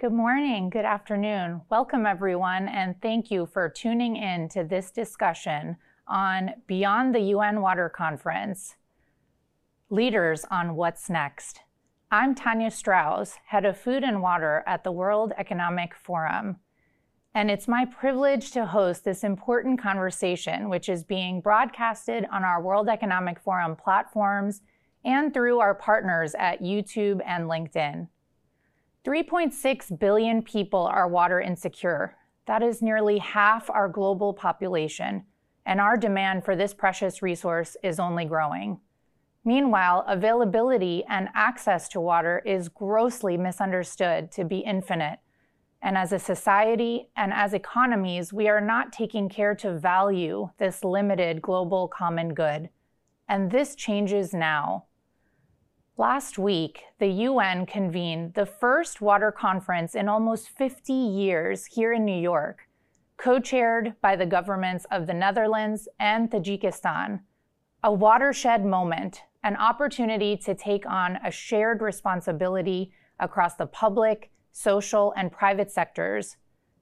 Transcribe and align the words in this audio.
Good 0.00 0.14
morning, 0.14 0.70
good 0.70 0.86
afternoon. 0.86 1.60
Welcome, 1.68 2.06
everyone, 2.06 2.68
and 2.68 2.98
thank 3.02 3.30
you 3.30 3.44
for 3.44 3.68
tuning 3.68 4.16
in 4.16 4.48
to 4.48 4.64
this 4.64 4.90
discussion 4.90 5.76
on 6.08 6.52
Beyond 6.66 7.14
the 7.14 7.20
UN 7.34 7.60
Water 7.60 7.90
Conference 7.90 8.76
Leaders 9.90 10.46
on 10.50 10.74
What's 10.74 11.10
Next. 11.10 11.60
I'm 12.10 12.34
Tanya 12.34 12.70
Strauss, 12.70 13.34
Head 13.48 13.66
of 13.66 13.76
Food 13.76 14.02
and 14.02 14.22
Water 14.22 14.64
at 14.66 14.84
the 14.84 14.90
World 14.90 15.34
Economic 15.36 15.94
Forum. 15.94 16.56
And 17.34 17.50
it's 17.50 17.68
my 17.68 17.84
privilege 17.84 18.52
to 18.52 18.64
host 18.64 19.04
this 19.04 19.22
important 19.22 19.82
conversation, 19.82 20.70
which 20.70 20.88
is 20.88 21.04
being 21.04 21.42
broadcasted 21.42 22.24
on 22.32 22.42
our 22.42 22.62
World 22.62 22.88
Economic 22.88 23.38
Forum 23.38 23.76
platforms 23.76 24.62
and 25.04 25.34
through 25.34 25.58
our 25.58 25.74
partners 25.74 26.34
at 26.38 26.62
YouTube 26.62 27.20
and 27.26 27.50
LinkedIn. 27.50 28.08
3.6 29.02 29.98
billion 29.98 30.42
people 30.42 30.86
are 30.86 31.08
water 31.08 31.40
insecure. 31.40 32.16
That 32.46 32.62
is 32.62 32.82
nearly 32.82 33.16
half 33.18 33.70
our 33.70 33.88
global 33.88 34.34
population, 34.34 35.24
and 35.64 35.80
our 35.80 35.96
demand 35.96 36.44
for 36.44 36.54
this 36.54 36.74
precious 36.74 37.22
resource 37.22 37.78
is 37.82 37.98
only 37.98 38.26
growing. 38.26 38.78
Meanwhile, 39.42 40.04
availability 40.06 41.02
and 41.08 41.30
access 41.34 41.88
to 41.90 42.00
water 42.00 42.42
is 42.44 42.68
grossly 42.68 43.38
misunderstood 43.38 44.30
to 44.32 44.44
be 44.44 44.58
infinite. 44.58 45.20
And 45.80 45.96
as 45.96 46.12
a 46.12 46.18
society 46.18 47.08
and 47.16 47.32
as 47.32 47.54
economies, 47.54 48.34
we 48.34 48.48
are 48.48 48.60
not 48.60 48.92
taking 48.92 49.30
care 49.30 49.54
to 49.54 49.78
value 49.78 50.50
this 50.58 50.84
limited 50.84 51.40
global 51.40 51.88
common 51.88 52.34
good. 52.34 52.68
And 53.26 53.50
this 53.50 53.74
changes 53.74 54.34
now. 54.34 54.84
Last 56.00 56.38
week, 56.38 56.84
the 56.98 57.08
UN 57.28 57.66
convened 57.66 58.32
the 58.32 58.46
first 58.46 59.02
water 59.02 59.30
conference 59.30 59.94
in 59.94 60.08
almost 60.08 60.48
50 60.48 60.94
years 60.94 61.66
here 61.66 61.92
in 61.92 62.06
New 62.06 62.18
York, 62.18 62.66
co 63.18 63.38
chaired 63.38 63.92
by 64.00 64.16
the 64.16 64.24
governments 64.24 64.86
of 64.90 65.06
the 65.06 65.12
Netherlands 65.12 65.90
and 65.98 66.30
Tajikistan. 66.30 67.20
A 67.84 67.92
watershed 67.92 68.64
moment, 68.64 69.24
an 69.44 69.56
opportunity 69.56 70.38
to 70.38 70.54
take 70.54 70.86
on 70.86 71.18
a 71.22 71.30
shared 71.30 71.82
responsibility 71.82 72.92
across 73.18 73.56
the 73.56 73.66
public, 73.66 74.30
social, 74.52 75.12
and 75.18 75.30
private 75.30 75.70
sectors, 75.70 76.38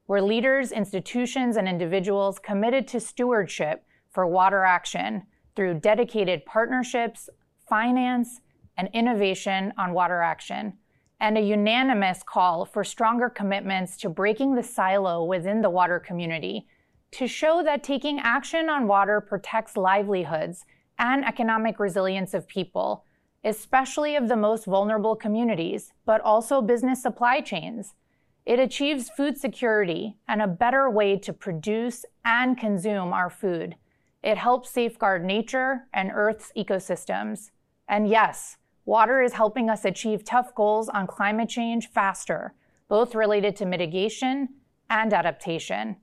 where 0.06 0.22
leaders, 0.22 0.70
institutions, 0.70 1.56
and 1.56 1.66
individuals 1.68 2.38
committed 2.38 2.86
to 2.86 3.00
stewardship 3.00 3.84
for 4.12 4.28
water 4.28 4.62
action 4.62 5.24
through 5.56 5.80
dedicated 5.80 6.46
partnerships, 6.46 7.28
finance, 7.68 8.42
and 8.78 8.88
innovation 8.94 9.74
on 9.76 9.92
water 9.92 10.22
action, 10.22 10.72
and 11.20 11.36
a 11.36 11.42
unanimous 11.42 12.22
call 12.22 12.64
for 12.64 12.82
stronger 12.82 13.28
commitments 13.28 13.96
to 13.98 14.08
breaking 14.08 14.54
the 14.54 14.62
silo 14.62 15.24
within 15.24 15.60
the 15.60 15.68
water 15.68 15.98
community 15.98 16.66
to 17.10 17.26
show 17.26 17.62
that 17.62 17.82
taking 17.82 18.20
action 18.20 18.68
on 18.68 18.86
water 18.86 19.20
protects 19.20 19.76
livelihoods 19.76 20.64
and 20.98 21.24
economic 21.24 21.78
resilience 21.78 22.34
of 22.34 22.46
people, 22.46 23.04
especially 23.44 24.16
of 24.16 24.28
the 24.28 24.36
most 24.36 24.66
vulnerable 24.66 25.16
communities, 25.16 25.92
but 26.04 26.20
also 26.20 26.60
business 26.60 27.02
supply 27.02 27.40
chains. 27.40 27.94
It 28.44 28.58
achieves 28.58 29.10
food 29.10 29.38
security 29.38 30.16
and 30.26 30.42
a 30.42 30.46
better 30.46 30.88
way 30.90 31.16
to 31.18 31.32
produce 31.32 32.04
and 32.24 32.58
consume 32.58 33.12
our 33.12 33.30
food. 33.30 33.76
It 34.22 34.38
helps 34.38 34.70
safeguard 34.70 35.24
nature 35.24 35.86
and 35.92 36.10
Earth's 36.12 36.52
ecosystems. 36.56 37.50
And 37.88 38.08
yes, 38.08 38.56
Water 38.88 39.20
is 39.20 39.34
helping 39.34 39.68
us 39.68 39.84
achieve 39.84 40.24
tough 40.24 40.54
goals 40.54 40.88
on 40.88 41.06
climate 41.06 41.50
change 41.50 41.90
faster, 41.90 42.54
both 42.88 43.14
related 43.14 43.54
to 43.56 43.66
mitigation 43.66 44.48
and 44.88 45.12
adaptation. 45.12 45.96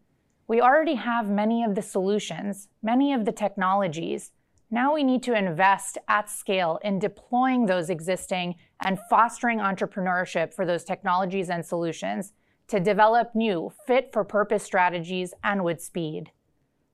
We 0.47 0.61
already 0.61 0.93
have 0.93 1.27
many 1.27 1.63
of 1.63 1.73
the 1.73 1.81
solutions, 1.81 2.67
many 2.83 3.11
of 3.11 3.25
the 3.25 3.31
technologies. 3.31 4.33
Now 4.69 4.93
we 4.93 5.03
need 5.03 5.23
to 5.23 5.35
invest 5.35 5.97
at 6.07 6.29
scale 6.29 6.77
in 6.83 6.99
deploying 6.99 7.65
those 7.65 7.89
existing 7.89 8.53
and 8.81 8.99
fostering 9.09 9.57
entrepreneurship 9.57 10.53
for 10.53 10.63
those 10.63 10.83
technologies 10.83 11.49
and 11.49 11.65
solutions 11.65 12.33
to 12.67 12.79
develop 12.79 13.33
new, 13.33 13.71
fit 13.87 14.13
for 14.13 14.23
purpose 14.23 14.61
strategies 14.61 15.33
and 15.43 15.63
with 15.63 15.81
speed. 15.81 16.29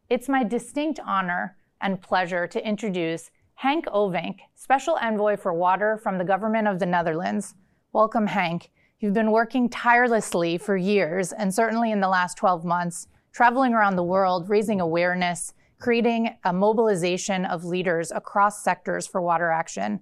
It's 0.09 0.29
my 0.29 0.45
distinct 0.45 1.01
honor 1.05 1.57
and 1.81 2.01
pleasure 2.01 2.47
to 2.47 2.65
introduce 2.65 3.29
Henk 3.63 3.85
Ovink, 3.93 4.39
Special 4.55 4.97
Envoy 4.99 5.37
for 5.37 5.53
Water 5.53 5.99
from 6.01 6.17
the 6.17 6.23
Government 6.23 6.67
of 6.67 6.79
the 6.79 6.85
Netherlands. 6.87 7.53
Welcome, 7.93 8.27
Henk. 8.27 8.69
You've 8.99 9.13
been 9.13 9.29
working 9.29 9.69
tirelessly 9.69 10.57
for 10.57 10.75
years, 10.75 11.31
and 11.31 11.53
certainly 11.53 11.91
in 11.91 11.99
the 11.99 12.07
last 12.07 12.37
12 12.37 12.65
months, 12.65 13.07
traveling 13.31 13.75
around 13.75 13.97
the 13.97 14.03
world, 14.03 14.49
raising 14.49 14.81
awareness, 14.81 15.53
creating 15.77 16.35
a 16.43 16.51
mobilization 16.51 17.45
of 17.45 17.63
leaders 17.63 18.11
across 18.11 18.63
sectors 18.63 19.05
for 19.05 19.21
water 19.21 19.51
action. 19.51 19.99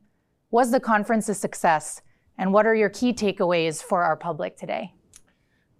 Was 0.52 0.72
the 0.72 0.80
conference 0.80 1.28
a 1.28 1.34
success? 1.34 2.02
And 2.38 2.54
what 2.54 2.66
are 2.66 2.76
your 2.76 2.90
key 2.90 3.12
takeaways 3.12 3.84
for 3.84 4.04
our 4.04 4.16
public 4.16 4.56
today? 4.56 4.94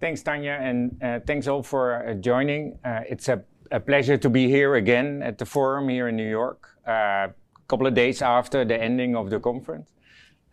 Thanks, 0.02 0.22
Tanya, 0.22 0.60
and 0.62 1.02
uh, 1.02 1.20
thanks 1.26 1.48
all 1.48 1.64
for 1.64 2.06
uh, 2.06 2.14
joining. 2.16 2.78
Uh, 2.84 3.04
it's 3.08 3.30
a, 3.30 3.42
a, 3.72 3.80
pleasure 3.80 4.18
to 4.18 4.30
be 4.30 4.50
here 4.50 4.76
again 4.76 5.22
at 5.24 5.38
the 5.38 5.46
forum 5.46 5.88
here 5.88 6.10
in 6.10 6.18
New 6.18 6.30
York. 6.30 6.78
Couple 7.70 7.88
of 7.88 7.94
days 7.94 8.22
after 8.22 8.66
the 8.66 8.82
ending 8.82 9.16
of 9.16 9.30
the 9.30 9.40
conference. 9.40 9.90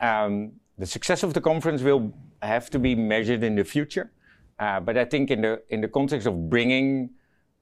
Um, 0.01 0.53
the 0.79 0.87
success 0.87 1.23
of 1.23 1.33
the 1.33 1.41
conference 1.41 1.83
will 1.83 2.13
have 2.43 2.69
to 2.71 2.79
be 2.79 2.95
measured 2.95 3.43
in 3.43 3.57
the 3.57 3.65
future. 3.65 4.13
Uh, 4.59 4.81
but 4.81 4.97
I 4.97 5.05
think 5.05 5.31
in 5.31 5.41
the 5.43 5.63
in 5.69 5.81
the 5.81 5.89
context 5.89 6.27
of 6.27 6.49
bringing 6.49 7.11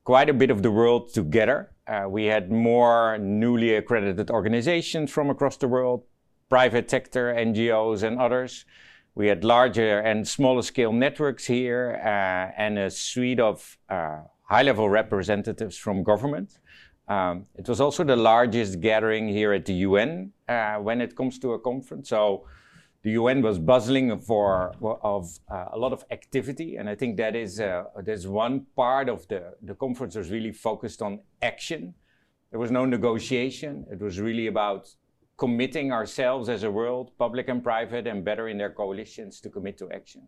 quite 0.04 0.28
a 0.28 0.34
bit 0.34 0.50
of 0.50 0.62
the 0.62 0.70
world 0.70 1.12
together, 1.12 1.70
uh, 1.86 2.06
we 2.08 2.24
had 2.26 2.50
more 2.50 3.18
newly 3.18 3.74
accredited 3.74 4.30
organizations 4.30 5.10
from 5.10 5.30
across 5.30 5.56
the 5.56 5.68
world, 5.68 6.04
private 6.48 6.90
sector, 6.90 7.34
NGOs, 7.34 8.02
and 8.02 8.20
others. 8.20 8.64
We 9.16 9.28
had 9.28 9.44
larger 9.44 10.00
and 10.00 10.26
smaller 10.26 10.62
scale 10.62 10.92
networks 10.92 11.46
here, 11.46 12.00
uh, 12.02 12.60
and 12.60 12.78
a 12.78 12.90
suite 12.90 13.40
of 13.40 13.78
uh, 13.88 14.22
high 14.42 14.62
level 14.62 14.88
representatives 14.88 15.76
from 15.76 16.02
government. 16.02 16.58
Um, 17.08 17.46
it 17.54 17.68
was 17.68 17.80
also 17.80 18.02
the 18.02 18.16
largest 18.16 18.80
gathering 18.80 19.28
here 19.28 19.52
at 19.52 19.66
the 19.66 19.74
UN 19.74 20.32
uh, 20.48 20.76
when 20.76 21.00
it 21.00 21.14
comes 21.14 21.38
to 21.40 21.52
a 21.52 21.58
conference. 21.58 22.08
So 22.08 22.46
the 23.02 23.10
UN 23.10 23.42
was 23.42 23.58
bustling 23.58 24.18
for 24.20 24.72
of 24.80 25.38
uh, 25.50 25.66
a 25.72 25.78
lot 25.78 25.92
of 25.92 26.04
activity, 26.10 26.76
and 26.76 26.88
I 26.88 26.94
think 26.94 27.18
that 27.18 27.36
is 27.36 27.60
uh, 27.60 27.84
there's 28.02 28.26
one 28.26 28.66
part 28.74 29.10
of 29.10 29.28
the 29.28 29.54
the 29.60 29.74
conference 29.74 30.16
was 30.16 30.30
really 30.30 30.52
focused 30.52 31.02
on 31.02 31.20
action. 31.42 31.94
There 32.50 32.58
was 32.58 32.70
no 32.70 32.86
negotiation. 32.86 33.84
It 33.90 34.00
was 34.00 34.18
really 34.18 34.46
about 34.46 34.88
committing 35.36 35.92
ourselves 35.92 36.48
as 36.48 36.62
a 36.62 36.70
world, 36.70 37.10
public 37.18 37.48
and 37.48 37.62
private, 37.62 38.06
and 38.06 38.24
better 38.24 38.48
in 38.48 38.56
their 38.56 38.70
coalitions 38.70 39.40
to 39.40 39.50
commit 39.50 39.76
to 39.78 39.90
action. 39.90 40.22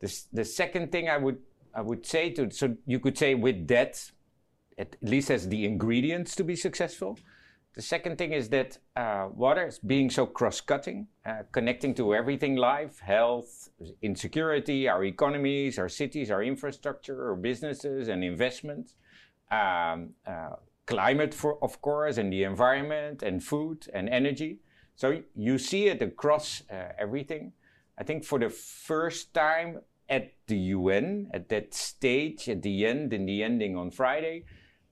The, 0.00 0.14
the 0.32 0.44
second 0.44 0.92
thing 0.92 1.08
I 1.08 1.16
would 1.16 1.38
I 1.74 1.80
would 1.80 2.04
say 2.04 2.30
to 2.30 2.50
so 2.50 2.76
you 2.86 3.00
could 3.00 3.16
say 3.16 3.34
with 3.34 3.66
that 3.68 4.10
at 4.78 4.96
least 5.02 5.28
has 5.28 5.48
the 5.48 5.64
ingredients 5.64 6.34
to 6.36 6.44
be 6.44 6.56
successful. 6.56 7.18
The 7.74 7.82
second 7.82 8.18
thing 8.18 8.32
is 8.32 8.48
that 8.50 8.78
uh, 8.94 9.28
water 9.34 9.66
is 9.66 9.80
being 9.80 10.08
so 10.08 10.26
cross-cutting, 10.26 11.08
uh, 11.26 11.42
connecting 11.50 11.92
to 11.96 12.14
everything 12.14 12.54
life, 12.54 13.00
health, 13.00 13.68
insecurity, 14.00 14.88
our 14.88 15.02
economies, 15.04 15.76
our 15.78 15.88
cities, 15.88 16.30
our 16.30 16.42
infrastructure, 16.42 17.30
our 17.30 17.34
businesses 17.34 18.06
and 18.06 18.22
investments, 18.22 18.94
um, 19.50 20.10
uh, 20.24 20.50
climate, 20.86 21.34
for, 21.34 21.62
of 21.64 21.82
course, 21.82 22.16
and 22.16 22.32
the 22.32 22.44
environment 22.44 23.24
and 23.24 23.42
food 23.42 23.88
and 23.92 24.08
energy. 24.08 24.60
So 24.94 25.22
you 25.34 25.58
see 25.58 25.88
it 25.88 26.00
across 26.00 26.62
uh, 26.70 26.92
everything. 26.96 27.52
I 27.98 28.04
think 28.04 28.24
for 28.24 28.38
the 28.38 28.50
first 28.50 29.34
time 29.34 29.80
at 30.08 30.34
the 30.46 30.56
UN, 30.56 31.30
at 31.32 31.48
that 31.48 31.74
stage, 31.74 32.48
at 32.48 32.62
the 32.62 32.86
end, 32.86 33.12
in 33.12 33.26
the 33.26 33.42
ending 33.42 33.76
on 33.76 33.90
Friday, 33.90 34.44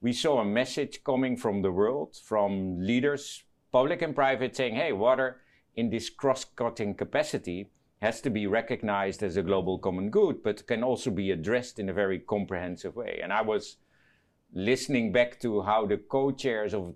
we 0.03 0.13
saw 0.13 0.41
a 0.41 0.45
message 0.45 1.05
coming 1.05 1.37
from 1.37 1.63
the 1.63 1.71
world, 1.71 2.17
from 2.25 2.79
leaders, 2.81 3.45
public 3.71 4.03
and 4.03 4.15
private, 4.15 4.55
saying, 4.55 4.75
hey, 4.75 4.93
water 4.93 5.41
in 5.77 5.89
this 5.89 6.11
cross 6.11 6.45
cutting 6.45 6.95
capacity 6.95 7.71
has 8.03 8.21
to 8.21 8.29
be 8.29 8.49
recognized 8.49 9.23
as 9.23 9.37
a 9.37 9.43
global 9.43 9.79
common 9.79 10.11
good, 10.11 10.43
but 10.43 10.67
can 10.67 10.83
also 10.83 11.09
be 11.09 11.31
addressed 11.31 11.79
in 11.79 11.89
a 11.89 11.93
very 11.93 12.19
comprehensive 12.19 12.97
way. 12.97 13.21
And 13.23 13.33
I 13.33 13.43
was 13.43 13.77
listening 14.53 15.13
back 15.13 15.39
to 15.41 15.63
how 15.63 15.87
the 15.87 15.99
co 15.99 16.33
chairs 16.33 16.75
of 16.75 16.95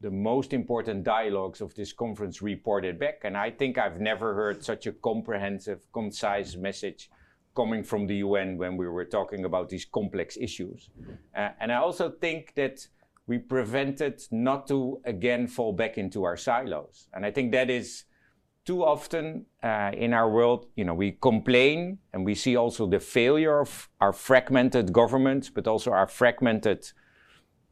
the 0.00 0.10
most 0.10 0.52
important 0.52 1.04
dialogues 1.04 1.60
of 1.60 1.72
this 1.76 1.92
conference 1.92 2.42
reported 2.42 2.98
back. 2.98 3.20
And 3.22 3.36
I 3.36 3.52
think 3.52 3.78
I've 3.78 4.00
never 4.00 4.34
heard 4.34 4.64
such 4.64 4.88
a 4.88 4.92
comprehensive, 4.92 5.80
concise 5.92 6.56
message 6.56 7.08
coming 7.60 7.82
from 7.82 8.06
the 8.06 8.18
UN 8.26 8.48
when 8.62 8.76
we 8.76 8.86
were 8.96 9.08
talking 9.18 9.42
about 9.44 9.68
these 9.68 9.84
complex 9.98 10.36
issues. 10.48 10.90
Uh, 11.36 11.50
and 11.60 11.72
I 11.72 11.78
also 11.86 12.06
think 12.24 12.54
that 12.54 12.76
we 13.26 13.36
prevented 13.38 14.16
not 14.30 14.60
to 14.68 14.78
again 15.04 15.48
fall 15.48 15.72
back 15.72 15.98
into 15.98 16.18
our 16.28 16.36
silos. 16.36 17.08
And 17.12 17.26
I 17.26 17.30
think 17.32 17.52
that 17.52 17.68
is 17.68 18.04
too 18.64 18.84
often 18.84 19.46
uh, 19.62 19.90
in 20.04 20.12
our 20.12 20.28
world, 20.30 20.66
you 20.76 20.84
know, 20.84 20.94
we 20.94 21.10
complain 21.30 21.98
and 22.12 22.24
we 22.24 22.34
see 22.34 22.54
also 22.54 22.86
the 22.86 23.00
failure 23.00 23.58
of 23.60 23.88
our 24.00 24.12
fragmented 24.12 24.92
governments, 24.92 25.50
but 25.50 25.66
also 25.66 25.90
our 25.90 26.06
fragmented 26.06 26.80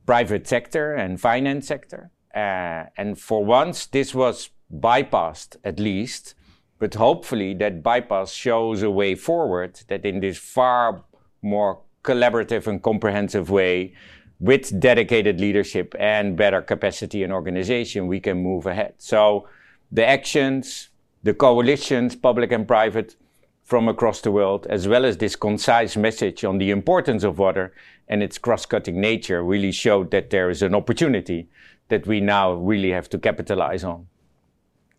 private 0.05 0.47
sector 0.49 0.95
and 0.95 1.21
finance 1.21 1.67
sector. 1.69 2.11
Uh, 2.35 2.85
and 2.97 3.19
for 3.29 3.45
once, 3.45 3.87
this 3.87 4.15
was 4.15 4.51
bypassed 4.71 5.57
at 5.63 5.79
least, 5.79 6.35
but 6.79 6.95
hopefully 6.95 7.55
that 7.55 7.83
bypass 7.83 8.33
shows 8.33 8.83
a 8.83 8.91
way 8.91 9.15
forward 9.15 9.81
that 9.89 10.05
in 10.05 10.21
this 10.21 10.39
far 10.39 11.05
more 11.43 11.81
collaborative 12.03 12.67
and 12.67 12.83
comprehensive 12.83 13.51
way, 13.51 13.95
with 14.39 14.79
dedicated 14.79 15.41
leadership 15.41 15.95
and 15.99 16.37
better 16.37 16.61
capacity 16.61 17.23
and 17.23 17.33
organization, 17.33 18.07
we 18.07 18.21
can 18.21 18.43
move 18.43 18.67
ahead. 18.67 18.95
So 18.99 19.49
the 19.91 20.07
actions, 20.07 20.91
the 21.23 21.33
coalitions, 21.33 22.15
public 22.15 22.53
and 22.53 22.69
private, 22.69 23.17
from 23.65 23.89
across 23.89 24.21
the 24.21 24.31
world, 24.31 24.67
as 24.71 24.87
well 24.87 25.05
as 25.05 25.17
this 25.17 25.35
concise 25.35 25.97
message 25.97 26.45
on 26.45 26.59
the 26.59 26.71
importance 26.71 27.25
of 27.25 27.39
water 27.39 27.73
and 28.09 28.23
its 28.23 28.39
cross-cutting 28.39 29.01
nature 29.01 29.43
really 29.43 29.73
showed 29.73 30.13
that 30.13 30.31
there 30.31 30.51
is 30.51 30.63
an 30.63 30.75
opportunity 30.75 31.49
that 31.89 32.07
we 32.07 32.21
now 32.21 32.53
really 32.53 32.91
have 32.91 33.09
to 33.09 33.19
capitalize 33.19 33.83
on. 33.83 34.07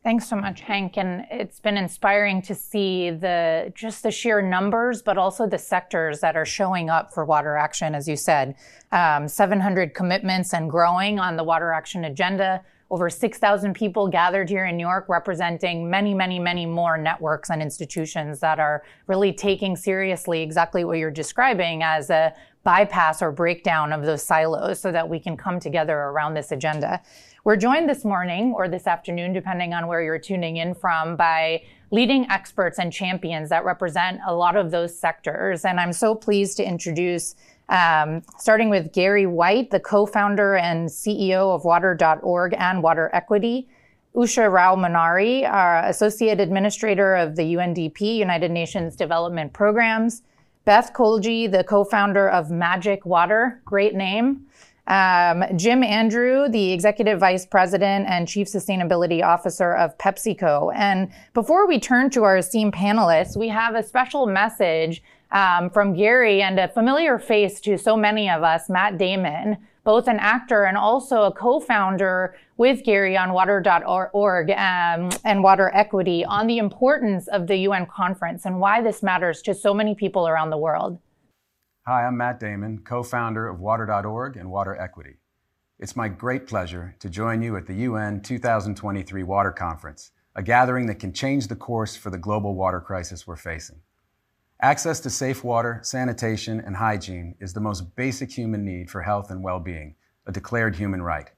Thanks 0.07 0.29
so 0.29 0.37
much, 0.37 0.61
Henk. 0.61 0.95
And 0.95 1.25
it's 1.29 1.59
been 1.59 1.75
inspiring 1.75 2.41
to 2.43 2.55
see 2.55 3.09
the 3.09 3.73
just 3.75 4.03
the 4.03 4.09
sheer 4.09 4.41
numbers, 4.41 5.01
but 5.01 5.17
also 5.17 5.45
the 5.45 5.57
sectors 5.57 6.21
that 6.21 6.37
are 6.37 6.45
showing 6.45 6.89
up 6.89 7.13
for 7.13 7.25
water 7.25 7.57
action. 7.57 7.93
As 7.93 8.07
you 8.07 8.15
said, 8.15 8.55
um, 8.93 9.27
700 9.27 9.93
commitments 9.93 10.53
and 10.53 10.69
growing 10.71 11.19
on 11.19 11.35
the 11.35 11.43
water 11.43 11.73
action 11.73 12.05
agenda. 12.05 12.63
Over 12.89 13.09
6,000 13.09 13.73
people 13.73 14.07
gathered 14.07 14.47
here 14.47 14.65
in 14.65 14.77
New 14.77 14.87
York, 14.87 15.09
representing 15.09 15.89
many, 15.89 16.13
many, 16.13 16.39
many 16.39 16.65
more 16.65 16.97
networks 16.97 17.49
and 17.49 17.61
institutions 17.61 18.39
that 18.39 18.61
are 18.61 18.83
really 19.07 19.33
taking 19.33 19.75
seriously 19.75 20.41
exactly 20.41 20.85
what 20.85 20.99
you're 20.99 21.11
describing 21.11 21.83
as 21.83 22.09
a 22.09 22.33
bypass 22.63 23.21
or 23.21 23.33
breakdown 23.33 23.91
of 23.91 24.03
those 24.03 24.23
silos 24.23 24.79
so 24.79 24.89
that 24.89 25.09
we 25.09 25.19
can 25.19 25.35
come 25.35 25.59
together 25.59 25.97
around 25.97 26.33
this 26.33 26.53
agenda. 26.53 27.01
We're 27.43 27.55
joined 27.55 27.89
this 27.89 28.03
morning 28.03 28.53
or 28.55 28.67
this 28.67 28.87
afternoon, 28.87 29.31
depending 29.31 29.73
on 29.73 29.87
where 29.87 30.01
you're 30.01 30.19
tuning 30.19 30.57
in 30.57 30.73
from, 30.73 31.15
by 31.15 31.63
leading 31.91 32.29
experts 32.29 32.79
and 32.79 32.91
champions 32.91 33.49
that 33.49 33.63
represent 33.63 34.19
a 34.27 34.33
lot 34.33 34.55
of 34.55 34.71
those 34.71 34.97
sectors. 34.97 35.63
And 35.63 35.79
I'm 35.79 35.93
so 35.93 36.15
pleased 36.15 36.57
to 36.57 36.67
introduce, 36.67 37.35
um, 37.69 38.23
starting 38.37 38.69
with 38.69 38.91
Gary 38.91 39.25
White, 39.25 39.71
the 39.71 39.79
co 39.79 40.05
founder 40.05 40.55
and 40.55 40.89
CEO 40.89 41.55
of 41.55 41.63
Water.org 41.63 42.55
and 42.57 42.83
Water 42.83 43.09
Equity. 43.13 43.67
Usha 44.15 44.51
Rao-Monari, 44.51 45.47
our 45.47 45.85
Associate 45.85 46.39
Administrator 46.39 47.13
of 47.13 47.35
the 47.35 47.43
UNDP, 47.53 48.17
United 48.17 48.49
Nations 48.49 48.95
Development 48.95 49.53
Programs. 49.53 50.23
Beth 50.65 50.91
Koigi, 50.93 51.49
the 51.49 51.63
co 51.63 51.83
founder 51.83 52.27
of 52.27 52.47
Majik 52.47 53.05
Water, 53.05 53.61
great 53.63 53.93
name. 53.93 54.47
Um, 54.87 55.43
Jim 55.57 55.83
Andrew, 55.83 56.47
the 56.47 56.71
Executive 56.71 57.19
Vice 57.19 57.45
President 57.45 58.07
and 58.07 58.27
Chief 58.27 58.47
Sustainability 58.47 59.21
Officer 59.21 59.73
of 59.73 59.97
PepsiCo. 59.97 60.73
And 60.73 61.11
before 61.33 61.67
we 61.67 61.77
turn 61.77 62.09
to 62.11 62.23
our 62.23 62.37
esteemed 62.37 62.73
panelists, 62.73 63.35
we 63.35 63.49
have 63.49 63.75
a 63.75 63.83
special 63.83 64.25
message 64.25 65.03
um, 65.31 65.69
from 65.69 65.93
Gary 65.93 66.41
and 66.41 66.57
a 66.57 66.69
familiar 66.69 67.19
face 67.19 67.59
to 67.61 67.77
so 67.77 67.97
many 67.97 68.29
of 68.29 68.43
us, 68.43 68.69
Matt 68.69 68.97
Damon, 68.97 69.57
both 69.83 70.07
an 70.07 70.19
actor 70.19 70.63
and 70.63 70.77
also 70.77 71.23
a 71.23 71.31
co-founder 71.33 72.35
with 72.55 72.83
Gary 72.83 73.17
on 73.17 73.33
water.org 73.33 74.49
um, 74.51 75.09
and 75.25 75.43
water 75.43 75.69
equity 75.73 76.23
on 76.25 76.47
the 76.47 76.57
importance 76.59 77.27
of 77.27 77.47
the 77.47 77.57
UN 77.57 77.85
conference 77.85 78.45
and 78.45 78.59
why 78.59 78.81
this 78.81 79.03
matters 79.03 79.41
to 79.41 79.53
so 79.53 79.73
many 79.73 79.95
people 79.95 80.27
around 80.27 80.49
the 80.49 80.57
world. 80.57 80.97
Hi, 81.87 82.05
I'm 82.05 82.17
Matt 82.17 82.41
Damon, 82.41 82.79
co-founder 82.79 83.47
of 83.47 83.61
water.org 83.61 84.35
and 84.35 84.51
Water 84.51 84.75
Equity. 84.75 85.19
It's 85.79 85.95
my 85.95 86.09
great 86.09 86.45
pleasure 86.45 86.97
to 86.99 87.09
join 87.09 87.41
you 87.41 87.55
at 87.55 87.65
the 87.65 87.75
UN 87.75 88.19
2023 88.19 89.23
Water 89.23 89.53
Conference, 89.53 90.11
a 90.35 90.43
gathering 90.43 90.87
that 90.87 90.99
can 90.99 91.13
change 91.13 91.47
the 91.47 91.55
course 91.55 91.95
for 91.95 92.09
the 92.09 92.17
global 92.17 92.55
water 92.55 92.81
crisis 92.81 93.25
we're 93.25 93.37
facing. 93.37 93.79
Access 94.61 94.99
to 94.99 95.09
safe 95.09 95.45
water, 95.45 95.79
sanitation, 95.81 96.59
and 96.59 96.75
hygiene 96.75 97.35
is 97.39 97.53
the 97.53 97.61
most 97.61 97.95
basic 97.95 98.33
human 98.33 98.65
need 98.65 98.91
for 98.91 99.03
health 99.03 99.31
and 99.31 99.41
well 99.41 99.61
being, 99.61 99.95
a 100.25 100.33
declared 100.33 100.75
human 100.75 101.01
right. 101.01 101.31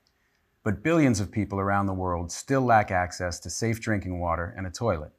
But 0.63 0.81
billions 0.81 1.19
of 1.19 1.31
people 1.31 1.59
around 1.59 1.85
the 1.85 1.93
world 1.93 2.31
still 2.31 2.61
lack 2.61 2.89
access 2.89 3.39
to 3.41 3.51
safe 3.51 3.79
drinking 3.79 4.19
water 4.19 4.55
and 4.57 4.65
a 4.65 4.71
toilet. 4.71 5.11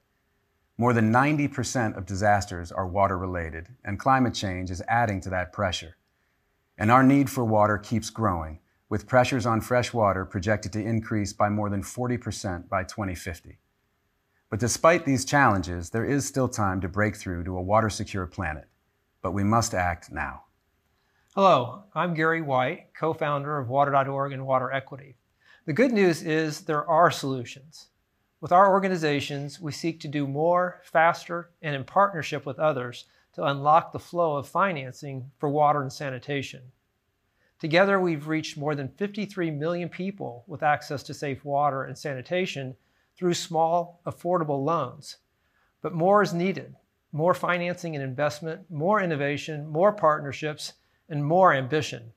More 0.80 0.94
than 0.94 1.12
90% 1.12 1.98
of 1.98 2.06
disasters 2.06 2.72
are 2.72 2.86
water 2.86 3.18
related, 3.18 3.68
and 3.84 3.98
climate 3.98 4.32
change 4.32 4.70
is 4.70 4.82
adding 4.88 5.20
to 5.20 5.28
that 5.28 5.52
pressure. 5.52 5.98
And 6.78 6.90
our 6.90 7.02
need 7.02 7.28
for 7.28 7.44
water 7.44 7.76
keeps 7.76 8.08
growing, 8.08 8.60
with 8.88 9.06
pressures 9.06 9.44
on 9.44 9.60
fresh 9.60 9.92
water 9.92 10.24
projected 10.24 10.72
to 10.72 10.82
increase 10.82 11.34
by 11.34 11.50
more 11.50 11.68
than 11.68 11.82
40% 11.82 12.70
by 12.70 12.84
2050. 12.84 13.58
But 14.48 14.58
despite 14.58 15.04
these 15.04 15.26
challenges, 15.26 15.90
there 15.90 16.06
is 16.06 16.26
still 16.26 16.48
time 16.48 16.80
to 16.80 16.88
break 16.88 17.14
through 17.14 17.44
to 17.44 17.58
a 17.58 17.62
water 17.62 17.90
secure 17.90 18.26
planet. 18.26 18.64
But 19.20 19.32
we 19.32 19.44
must 19.44 19.74
act 19.74 20.10
now. 20.10 20.44
Hello, 21.34 21.84
I'm 21.94 22.14
Gary 22.14 22.40
White, 22.40 22.94
co 22.98 23.12
founder 23.12 23.58
of 23.58 23.68
Water.org 23.68 24.32
and 24.32 24.46
Water 24.46 24.72
Equity. 24.72 25.18
The 25.66 25.74
good 25.74 25.92
news 25.92 26.22
is 26.22 26.62
there 26.62 26.88
are 26.88 27.10
solutions. 27.10 27.88
With 28.40 28.52
our 28.52 28.70
organizations, 28.70 29.60
we 29.60 29.72
seek 29.72 30.00
to 30.00 30.08
do 30.08 30.26
more, 30.26 30.80
faster, 30.84 31.50
and 31.60 31.76
in 31.76 31.84
partnership 31.84 32.46
with 32.46 32.58
others 32.58 33.04
to 33.34 33.44
unlock 33.44 33.92
the 33.92 33.98
flow 33.98 34.36
of 34.36 34.48
financing 34.48 35.30
for 35.38 35.48
water 35.48 35.82
and 35.82 35.92
sanitation. 35.92 36.62
Together, 37.58 38.00
we've 38.00 38.28
reached 38.28 38.56
more 38.56 38.74
than 38.74 38.88
53 38.88 39.50
million 39.50 39.90
people 39.90 40.44
with 40.46 40.62
access 40.62 41.02
to 41.02 41.12
safe 41.12 41.44
water 41.44 41.84
and 41.84 41.98
sanitation 41.98 42.74
through 43.14 43.34
small, 43.34 44.00
affordable 44.06 44.64
loans. 44.64 45.18
But 45.82 45.94
more 45.94 46.22
is 46.22 46.32
needed 46.32 46.76
more 47.12 47.34
financing 47.34 47.96
and 47.96 48.04
investment, 48.04 48.70
more 48.70 49.00
innovation, 49.00 49.66
more 49.66 49.92
partnerships, 49.92 50.74
and 51.08 51.24
more 51.24 51.52
ambition. 51.52 52.12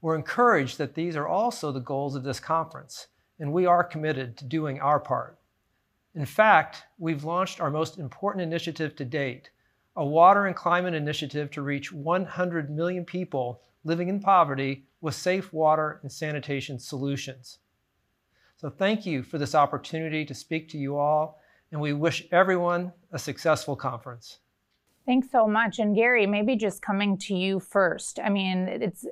We're 0.00 0.16
encouraged 0.16 0.78
that 0.78 0.94
these 0.94 1.16
are 1.16 1.28
also 1.28 1.70
the 1.70 1.80
goals 1.80 2.16
of 2.16 2.24
this 2.24 2.40
conference, 2.40 3.06
and 3.38 3.52
we 3.52 3.66
are 3.66 3.84
committed 3.84 4.36
to 4.36 4.44
doing 4.44 4.80
our 4.80 5.00
part. 5.00 5.38
In 6.14 6.24
fact, 6.24 6.84
we've 6.98 7.24
launched 7.24 7.60
our 7.60 7.70
most 7.70 7.98
important 7.98 8.42
initiative 8.42 8.96
to 8.96 9.04
date 9.04 9.50
a 9.96 10.04
water 10.04 10.46
and 10.46 10.54
climate 10.54 10.94
initiative 10.94 11.50
to 11.50 11.62
reach 11.62 11.90
100 11.90 12.70
million 12.70 13.04
people 13.04 13.62
living 13.84 14.08
in 14.08 14.20
poverty 14.20 14.84
with 15.00 15.14
safe 15.14 15.52
water 15.52 16.00
and 16.02 16.12
sanitation 16.12 16.78
solutions. 16.78 17.58
So 18.56 18.68
thank 18.68 19.06
you 19.06 19.22
for 19.22 19.38
this 19.38 19.54
opportunity 19.54 20.24
to 20.24 20.34
speak 20.34 20.68
to 20.70 20.78
you 20.78 20.96
all, 20.96 21.40
and 21.72 21.80
we 21.80 21.92
wish 21.92 22.26
everyone 22.30 22.92
a 23.12 23.18
successful 23.18 23.76
conference. 23.76 24.38
Thanks 25.06 25.30
so 25.30 25.46
much. 25.46 25.78
And 25.78 25.94
Gary, 25.94 26.26
maybe 26.26 26.56
just 26.56 26.82
coming 26.82 27.16
to 27.18 27.34
you 27.34 27.60
first. 27.60 28.18
I 28.18 28.28
mean, 28.28 28.66
it's 28.66 29.06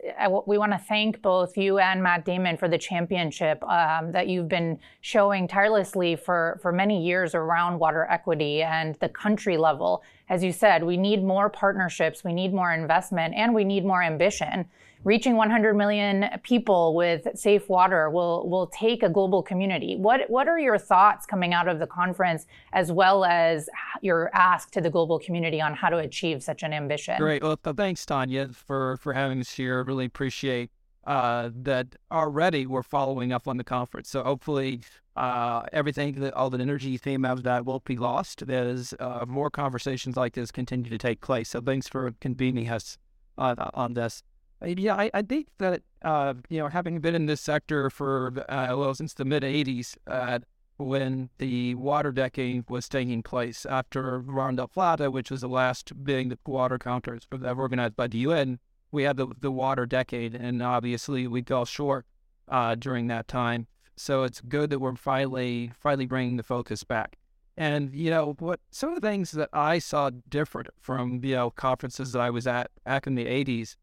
we 0.45 0.59
want 0.59 0.73
to 0.73 0.79
thank 0.79 1.23
both 1.23 1.57
you 1.57 1.79
and 1.79 2.03
Matt 2.03 2.25
Damon 2.25 2.57
for 2.57 2.67
the 2.67 2.79
championship 2.79 3.63
um, 3.63 4.11
that 4.11 4.27
you've 4.27 4.49
been 4.49 4.81
showing 5.03 5.47
tirelessly 5.47 6.17
for 6.17 6.59
for 6.61 6.73
many 6.73 7.07
years 7.07 7.37
around 7.37 7.79
water 7.79 8.09
equity 8.11 8.61
and 8.65 8.97
the 8.97 9.09
country 9.09 9.57
level. 9.57 10.03
As 10.29 10.43
you 10.43 10.51
said, 10.51 10.83
we 10.83 10.97
need 10.97 11.23
more 11.23 11.49
partnerships, 11.49 12.25
we 12.25 12.33
need 12.33 12.53
more 12.53 12.73
investment, 12.73 13.33
and 13.37 13.55
we 13.55 13.63
need 13.63 13.85
more 13.85 14.03
ambition 14.03 14.69
reaching 15.05 15.37
100 15.37 15.75
million 15.75 16.27
people 16.43 16.95
with 16.95 17.29
safe 17.35 17.69
water 17.69 18.11
will 18.11 18.49
will 18.49 18.67
take 18.69 19.03
a 19.03 19.09
global 19.09 19.43
community. 19.43 19.97
What 19.97 20.29
what 20.29 20.49
are 20.49 20.59
your 20.59 20.79
thoughts 20.79 21.27
coming 21.27 21.55
out 21.55 21.69
of 21.69 21.79
the 21.79 21.87
conference, 21.87 22.47
as 22.73 22.91
well 22.91 23.25
as 23.25 23.69
your 24.01 24.31
ask 24.35 24.71
to 24.73 24.81
the 24.81 24.91
global 24.91 25.19
community 25.19 25.61
on 25.61 25.75
how 25.75 25.91
to 25.91 25.99
achieve 25.99 26.43
such 26.43 26.63
an 26.63 26.73
ambition? 26.73 27.17
Great. 27.19 27.43
Well, 27.43 27.59
thanks, 27.77 28.05
Tanya, 28.05 28.49
for 28.49 28.97
for 28.97 29.13
having 29.13 29.41
us 29.41 29.53
here. 29.53 29.85
Really 29.85 30.07
appreciate 30.07 30.71
uh, 31.07 31.51
that. 31.55 31.95
Already, 32.11 32.67
we're 32.67 32.83
following 32.83 33.33
up 33.33 33.47
on 33.47 33.59
the 33.59 33.65
conference, 33.65 34.09
so 34.09 34.23
hopefully. 34.25 34.81
Uh, 35.17 35.65
everything 35.73 36.19
that 36.19 36.35
all 36.35 36.51
the 36.51 36.59
energy 36.59 36.97
theme 36.97 37.25
of 37.25 37.45
that 37.45 37.65
won't 37.65 37.85
be 37.85 37.97
lost 37.97 38.43
as 38.51 38.93
uh, 38.99 39.25
more 39.29 39.49
conversations 39.49 40.17
like 40.17 40.33
this 40.33 40.51
continue 40.51 40.91
to 40.91 40.99
take 40.99 41.21
place. 41.21 41.51
So 41.51 41.61
thanks 41.61 41.87
for 41.87 42.13
convening 42.21 42.69
us 42.69 42.99
on, 43.39 43.57
on 43.75 43.95
this. 43.95 44.25
Yeah, 44.65 44.95
I, 44.95 45.11
I 45.13 45.23
think 45.23 45.49
that 45.59 45.83
uh, 46.03 46.35
you 46.49 46.59
know, 46.59 46.69
having 46.69 47.01
been 47.01 47.15
in 47.15 47.27
this 47.27 47.41
sector 47.41 47.91
for 47.91 48.33
uh, 48.49 48.75
well 48.77 48.95
since 48.95 49.15
the 49.15 49.25
mid 49.25 49.43
'80s, 49.43 49.97
uh, 50.07 50.39
when 50.77 51.31
the 51.39 51.75
water 51.77 52.13
decade 52.13 52.69
was 52.69 52.89
taking 52.89 53.23
place 53.23 53.65
after 53.67 54.21
del 54.21 54.69
Plata, 54.69 55.11
which 55.11 55.31
was 55.31 55.41
the 55.41 55.49
last 55.49 56.05
big 56.05 56.37
water 56.47 56.79
conference 56.79 57.27
organized 57.31 57.97
by 57.97 58.07
the 58.07 58.19
UN, 58.19 58.59
we 58.91 59.05
had 59.05 59.17
the 59.17 59.29
the 59.41 59.51
water 59.51 59.87
decade, 59.87 60.35
and 60.35 60.63
obviously 60.63 61.27
we 61.27 61.43
fell 61.43 61.65
short 61.65 62.07
uh, 62.49 62.75
during 62.75 63.07
that 63.09 63.29
time. 63.29 63.67
So 63.97 64.25
it's 64.25 64.41
good 64.41 64.71
that 64.71 64.81
we're 64.81 64.97
finally 64.97 65.71
finally 65.79 66.07
bringing 66.07 66.37
the 66.37 66.43
focus 66.43 66.85
back. 66.85 67.17
And 67.57 67.95
you 67.95 68.11
know 68.11 68.35
what? 68.41 68.61
Some 68.71 68.89
of 68.91 68.97
the 68.97 69.09
things 69.09 69.31
that 69.33 69.49
I 69.53 69.79
saw 69.79 70.11
different 70.29 70.69
from 70.81 71.25
you 71.25 71.37
know 71.37 71.51
conferences 71.51 72.13
that 72.13 72.21
I 72.21 72.31
was 72.31 72.47
at 72.47 72.71
back 72.85 73.07
in 73.07 73.15
the 73.15 73.27
'80s, 73.27 73.77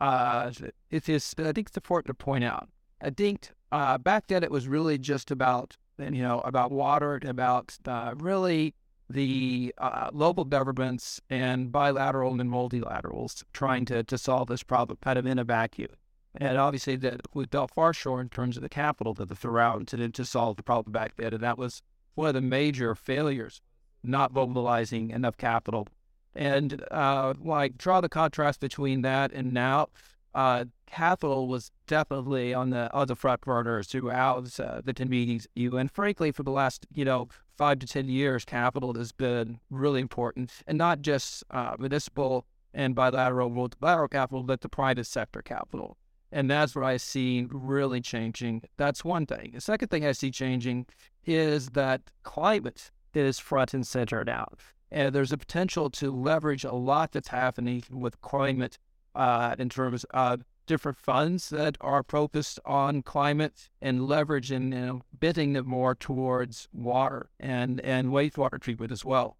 uh, 0.00 0.50
it 0.90 1.08
is 1.08 1.34
I 1.38 1.52
think 1.52 1.68
it's 1.68 1.76
important 1.76 2.06
to 2.18 2.24
point 2.24 2.44
out. 2.44 2.68
I 3.00 3.10
think 3.10 3.50
uh, 3.72 3.98
back 3.98 4.26
then 4.28 4.42
it 4.42 4.50
was 4.50 4.68
really 4.68 4.98
just 4.98 5.30
about 5.30 5.76
you 5.98 6.22
know 6.22 6.40
about 6.40 6.70
water, 6.70 7.20
about 7.24 7.76
uh, 7.86 8.14
really 8.16 8.74
the 9.08 9.72
uh, 9.78 10.10
local 10.12 10.44
governments 10.44 11.20
and 11.30 11.70
bilateral 11.70 12.40
and 12.40 12.50
multilaterals 12.50 13.44
trying 13.52 13.84
to, 13.84 14.02
to 14.02 14.18
solve 14.18 14.48
this 14.48 14.62
problem 14.62 14.98
kind 15.02 15.18
of 15.18 15.26
in 15.26 15.38
a 15.38 15.44
vacuum. 15.44 15.90
And 16.38 16.58
obviously, 16.58 16.96
that 16.96 17.22
we 17.32 17.46
fell 17.46 17.68
far 17.68 17.94
short 17.94 18.20
in 18.20 18.28
terms 18.28 18.56
of 18.56 18.62
the 18.62 18.68
capital 18.68 19.14
that 19.14 19.28
the 19.28 19.48
around 19.48 19.88
to, 19.88 20.08
to 20.08 20.24
solve 20.24 20.56
the 20.56 20.62
problem 20.62 20.92
back 20.92 21.14
then. 21.16 21.32
And 21.32 21.42
that 21.42 21.56
was 21.56 21.82
one 22.14 22.28
of 22.28 22.34
the 22.34 22.42
major 22.42 22.94
failures, 22.94 23.62
not 24.02 24.34
mobilizing 24.34 25.10
enough 25.10 25.38
capital. 25.38 25.88
And 26.36 26.84
uh, 26.90 27.34
like 27.42 27.78
draw 27.78 28.00
the 28.00 28.08
contrast 28.08 28.60
between 28.60 29.02
that 29.02 29.32
and 29.32 29.52
now, 29.52 29.88
uh, 30.34 30.66
capital 30.86 31.48
was 31.48 31.72
definitely 31.86 32.52
on 32.52 32.70
the 32.70 32.92
on 32.92 33.06
the 33.06 33.16
front 33.16 33.40
burner 33.40 33.82
throughout 33.82 34.60
uh, 34.60 34.82
the 34.84 34.92
10 34.92 35.08
meetings. 35.08 35.46
You 35.54 35.76
and 35.78 35.90
frankly, 35.90 36.30
for 36.30 36.42
the 36.42 36.50
last 36.50 36.86
you 36.92 37.04
know 37.04 37.28
five 37.56 37.78
to 37.78 37.86
ten 37.86 38.08
years, 38.08 38.44
capital 38.44 38.94
has 38.94 39.12
been 39.12 39.60
really 39.70 40.00
important, 40.00 40.52
and 40.66 40.76
not 40.76 41.00
just 41.00 41.42
uh, 41.50 41.74
municipal 41.78 42.46
and 42.74 42.94
bilateral 42.94 43.48
multilateral 43.48 44.08
capital, 44.08 44.42
but 44.42 44.60
the 44.60 44.68
private 44.68 45.06
sector 45.06 45.40
capital. 45.40 45.96
And 46.32 46.50
that's 46.50 46.74
what 46.74 46.84
I 46.84 46.98
see 46.98 47.46
really 47.50 48.02
changing. 48.02 48.62
That's 48.76 49.04
one 49.04 49.24
thing. 49.24 49.52
The 49.54 49.60
second 49.60 49.88
thing 49.88 50.04
I 50.04 50.12
see 50.12 50.30
changing 50.30 50.86
is 51.24 51.70
that 51.70 52.02
climate 52.24 52.90
is 53.14 53.38
front 53.38 53.72
and 53.72 53.86
center 53.86 54.22
now. 54.24 54.48
And 54.90 55.14
there's 55.14 55.32
a 55.32 55.38
potential 55.38 55.90
to 55.90 56.10
leverage 56.10 56.64
a 56.64 56.72
lot 56.72 57.12
that's 57.12 57.28
happening 57.28 57.82
with 57.90 58.20
climate 58.20 58.78
uh, 59.14 59.56
in 59.58 59.68
terms 59.68 60.04
of 60.10 60.44
different 60.66 60.98
funds 60.98 61.48
that 61.50 61.76
are 61.80 62.04
focused 62.08 62.58
on 62.64 63.02
climate 63.02 63.70
and 63.80 64.06
leverage 64.06 64.50
and 64.50 64.74
you 64.74 64.80
know, 64.80 65.00
bidding 65.18 65.52
them 65.52 65.66
more 65.66 65.94
towards 65.94 66.68
water 66.72 67.30
and, 67.40 67.80
and 67.80 68.08
wastewater 68.08 68.60
treatment 68.60 68.92
as 68.92 69.04
well. 69.04 69.36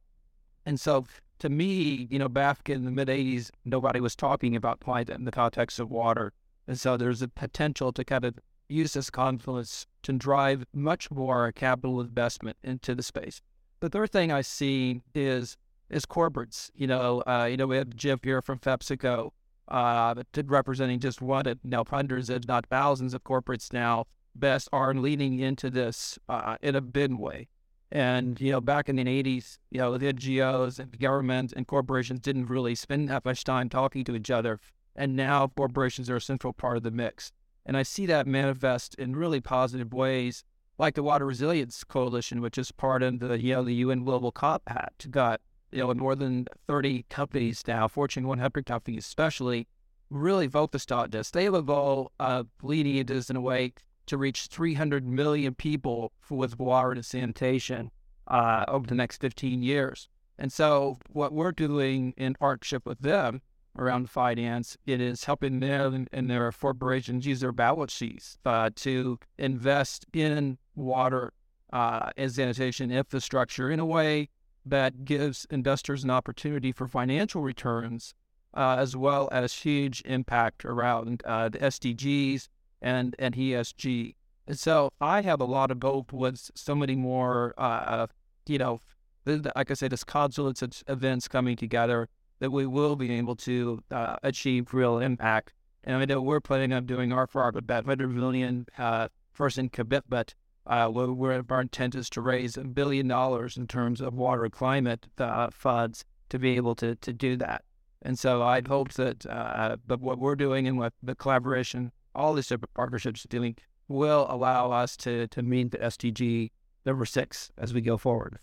And 0.64 0.80
so 0.80 1.04
to 1.40 1.48
me, 1.48 2.08
you 2.10 2.18
know, 2.18 2.28
back 2.28 2.68
in 2.68 2.84
the 2.84 2.90
mid 2.90 3.08
80s, 3.08 3.50
nobody 3.64 4.00
was 4.00 4.16
talking 4.16 4.56
about 4.56 4.80
climate 4.80 5.10
in 5.10 5.24
the 5.24 5.32
context 5.32 5.78
of 5.78 5.90
water. 5.90 6.32
And 6.66 6.78
so 6.78 6.96
there's 6.96 7.22
a 7.22 7.28
potential 7.28 7.92
to 7.92 8.04
kind 8.04 8.24
of 8.24 8.38
use 8.68 8.94
this 8.94 9.10
confluence 9.10 9.86
to 10.02 10.12
drive 10.12 10.64
much 10.72 11.10
more 11.10 11.52
capital 11.52 12.00
investment 12.00 12.56
into 12.62 12.94
the 12.94 13.02
space. 13.02 13.40
The 13.80 13.90
third 13.90 14.10
thing 14.10 14.32
I 14.32 14.40
see 14.40 15.02
is 15.14 15.56
is 15.90 16.06
corporates. 16.06 16.70
You 16.74 16.86
know, 16.86 17.22
uh, 17.26 17.46
you 17.50 17.56
know, 17.56 17.66
we 17.66 17.76
have 17.76 17.94
Jim 17.94 18.18
here 18.22 18.42
from 18.42 18.58
PepsiCo, 18.58 19.30
uh, 19.68 20.14
representing 20.46 20.98
just 20.98 21.20
one 21.20 21.46
of 21.46 21.58
now 21.62 21.84
hundreds, 21.88 22.30
if 22.30 22.46
not 22.48 22.66
thousands, 22.66 23.14
of 23.14 23.22
corporates 23.24 23.72
now. 23.72 24.06
Best 24.34 24.68
are 24.72 24.94
leaning 24.94 25.38
into 25.38 25.70
this 25.70 26.18
uh, 26.28 26.56
in 26.62 26.74
a 26.74 26.80
big 26.80 27.14
way. 27.14 27.48
And 27.92 28.40
you 28.40 28.50
know, 28.50 28.60
back 28.60 28.88
in 28.88 28.96
the 28.96 29.04
'80s, 29.04 29.58
you 29.70 29.78
know, 29.78 29.96
the 29.96 30.12
NGOs 30.12 30.78
and 30.78 30.98
government 30.98 31.52
and 31.54 31.66
corporations 31.66 32.20
didn't 32.20 32.46
really 32.46 32.74
spend 32.74 33.08
that 33.08 33.24
much 33.24 33.44
time 33.44 33.68
talking 33.68 34.04
to 34.04 34.16
each 34.16 34.30
other, 34.30 34.58
and 34.94 35.14
now 35.14 35.48
corporations 35.48 36.10
are 36.10 36.16
a 36.16 36.20
central 36.20 36.52
part 36.52 36.76
of 36.76 36.82
the 36.82 36.90
mix. 36.90 37.32
And 37.64 37.76
I 37.76 37.82
see 37.82 38.06
that 38.06 38.26
manifest 38.26 38.94
in 38.94 39.16
really 39.16 39.40
positive 39.40 39.92
ways, 39.92 40.44
like 40.78 40.94
the 40.94 41.02
Water 41.02 41.26
Resilience 41.26 41.84
Coalition, 41.84 42.40
which 42.40 42.58
is 42.58 42.72
part 42.72 43.02
of 43.02 43.18
the 43.18 43.40
you 43.40 43.54
know 43.54 43.64
the 43.64 43.74
UN 43.74 44.04
Global 44.04 44.32
Compact, 44.32 45.10
got 45.10 45.40
you 45.72 45.78
know 45.78 45.94
more 45.94 46.14
than 46.14 46.46
30 46.66 47.06
companies 47.08 47.62
now, 47.66 47.88
Fortune 47.88 48.26
100 48.26 48.66
companies 48.66 49.06
especially, 49.06 49.66
really 50.10 50.48
focused 50.48 50.92
on 50.92 51.10
this. 51.10 51.30
They 51.30 51.44
have 51.44 51.54
a 51.54 51.62
goal 51.62 52.12
of 52.20 52.48
leading 52.62 53.04
this 53.06 53.30
in 53.30 53.36
a 53.36 53.40
way 53.40 53.72
to 54.06 54.16
reach 54.16 54.46
300 54.46 55.06
million 55.06 55.54
people 55.54 56.12
with 56.30 56.58
water 56.58 56.92
and 56.92 57.04
sanitation 57.04 57.90
uh, 58.28 58.64
over 58.68 58.86
the 58.86 58.94
next 58.94 59.20
15 59.20 59.62
years. 59.62 60.08
And 60.38 60.52
so, 60.52 60.98
what 61.08 61.32
we're 61.32 61.52
doing 61.52 62.12
in 62.16 62.34
partnership 62.34 62.84
with 62.86 63.00
them 63.00 63.40
around 63.78 64.10
finance. 64.10 64.76
It 64.86 65.00
is 65.00 65.24
helping 65.24 65.60
them 65.60 66.06
and 66.12 66.30
their 66.30 66.50
corporations 66.52 67.26
use 67.26 67.40
their 67.40 67.52
balance 67.52 67.92
sheets 67.92 68.38
uh, 68.44 68.70
to 68.76 69.18
invest 69.38 70.06
in 70.12 70.58
water 70.74 71.32
uh, 71.72 72.10
and 72.16 72.32
sanitation 72.32 72.90
infrastructure 72.90 73.70
in 73.70 73.80
a 73.80 73.86
way 73.86 74.28
that 74.64 75.04
gives 75.04 75.46
investors 75.50 76.04
an 76.04 76.10
opportunity 76.10 76.72
for 76.72 76.88
financial 76.88 77.42
returns 77.42 78.14
uh, 78.54 78.76
as 78.78 78.96
well 78.96 79.28
as 79.30 79.52
huge 79.52 80.02
impact 80.06 80.64
around 80.64 81.22
uh, 81.24 81.48
the 81.48 81.58
SDGs 81.58 82.48
and, 82.80 83.14
and 83.18 83.34
ESG. 83.34 84.14
And 84.46 84.58
so 84.58 84.90
I 85.00 85.22
have 85.22 85.40
a 85.40 85.44
lot 85.44 85.70
of 85.70 85.82
hope 85.82 86.12
with 86.12 86.50
so 86.54 86.74
many 86.74 86.96
more, 86.96 87.54
uh, 87.58 88.06
you 88.46 88.58
know, 88.58 88.80
like 89.26 89.70
I 89.70 89.74
said, 89.74 89.90
this 89.90 90.04
confluence 90.04 90.62
of 90.62 90.82
events 90.88 91.28
coming 91.28 91.56
together 91.56 92.08
that 92.38 92.50
we 92.50 92.66
will 92.66 92.96
be 92.96 93.12
able 93.12 93.36
to 93.36 93.82
uh, 93.90 94.16
achieve 94.22 94.74
real 94.74 94.98
impact. 94.98 95.52
And 95.84 95.96
I 95.96 96.04
know 96.04 96.20
we're 96.20 96.40
planning 96.40 96.72
on 96.72 96.86
doing 96.86 97.12
our 97.12 97.26
part 97.26 97.54
with 97.54 97.66
that 97.68 97.86
100 97.86 98.08
million 98.08 98.66
uh, 98.78 99.08
person 99.34 99.68
commitment. 99.68 100.34
Uh, 100.66 100.88
where 100.88 101.44
our 101.48 101.60
intent 101.60 101.94
is 101.94 102.10
to 102.10 102.20
raise 102.20 102.56
a 102.56 102.64
billion 102.64 103.06
dollars 103.06 103.56
in 103.56 103.68
terms 103.68 104.00
of 104.00 104.14
water 104.14 104.48
climate 104.48 105.06
uh, 105.18 105.48
funds 105.52 106.04
to 106.28 106.40
be 106.40 106.56
able 106.56 106.74
to, 106.74 106.96
to 106.96 107.12
do 107.12 107.36
that. 107.36 107.62
And 108.02 108.18
so 108.18 108.42
I'd 108.42 108.66
hope 108.68 108.92
that 108.94 109.24
uh, 109.26 109.76
but 109.86 110.00
what 110.00 110.18
we're 110.18 110.34
doing 110.36 110.66
and 110.66 110.78
what 110.78 110.92
the 111.02 111.14
collaboration, 111.14 111.92
all 112.14 112.34
these 112.34 112.48
different 112.48 112.74
partnerships 112.74 113.24
doing, 113.28 113.56
will 113.88 114.26
allow 114.28 114.70
us 114.72 114.96
to, 114.98 115.28
to 115.28 115.42
meet 115.42 115.70
the 115.70 115.78
SDG 115.78 116.50
number 116.84 117.04
six 117.04 117.50
as 117.58 117.72
we 117.72 117.80
go 117.80 117.96
forward. 117.96 118.38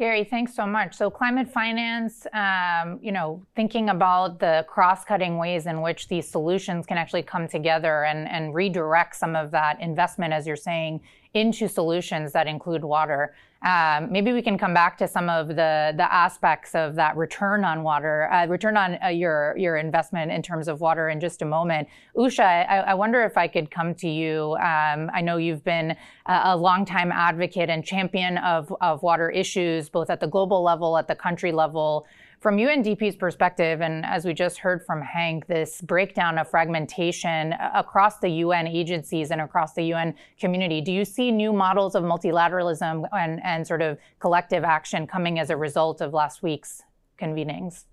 Gary, 0.00 0.24
thanks 0.24 0.54
so 0.54 0.66
much. 0.66 0.96
So, 0.96 1.10
climate 1.10 1.46
finance, 1.46 2.26
um, 2.32 2.98
you 3.02 3.12
know, 3.12 3.44
thinking 3.54 3.90
about 3.90 4.38
the 4.38 4.64
cross 4.66 5.04
cutting 5.04 5.36
ways 5.36 5.66
in 5.66 5.82
which 5.82 6.08
these 6.08 6.26
solutions 6.26 6.86
can 6.86 6.96
actually 6.96 7.22
come 7.22 7.46
together 7.46 8.04
and, 8.04 8.26
and 8.26 8.54
redirect 8.54 9.14
some 9.14 9.36
of 9.36 9.50
that 9.50 9.78
investment, 9.78 10.32
as 10.32 10.46
you're 10.46 10.56
saying, 10.56 11.02
into 11.34 11.68
solutions 11.68 12.32
that 12.32 12.46
include 12.46 12.82
water. 12.82 13.34
Um, 13.62 14.10
maybe 14.10 14.32
we 14.32 14.40
can 14.40 14.56
come 14.56 14.72
back 14.72 14.96
to 14.98 15.06
some 15.06 15.28
of 15.28 15.48
the 15.48 15.92
the 15.94 16.10
aspects 16.10 16.74
of 16.74 16.94
that 16.94 17.14
return 17.16 17.62
on 17.62 17.82
water, 17.82 18.30
uh, 18.32 18.46
return 18.46 18.76
on 18.78 18.98
uh, 19.04 19.08
your 19.08 19.54
your 19.58 19.76
investment 19.76 20.32
in 20.32 20.40
terms 20.40 20.66
of 20.66 20.80
water 20.80 21.10
in 21.10 21.20
just 21.20 21.42
a 21.42 21.44
moment. 21.44 21.86
Usha, 22.16 22.40
I, 22.40 22.78
I 22.78 22.94
wonder 22.94 23.22
if 23.22 23.36
I 23.36 23.48
could 23.48 23.70
come 23.70 23.94
to 23.96 24.08
you. 24.08 24.56
Um, 24.60 25.10
I 25.12 25.20
know 25.20 25.36
you've 25.36 25.62
been 25.62 25.90
a, 26.24 26.40
a 26.44 26.56
longtime 26.56 27.12
advocate 27.12 27.68
and 27.68 27.84
champion 27.84 28.38
of 28.38 28.74
of 28.80 29.02
water 29.02 29.28
issues, 29.28 29.90
both 29.90 30.08
at 30.08 30.20
the 30.20 30.28
global 30.28 30.62
level, 30.62 30.96
at 30.96 31.06
the 31.06 31.14
country 31.14 31.52
level. 31.52 32.06
From 32.40 32.56
UNDP's 32.56 33.16
perspective, 33.16 33.82
and 33.82 34.04
as 34.06 34.24
we 34.24 34.32
just 34.32 34.56
heard 34.56 34.82
from 34.86 35.02
Henk, 35.02 35.46
this 35.46 35.82
breakdown 35.82 36.38
of 36.38 36.48
fragmentation 36.48 37.52
across 37.74 38.18
the 38.20 38.30
UN 38.30 38.66
agencies 38.66 39.30
and 39.30 39.42
across 39.42 39.74
the 39.74 39.82
UN 39.92 40.14
community, 40.38 40.80
do 40.80 40.90
you 40.90 41.04
see 41.04 41.30
new 41.30 41.52
models 41.52 41.94
of 41.94 42.02
multilateralism 42.02 43.06
and, 43.12 43.44
and 43.44 43.66
sort 43.66 43.82
of 43.82 43.98
collective 44.20 44.64
action 44.64 45.06
coming 45.06 45.38
as 45.38 45.50
a 45.50 45.56
result 45.56 46.00
of 46.00 46.14
last 46.14 46.42
week's 46.42 46.80
convenings? 47.20 47.84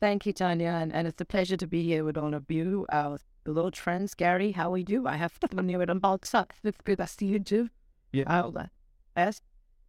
Thank 0.00 0.26
you, 0.26 0.34
Tanya, 0.34 0.78
and, 0.82 0.92
and 0.92 1.08
it's 1.08 1.22
a 1.22 1.24
pleasure 1.24 1.56
to 1.56 1.66
be 1.66 1.82
here 1.82 2.04
with 2.04 2.18
all 2.18 2.34
of 2.34 2.50
you. 2.50 2.84
Uh, 2.90 3.16
hello, 3.46 3.70
friends. 3.70 4.12
Gary, 4.12 4.52
how 4.52 4.74
are 4.74 4.84
you? 4.92 5.06
I 5.06 5.16
have 5.16 5.40
to 5.40 5.62
you 5.64 5.78
with 5.78 5.88
about 5.88 6.26
stuff. 6.26 6.48
It's 6.62 6.76
good 6.84 6.98
to 6.98 7.06
see 7.06 7.24
you 7.24 7.38
too. 7.38 7.70
Yeah. 8.12 8.24
Uh, 8.26 8.66
yes. 9.16 9.40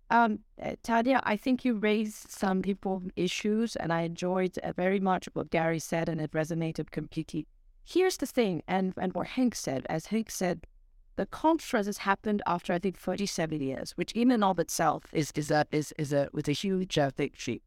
Um, 0.10 0.40
uh, 0.62 0.76
Tanya, 0.84 1.22
I 1.24 1.38
think 1.38 1.66
you 1.66 1.76
raised 1.76 2.30
some 2.30 2.62
important 2.66 3.14
issues, 3.16 3.76
and 3.76 3.92
I 3.92 4.02
enjoyed 4.02 4.58
uh, 4.60 4.74
very 4.74 5.00
much 5.00 5.28
what 5.34 5.50
Gary 5.50 5.80
said, 5.80 6.10
and 6.10 6.22
it 6.22 6.32
resonated 6.32 6.92
completely. 6.92 7.48
Here's 7.84 8.18
the 8.18 8.26
thing, 8.26 8.62
and, 8.68 8.94
and 8.98 9.14
what 9.14 9.28
Henk 9.28 9.56
said, 9.56 9.86
as 9.90 10.08
Henk 10.08 10.30
said, 10.30 10.68
the 11.16 11.26
conference 11.26 11.86
has 11.86 12.00
happened 12.00 12.42
after 12.48 12.74
I 12.74 12.80
think 12.80 12.98
37 12.98 13.62
years, 13.62 13.92
which 13.92 14.12
in 14.14 14.32
and 14.32 14.44
of 14.44 14.60
itself 14.60 15.06
is 15.14 15.32
is 15.36 15.52
a 15.52 15.66
is 15.72 15.94
is 16.00 16.12
a 16.12 16.28
with 16.34 16.48
a 16.48 16.54
huge 16.54 16.98
uh, 16.98 17.12
victory. 17.16 17.62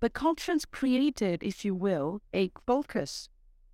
The 0.00 0.10
conference 0.10 0.64
created, 0.64 1.42
if 1.42 1.64
you 1.64 1.74
will, 1.74 2.22
a 2.32 2.50
focus 2.66 3.28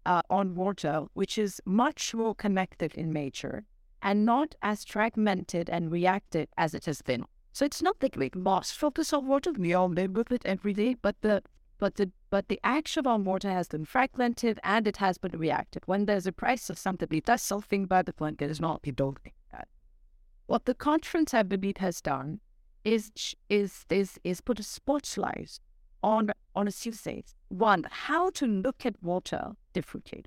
uh, 0.04 0.22
on 0.30 0.54
water, 0.54 1.04
which 1.14 1.38
is 1.38 1.60
much 1.64 2.14
more 2.14 2.34
connected 2.34 2.94
in 2.94 3.12
nature 3.12 3.64
and 4.02 4.24
not 4.24 4.54
as 4.62 4.84
fragmented 4.84 5.70
and 5.70 5.92
reactive 5.92 6.48
as 6.58 6.74
it 6.74 6.86
has 6.86 7.02
been. 7.02 7.24
So 7.52 7.64
it's 7.64 7.82
not 7.82 8.00
that 8.00 8.16
we 8.16 8.30
lost 8.34 8.78
focus 8.78 9.12
on 9.12 9.26
water. 9.26 9.52
We 9.52 9.74
all 9.74 9.88
live 9.88 10.12
with 10.12 10.32
it 10.32 10.46
every 10.46 10.72
day, 10.72 10.94
but 10.94 11.20
the 11.20 11.42
but 11.78 11.96
the 11.96 12.10
but 12.30 12.48
the 12.48 12.60
action 12.64 13.06
on 13.06 13.24
water 13.24 13.50
has 13.50 13.68
been 13.68 13.84
fragmented 13.84 14.58
and 14.64 14.86
it 14.88 14.96
has 14.98 15.18
been 15.18 15.38
reactive. 15.38 15.82
When 15.86 16.06
there's 16.06 16.26
a 16.26 16.32
price 16.32 16.70
of 16.70 16.78
something, 16.78 17.08
it 17.10 17.26
does 17.26 17.42
something, 17.42 17.86
but 17.86 18.06
the 18.06 18.12
point 18.12 18.40
is 18.40 18.60
not. 18.60 18.80
We 18.84 18.92
don't 18.92 19.18
think 19.18 19.34
that. 19.50 19.68
What 20.46 20.64
the 20.64 20.74
conference, 20.74 21.34
I 21.34 21.42
believe, 21.42 21.76
has 21.78 22.00
done 22.00 22.40
is 22.84 23.12
is 23.48 23.84
is 23.90 24.18
is 24.24 24.40
put 24.40 24.58
a 24.60 24.62
spotlight 24.62 25.58
on 26.02 26.30
on 26.54 26.68
a 26.68 26.72
few 26.72 26.92
things. 26.92 27.34
One, 27.48 27.86
how 27.90 28.30
to 28.30 28.46
look 28.46 28.86
at 28.86 29.02
water 29.02 29.52
differently. 29.72 30.24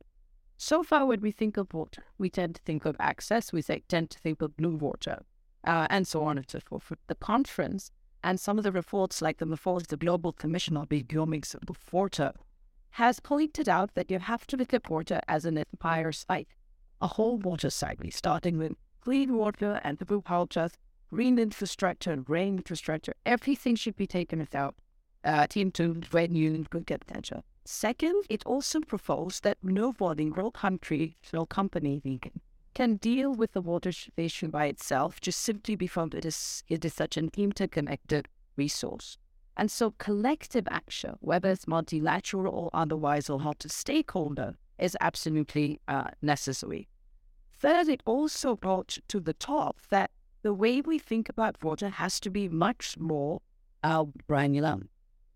So 0.58 0.84
far, 0.84 1.06
when 1.06 1.22
we 1.22 1.32
think 1.32 1.58
of 1.58 1.74
water, 1.74 2.04
we 2.18 2.30
tend 2.30 2.56
to 2.56 2.62
think 2.62 2.86
of 2.86 2.96
access. 3.00 3.52
We 3.52 3.62
say, 3.62 3.84
tend 3.88 4.10
to 4.12 4.20
think 4.20 4.42
of 4.42 4.56
blue 4.56 4.76
water, 4.76 5.24
uh, 5.66 5.88
and 5.90 6.08
so 6.08 6.24
on 6.24 6.38
and 6.38 6.50
so 6.50 6.60
forth. 6.60 6.92
The 7.08 7.16
conference 7.16 7.92
and 8.24 8.40
some 8.40 8.58
of 8.58 8.64
the 8.64 8.72
reports, 8.72 9.22
like 9.22 9.38
the 9.38 9.46
report 9.46 9.84
of 9.84 9.88
the 9.90 9.98
Global 9.98 10.32
Commission 10.32 10.78
on 10.78 10.88
Economics 10.92 11.54
of 11.54 11.70
has 12.92 13.20
pointed 13.20 13.68
out 13.68 13.94
that 13.94 14.10
you 14.10 14.20
have 14.20 14.48
to 14.48 14.58
look 14.58 14.74
at 14.74 14.90
water 14.90 15.20
as 15.28 15.46
an 15.46 15.58
entire 15.58 16.12
site, 16.12 16.48
a 17.02 17.08
whole 17.08 17.38
water 17.38 17.70
cycle, 17.70 18.10
starting 18.10 18.58
with 18.58 18.74
clean 19.02 19.36
water 19.36 19.82
and 19.84 19.98
the 19.98 20.18
water, 20.18 20.70
green 21.12 21.38
infrastructure, 21.38 22.12
and 22.12 22.30
rain 22.30 22.58
infrastructure. 22.58 23.14
Everything 23.26 23.76
should 23.76 23.96
be 23.96 24.08
taken 24.08 24.40
without 24.40 24.76
uh, 25.26 25.46
into 25.56 26.02
when 26.12 26.36
you 26.36 26.66
look 26.74 26.90
at 26.90 27.04
attention. 27.04 27.44
Second, 27.66 28.24
it 28.30 28.46
also 28.46 28.80
proposed 28.80 29.44
that 29.44 29.58
no 29.62 29.88
nobody, 29.88 30.26
no 30.26 30.52
country, 30.52 31.18
no 31.34 31.46
company 31.46 32.02
can 32.76 32.98
deal 32.98 33.34
with 33.34 33.54
the 33.54 33.62
water 33.62 33.92
issue 34.18 34.50
by 34.50 34.66
itself, 34.66 35.20
just 35.22 35.40
simply 35.40 35.76
because 35.76 36.10
it 36.14 36.26
is, 36.26 36.64
it 36.70 36.86
is 36.86 36.94
such 36.94 37.18
an 37.18 37.32
interconnected 37.36 38.28
resource. 38.58 39.18
And 39.58 39.72
so 39.72 39.92
collective 39.98 40.68
action, 40.70 41.16
whether 41.22 41.50
it's 41.50 41.68
multilateral 41.68 42.54
or 42.54 42.70
otherwise, 42.74 43.30
or 43.30 43.40
not 43.40 43.64
a 43.64 43.70
stakeholder, 43.70 44.58
is 44.78 44.98
absolutely 45.00 45.80
uh, 45.88 46.10
necessary. 46.22 46.90
Third, 47.54 47.88
it 47.88 48.04
also 48.06 48.58
brought 48.58 48.98
to 49.08 49.22
the 49.22 49.34
top 49.34 49.80
that 49.90 50.12
the 50.42 50.54
way 50.54 50.82
we 50.82 51.00
think 51.00 51.30
about 51.30 51.64
water 51.64 51.88
has 51.88 52.20
to 52.20 52.30
be 52.30 52.50
much 52.50 52.98
more 53.00 53.42
uh, 53.82 54.04
granular 54.28 54.78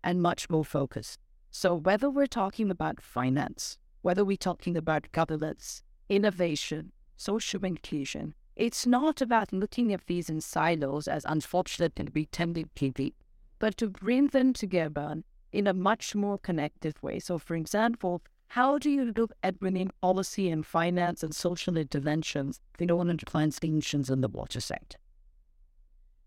and 0.04 0.20
much 0.20 0.50
more 0.50 0.64
focused. 0.64 1.18
So 1.50 1.74
whether 1.74 2.10
we're 2.10 2.26
talking 2.26 2.70
about 2.70 3.00
finance, 3.00 3.78
whether 4.02 4.24
we're 4.24 4.36
talking 4.36 4.76
about 4.76 5.10
governance, 5.12 5.82
innovation, 6.10 6.92
social 7.20 7.64
inclusion. 7.66 8.34
It's 8.56 8.86
not 8.86 9.20
about 9.20 9.52
looking 9.52 9.92
at 9.92 10.06
these 10.06 10.30
in 10.30 10.40
silos 10.40 11.06
as 11.06 11.24
unfortunately 11.28 12.08
we 12.14 12.26
tend 12.26 12.54
to 12.54 12.90
be, 12.92 13.14
but 13.58 13.76
to 13.76 13.90
bring 13.90 14.28
them 14.28 14.52
together 14.54 15.22
in 15.52 15.66
a 15.66 15.74
much 15.74 16.14
more 16.14 16.38
connected 16.38 16.94
way. 17.02 17.18
So, 17.18 17.38
for 17.38 17.56
example, 17.56 18.22
how 18.48 18.78
do 18.78 18.88
you 18.90 19.12
look 19.16 19.32
at 19.42 19.60
bringing 19.60 19.90
policy 20.00 20.48
and 20.50 20.64
finance 20.64 21.22
and 21.22 21.34
social 21.34 21.76
interventions 21.76 22.60
in 22.78 22.90
order 22.90 23.14
to 23.14 23.30
find 23.30 23.52
solutions 23.52 24.08
in 24.08 24.22
the 24.22 24.28
water 24.28 24.60
sector? 24.60 24.98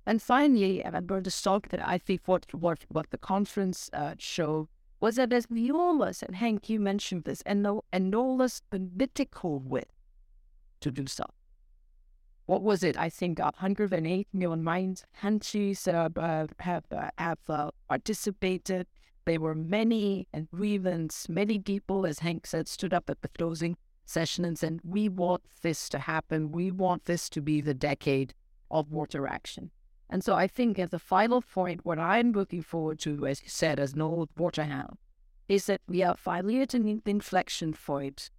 And 0.05 0.21
finally, 0.21 0.85
I'm 0.85 1.05
going 1.07 1.23
to 1.23 1.43
talk 1.43 1.69
that 1.69 1.85
I 1.85 1.97
think 1.97 2.21
what, 2.25 2.45
what, 2.53 2.85
what 2.89 3.09
the 3.09 3.17
conference 3.17 3.89
uh, 3.93 4.13
showed 4.19 4.67
was 4.99 5.15
that 5.15 5.31
there's 5.31 5.47
enormous, 5.51 6.21
and 6.21 6.35
Henk, 6.35 6.69
you 6.69 6.79
mentioned 6.79 7.23
this, 7.23 7.41
and 7.45 7.63
no, 7.63 7.83
enormous 7.91 8.61
political 8.69 9.59
width 9.59 9.92
to 10.83 10.91
do 10.91 11.07
so. 11.07 11.25
What 12.45 12.61
was 12.61 12.83
it? 12.83 12.97
I 12.97 13.09
think 13.09 13.39
108 13.39 14.27
million 14.33 14.63
minds 14.63 15.05
countries 15.19 15.87
uh, 15.87 16.09
have 16.59 16.83
uh, 16.91 17.09
have 17.17 17.39
uh, 17.49 17.71
participated. 17.87 18.87
There 19.25 19.39
were 19.39 19.55
many 19.55 20.27
agreements. 20.33 21.29
Many 21.29 21.57
people, 21.59 22.05
as 22.05 22.19
Henk 22.19 22.45
said, 22.45 22.67
stood 22.67 22.93
up 22.93 23.09
at 23.09 23.21
the 23.21 23.29
closing 23.29 23.77
session 24.05 24.43
and 24.43 24.59
said, 24.59 24.81
"We 24.83 25.07
want 25.07 25.43
this 25.61 25.87
to 25.89 25.99
happen. 25.99 26.51
We 26.51 26.69
want 26.69 27.05
this 27.05 27.29
to 27.29 27.41
be 27.41 27.61
the 27.61 27.73
decade 27.73 28.33
of 28.69 28.91
water 28.91 29.25
action." 29.25 29.71
And 30.09 30.21
so 30.21 30.35
I 30.35 30.47
think 30.47 30.77
at 30.77 30.91
the 30.91 30.99
final 30.99 31.41
point, 31.41 31.85
what 31.85 31.97
I'm 31.97 32.33
looking 32.33 32.61
forward 32.61 32.99
to, 32.99 33.25
as 33.25 33.41
you 33.41 33.47
said, 33.47 33.79
as 33.79 33.93
an 33.93 34.01
old 34.01 34.29
waterhound, 34.37 34.97
is 35.47 35.65
that 35.67 35.81
we 35.87 36.03
are 36.03 36.17
finally 36.17 36.61
at 36.61 36.73
an 36.73 37.01
inflection 37.05 37.71
point 37.73 38.29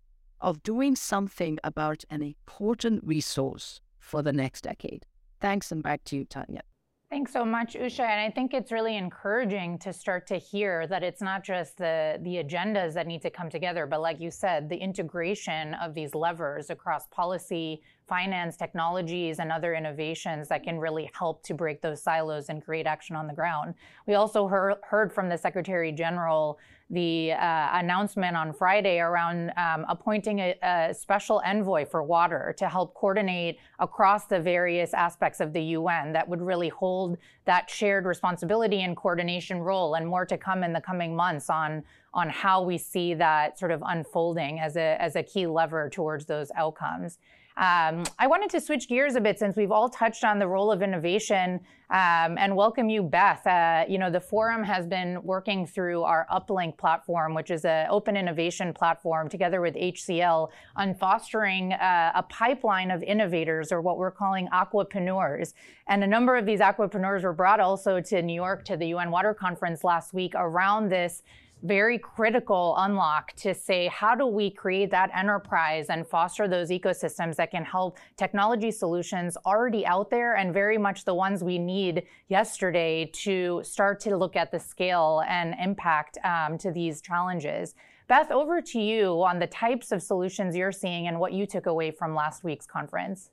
of 0.45 0.63
doing 0.63 0.95
something 0.95 1.59
about 1.65 2.05
an 2.11 2.23
important 2.23 3.03
resource 3.03 3.81
for 3.99 4.23
the 4.23 4.33
next 4.33 4.61
decade. 4.61 5.07
Thanks, 5.41 5.73
and 5.73 5.83
back 5.83 6.05
to 6.05 6.17
you, 6.17 6.25
Tanya. 6.27 6.63
Thanks 7.11 7.33
so 7.33 7.45
much, 7.45 7.75
Usha. 7.75 8.01
And 8.01 8.21
I 8.21 8.31
think 8.31 8.53
it's 8.53 8.71
really 8.73 8.97
encouraging 8.97 9.79
to 9.79 9.93
start 9.93 10.27
to 10.27 10.37
hear 10.37 10.87
that 10.89 11.03
it's 11.03 11.23
not 11.23 11.45
just 11.45 11.79
the, 11.79 12.19
the 12.23 12.37
agendas 12.43 12.93
that 12.95 13.07
need 13.07 13.23
to 13.23 13.31
come 13.31 13.49
together, 13.49 13.87
but 13.87 14.01
like 14.01 14.21
you 14.21 14.31
said, 14.31 14.69
the 14.69 14.77
integration 14.77 15.75
of 15.75 15.95
these 15.95 16.15
levers 16.15 16.71
across 16.71 17.07
policy, 17.09 17.83
finance, 18.09 18.57
technologies, 18.57 19.39
and 19.39 19.51
other 19.51 19.75
innovations 19.75 20.49
that 20.49 20.63
can 20.63 20.79
really 20.79 21.11
help 21.15 21.43
to 21.45 21.55
break 21.55 21.81
those 21.81 22.03
silos 22.03 22.49
and 22.49 22.65
create 22.65 22.87
action 22.87 23.17
on 23.17 23.27
the 23.27 23.33
ground. 23.33 23.75
We 24.07 24.15
also 24.15 24.47
heard, 24.47 24.77
heard 24.83 25.13
from 25.13 25.29
the 25.29 25.39
Secretary 25.39 25.93
General 25.93 26.59
the 26.91 27.33
uh, 27.33 27.69
announcement 27.73 28.37
on 28.37 28.53
Friday 28.53 28.99
around 28.99 29.51
um, 29.57 29.87
appointing 29.89 30.39
a, 30.39 30.55
a, 30.63 30.95
special 30.95 31.41
envoy 31.45 31.87
for 31.87 32.03
water 32.03 32.55
to 32.59 32.69
help 32.69 32.95
coordinate 32.95 33.59
across 33.79 34.27
the 34.27 34.39
various 34.39 34.93
aspects 34.93 35.41
of 35.41 35.55
the 35.55 35.63
UN 35.63 36.13
that 36.13 36.29
would 36.29 36.43
really 36.43 36.69
hold 36.69 37.17
that 37.47 37.71
shared 37.71 38.05
responsibility 38.05 38.83
and 38.83 38.97
coordination 38.99 39.61
role, 39.61 39.95
and 39.95 40.07
more 40.07 40.27
to 40.27 40.37
come 40.37 40.63
in 40.63 40.75
the 40.75 40.81
coming 40.81 41.17
months 41.17 41.49
on 41.49 41.83
on 42.13 42.29
how 42.29 42.63
we 42.63 42.77
see 42.77 43.15
that 43.15 43.59
sort 43.59 43.71
of 43.71 43.83
unfolding 43.87 44.61
as 44.61 44.77
a 44.77 45.01
as 45.01 45.17
a 45.17 45.23
key 45.23 45.47
lever 45.47 45.89
towards 45.89 46.27
those 46.27 46.51
outcomes. 46.55 47.19
Um, 47.57 48.03
I 48.19 48.27
wanted 48.27 48.51
to 48.51 48.61
switch 48.61 48.89
gears 48.89 49.15
a 49.15 49.21
bit 49.21 49.39
since 49.39 49.57
we've 49.57 49.71
all 49.71 49.89
touched 49.89 50.25
on 50.25 50.41
the 50.41 50.49
role 50.49 50.73
of 50.73 50.83
innovation 50.83 51.61
um, 51.91 52.37
and 52.37 52.57
welcome 52.57 52.89
you, 52.89 53.03
Beth. 53.05 53.47
Uh, 53.47 53.85
you 53.89 53.99
know, 53.99 54.11
the 54.11 54.21
forum 54.21 54.65
has 54.65 54.87
been 54.87 55.23
working 55.23 55.65
through 55.65 56.03
our 56.03 56.27
Uplink 56.33 56.77
platform, 56.77 57.33
which 57.33 57.53
is 57.53 57.65
an 57.65 57.87
open 57.91 58.17
innovation 58.17 58.73
platform 58.73 59.29
together 59.29 59.61
with 59.61 59.77
HCL 59.77 60.51
on 60.75 60.95
fostering 60.95 61.75
uh, 61.75 62.11
a 62.17 62.25
pipeline 62.25 62.91
of 62.91 63.05
innovators 63.05 63.71
or 63.71 63.81
what 63.81 63.99
we're 63.99 64.11
calling 64.11 64.49
aquapreneurs. 64.49 65.53
And 65.87 66.03
a 66.03 66.09
number 66.09 66.37
of 66.37 66.47
these 66.47 66.59
aquapreneurs 66.59 67.23
were 67.23 67.33
brought 67.33 67.61
also 67.61 68.01
to 68.01 68.23
New 68.23 68.35
York 68.35 68.65
to 68.65 68.77
the 68.77 68.87
UN 68.89 69.13
Water 69.13 69.33
Conference 69.33 69.85
last 69.85 70.13
week 70.13 70.33
around 70.35 70.89
this 70.89 71.23
very 71.65 71.99
critical 71.99 72.75
unlock 72.79 73.33
to 73.37 73.55
say 73.55 73.89
how 73.89 74.15
do 74.15 74.27
we 74.27 74.51
create 74.51 74.91
that 74.91 75.11
enterprise 75.15 75.87
and 75.89 76.07
foster 76.07 76.47
those 76.47 76.69
ecosystems 76.69 77.37
that 77.37 77.51
can 77.51 77.65
help 77.65 77.99
technology 78.17 78.71
solutions 78.71 79.37
already 79.47 79.87
out 79.87 80.11
there 80.11 80.37
and 80.37 80.53
very 80.53 80.77
much 80.77 81.07
the 81.07 81.15
ones 81.15 81.43
we 81.43 81.59
need 81.59 82.03
yesterday 82.29 83.07
to 83.07 83.63
start 83.65 83.99
to 83.99 84.15
look 84.15 84.37
at 84.37 84.53
the 84.53 84.61
scale 84.61 85.23
and 85.27 85.55
impact 85.59 86.19
um, 86.23 86.59
to 86.59 86.71
these 86.71 87.01
challenges. 87.01 87.75
Beth, 88.09 88.31
over 88.31 88.61
to 88.61 88.79
you 88.79 89.23
on 89.23 89.39
the 89.39 89.47
types 89.47 89.91
of 89.91 90.03
solutions 90.03 90.55
you're 90.55 90.71
seeing 90.71 91.07
and 91.07 91.19
what 91.19 91.33
you 91.33 91.47
took 91.47 91.65
away 91.65 91.91
from 91.91 92.15
last 92.15 92.45
week's 92.45 92.67
conference. 92.67 93.31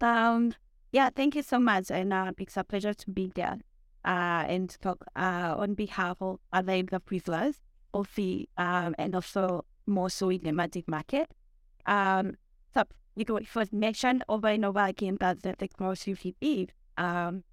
Um, 0.00 0.54
yeah, 0.90 1.10
thank 1.14 1.34
you 1.36 1.42
so 1.42 1.58
much. 1.58 1.90
And 1.90 2.14
uh, 2.14 2.32
it's 2.38 2.56
a 2.56 2.64
pleasure 2.64 2.94
to 2.94 3.10
be 3.10 3.30
there 3.34 3.58
uh, 4.04 4.44
and 4.48 4.76
talk 4.80 5.04
uh, 5.16 5.54
on 5.56 5.74
behalf 5.74 6.16
of 6.20 6.38
other 6.52 6.82
prisoners 7.00 7.60
of 7.92 8.08
the 8.16 8.48
um, 8.58 8.94
and 8.98 9.14
also 9.14 9.64
more 9.86 10.10
so 10.10 10.30
in 10.30 10.42
the 10.42 10.48
emerging 10.48 10.84
market. 10.86 11.30
Um, 11.86 12.36
so 12.74 12.84
it 13.16 13.54
was 13.54 13.72
mentioned 13.72 14.24
over 14.28 14.48
and 14.48 14.64
over 14.64 14.84
again 14.84 15.18
that 15.20 15.42
the 15.42 15.54
technology 15.54 16.16
we 16.24 16.34
need 16.42 16.72
um, 16.98 17.44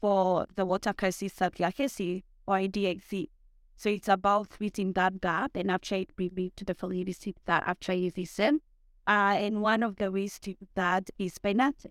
for 0.00 0.46
the 0.54 0.64
water 0.64 0.92
crisis 0.92 1.32
that 1.34 1.58
we 1.58 1.64
are 1.64 1.72
facing 1.72 2.22
or 2.46 2.58
DXC. 2.58 3.28
So 3.76 3.90
it's 3.90 4.08
about 4.08 4.48
reaching 4.60 4.92
that 4.92 5.20
gap 5.20 5.56
and 5.56 5.70
actually 5.70 6.08
bringing 6.16 6.52
to 6.56 6.64
the 6.64 6.74
validity 6.74 7.34
that 7.46 7.64
actually 7.66 8.12
is 8.14 8.38
in. 8.38 8.60
Uh, 9.08 9.34
and 9.36 9.60
one 9.60 9.82
of 9.82 9.96
the 9.96 10.12
ways 10.12 10.38
to 10.40 10.54
that 10.76 11.10
is 11.18 11.38
financing. 11.38 11.90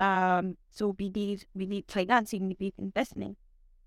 Um, 0.00 0.56
so 0.70 0.96
we 0.98 1.10
need 1.10 1.44
we 1.54 1.66
need 1.66 1.84
financing, 1.86 2.48
we 2.48 2.56
need 2.58 2.74
investment. 2.78 3.36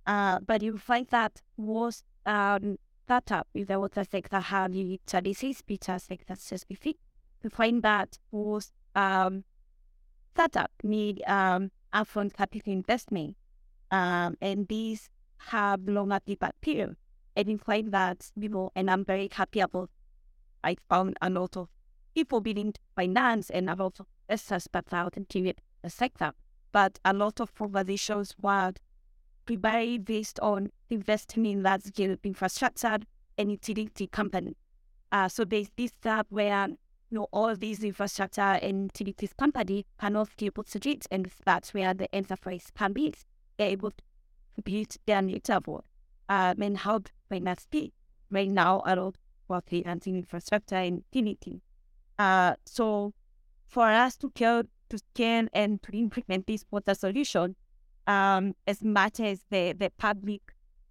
Uh, 0.05 0.39
but 0.45 0.61
you 0.61 0.77
find 0.77 1.07
that 1.07 1.41
was 1.57 2.03
um, 2.25 2.77
startup 3.05 3.47
in 3.53 3.65
the 3.65 3.79
water 3.79 4.03
sector 4.09 4.39
have 4.39 4.71
the 4.71 4.99
services, 5.07 5.61
beta 5.65 5.99
sector 5.99 6.35
specific. 6.35 6.97
You 7.41 7.49
find 7.49 7.81
that 7.81 8.19
was 8.31 8.71
um, 8.95 9.43
startup 10.33 10.71
need 10.83 11.23
um, 11.27 11.71
upfront 11.93 12.33
capital 12.33 12.71
investment, 12.71 13.35
um, 13.91 14.37
and 14.39 14.67
these 14.67 15.09
have 15.37 15.81
longer 15.87 16.19
payback 16.27 16.53
period. 16.61 16.95
And 17.35 17.47
you 17.47 17.57
find 17.57 17.91
that 17.91 18.29
people, 18.39 18.71
and 18.75 18.91
I'm 18.91 19.03
very 19.03 19.29
happy 19.31 19.61
about. 19.61 19.89
I 20.63 20.77
found 20.87 21.17
a 21.21 21.29
lot 21.29 21.57
of 21.57 21.67
people 22.13 22.39
willing 22.39 22.71
to 22.71 22.79
finance 22.95 23.49
and 23.49 23.69
a 23.69 23.75
lot 23.75 23.99
of 23.99 24.05
investors 24.29 24.67
but 24.71 24.93
out 24.93 25.17
into 25.17 25.41
the 25.41 25.55
sector. 25.89 26.33
But 26.71 26.99
a 27.05 27.13
lot 27.13 27.39
of 27.39 27.51
organizations 27.59 28.35
were 28.41 28.73
primarily 29.45 29.97
based 29.97 30.39
on 30.39 30.71
investing 30.89 31.45
in 31.45 31.63
large-scale 31.63 32.17
infrastructure 32.23 32.97
and 33.37 33.51
utility 33.51 34.07
company. 34.07 34.55
Uh, 35.11 35.27
so 35.27 35.43
there's 35.45 35.69
this 35.75 35.91
tab 36.01 36.25
where 36.29 36.69
you 37.13 37.19
know, 37.19 37.27
all 37.31 37.55
these 37.55 37.83
infrastructure 37.83 38.41
and 38.41 38.85
utilities 38.85 39.33
company 39.33 39.85
cannot 39.99 40.29
be 40.35 40.47
able 40.47 40.63
to 40.63 40.79
do. 40.79 40.95
And 41.11 41.29
that's 41.45 41.73
where 41.73 41.93
the 41.93 42.13
enterprise 42.13 42.71
can 42.75 42.93
be 42.93 43.13
able 43.59 43.91
to 43.91 44.61
build 44.63 44.95
their 45.05 45.21
network 45.21 45.85
um, 46.29 46.61
and 46.61 46.77
help 46.77 47.09
finance 47.29 47.67
be. 47.69 47.93
Right 48.31 48.49
now, 48.49 48.81
a 48.85 48.95
lot 48.95 49.15
of 49.49 49.63
financing 49.65 50.15
infrastructure 50.15 50.75
and 50.75 51.03
utility. 51.11 51.61
Uh, 52.17 52.55
so 52.65 53.13
for 53.67 53.87
us 53.87 54.17
to 54.17 54.31
care, 54.31 54.63
to 54.93 54.99
scale 54.99 55.47
and 55.53 55.81
to 55.81 55.97
implement 55.97 56.45
this 56.45 56.63
water 56.69 56.93
solution, 56.93 57.55
um, 58.05 58.53
as 58.67 58.83
much 58.83 59.19
as 59.19 59.43
the, 59.49 59.73
the 59.73 59.91
public 59.97 60.41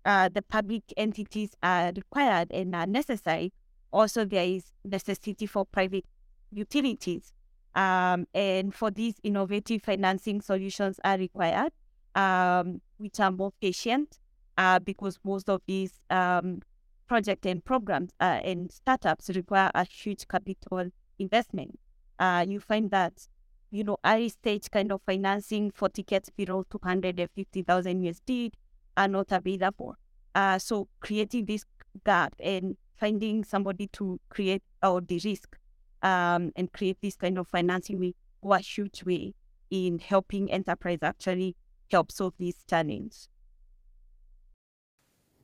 uh, 0.04 0.28
the 0.28 0.42
public 0.42 0.82
entities 0.96 1.50
are 1.62 1.92
required 1.94 2.50
and 2.50 2.74
are 2.74 2.88
necessary, 2.88 3.52
also 3.92 4.24
there 4.24 4.44
is 4.44 4.72
necessity 4.84 5.46
for 5.46 5.64
private 5.64 6.04
utilities. 6.50 7.32
Um, 7.76 8.26
and 8.34 8.74
for 8.74 8.90
these 8.90 9.14
innovative 9.22 9.82
financing 9.82 10.40
solutions 10.40 10.98
are 11.04 11.16
required, 11.16 11.72
um, 12.16 12.80
which 12.98 13.20
are 13.20 13.30
more 13.30 13.52
patient 13.60 14.18
uh, 14.58 14.80
because 14.80 15.20
most 15.22 15.48
of 15.48 15.62
these 15.68 15.92
um, 16.10 16.62
projects 17.06 17.46
and 17.46 17.64
programs 17.64 18.10
uh, 18.20 18.40
and 18.42 18.72
startups 18.72 19.30
require 19.30 19.70
a 19.72 19.84
huge 19.84 20.26
capital 20.26 20.90
investment. 21.20 21.78
Uh, 22.18 22.44
you 22.46 22.58
find 22.58 22.90
that, 22.90 23.28
you 23.72 23.82
know, 23.82 23.96
early 24.04 24.28
stage 24.28 24.70
kind 24.70 24.92
of 24.92 25.00
financing 25.04 25.70
for 25.70 25.88
tickets 25.88 26.28
below 26.37 26.62
250,000 26.70 28.02
USD 28.02 28.52
are 28.96 29.08
not 29.08 29.32
available. 29.32 29.96
Uh, 30.35 30.58
so 30.58 30.88
creating 31.00 31.46
this 31.46 31.64
gap 32.04 32.35
and 32.38 32.76
finding 32.96 33.42
somebody 33.42 33.88
to 33.88 34.20
create 34.28 34.62
or 34.82 35.00
the 35.00 35.20
risk 35.24 35.56
um, 36.02 36.52
and 36.54 36.70
create 36.72 36.98
this 37.00 37.16
kind 37.16 37.38
of 37.38 37.48
financing 37.48 37.98
will 37.98 38.12
go 38.42 38.52
a 38.52 38.58
huge 38.58 39.02
way 39.04 39.35
in 39.70 39.98
helping 39.98 40.52
enterprise 40.52 40.98
actually 41.02 41.56
help 41.90 42.12
solve 42.12 42.35
these 42.38 42.56
challenges. 42.68 43.28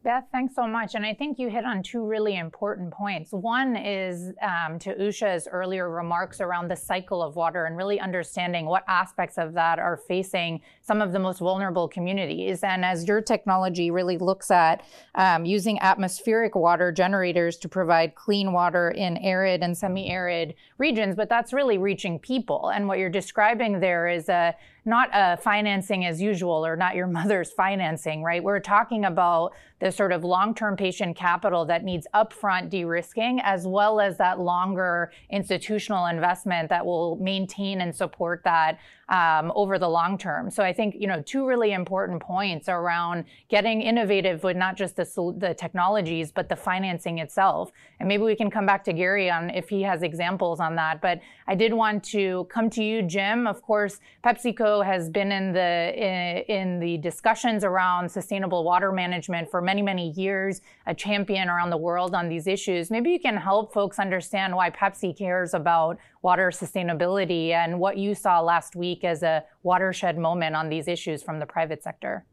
Beth, 0.05 0.25
thanks 0.31 0.55
so 0.55 0.65
much. 0.65 0.95
And 0.95 1.05
I 1.05 1.13
think 1.13 1.41
you 1.41 1.51
hit 1.51 1.65
on 1.65 1.83
two 1.83 2.07
really 2.07 2.37
important 2.37 2.93
points. 2.93 3.33
One 3.33 3.75
is 3.75 4.33
um, 4.41 4.79
to 4.79 4.95
Usha's 4.95 5.49
earlier 5.51 5.91
remarks 5.91 6.41
around 6.41 6.71
the 6.71 6.77
cycle 6.77 7.21
of 7.21 7.35
water 7.35 7.65
and 7.65 7.77
really 7.77 7.99
understanding 7.99 8.67
what 8.67 8.85
aspects 8.87 9.39
of 9.39 9.55
that 9.55 9.81
are 9.81 9.97
facing 9.97 10.61
some 10.83 11.03
of 11.03 11.13
the 11.13 11.19
most 11.19 11.41
vulnerable 11.41 11.89
communities. 11.89 12.63
And 12.63 12.85
as 12.85 13.09
your 13.09 13.21
technology 13.21 13.91
really 13.91 14.19
looks 14.19 14.53
at 14.53 14.85
um, 15.17 15.45
using 15.45 15.81
atmospheric 15.81 16.55
water 16.55 16.93
generators 16.93 17.57
to 17.59 17.69
provide 17.69 18.15
clean 18.15 18.53
water 18.53 18.91
in 18.93 19.17
arid 19.17 19.65
and 19.65 19.77
semi 19.77 20.09
arid 20.09 20.55
regions, 20.79 21.17
but 21.17 21.29
that's 21.29 21.53
really 21.53 21.77
reaching 21.77 22.21
people. 22.21 22.71
And 22.73 22.87
what 22.87 23.01
you're 23.01 23.11
describing 23.11 23.81
there 23.81 24.07
is 24.07 24.29
a 24.29 24.55
not 24.85 25.11
a 25.13 25.37
financing 25.37 26.05
as 26.05 26.21
usual 26.21 26.65
or 26.65 26.77
not 26.77 26.95
your 26.95 27.07
mother's 27.19 27.51
financing, 27.51 28.23
right? 28.23 28.43
We're 28.43 28.61
talking 28.61 29.05
about 29.05 29.53
the 29.81 29.93
sort 29.93 30.13
of 30.13 30.25
long-term 30.25 30.77
patient 30.77 31.17
capital 31.17 31.65
that 31.67 31.85
needs 31.85 32.07
upfront 32.15 32.69
de-risking 32.69 33.41
as 33.41 33.67
well 33.67 34.01
as 34.01 34.17
that 34.19 34.41
longer 34.41 35.13
institutional 35.31 36.07
investment 36.07 36.69
that 36.69 36.85
will 36.85 37.17
maintain 37.17 37.81
and 37.81 37.95
support 37.95 38.43
that 38.45 38.79
um, 39.09 39.53
over 39.55 39.79
the 39.79 39.89
long 39.89 40.19
term. 40.19 40.51
So 40.51 40.63
I 40.63 40.73
think 40.73 40.95
you 40.99 41.07
know 41.07 41.23
two 41.23 41.47
really 41.47 41.73
important 41.73 42.21
points 42.21 42.69
around 42.69 43.25
getting 43.49 43.81
innovative 43.81 44.45
with 44.45 44.57
not 44.57 44.77
just 44.77 44.97
the 44.97 45.05
the 45.39 45.55
technologies 45.55 46.31
but 46.31 46.49
the 46.49 46.57
financing 46.57 47.19
itself. 47.19 47.73
And 48.01 48.09
maybe 48.09 48.23
we 48.23 48.37
can 48.37 48.51
come 48.51 48.67
back 48.67 48.85
to 48.85 48.93
Gary 48.93 49.31
on 49.31 49.51
if 49.51 49.69
he 49.69 49.83
has 49.83 50.03
examples 50.03 50.61
on 50.61 50.77
that. 50.77 51.01
But 51.01 51.21
I 51.47 51.55
did 51.55 51.73
want 51.73 52.05
to 52.05 52.47
come 52.51 52.69
to 52.71 52.85
you, 52.85 53.03
Jim. 53.03 53.47
Of 53.47 53.63
course, 53.63 53.99
PepsiCo 54.23 54.68
has 54.83 55.09
been 55.11 55.31
in 55.33 55.53
the 55.53 55.71
in, 55.97 56.17
in 56.57 56.81
the 56.81 56.99
discussions 56.99 57.65
around 57.65 58.11
sustainable 58.11 58.63
water 58.65 58.93
management 58.93 59.51
for 59.51 59.61
many 59.61 59.83
many 59.83 60.11
years, 60.11 60.61
a 60.87 60.95
champion 60.95 61.49
around 61.49 61.71
the 61.71 61.83
world 61.89 62.15
on 62.15 62.29
these 62.29 62.47
issues. 62.47 62.91
Maybe 62.91 63.11
you 63.11 63.21
can 63.21 63.37
help 63.37 63.73
folks 63.73 63.99
understand 63.99 64.55
why 64.55 64.71
Pepsi 64.71 65.17
cares 65.17 65.55
about 65.55 65.99
water 66.23 66.49
sustainability 66.51 67.51
and 67.51 67.79
what 67.79 67.97
you 67.97 68.15
saw 68.15 68.41
last 68.41 68.77
week 68.77 69.05
as 69.05 69.23
a 69.23 69.45
watershed 69.63 70.17
moment 70.19 70.55
on 70.55 70.69
these 70.69 70.87
issues 70.89 71.23
from 71.23 71.39
the 71.39 71.47
private 71.47 71.83
sector. 71.83 72.25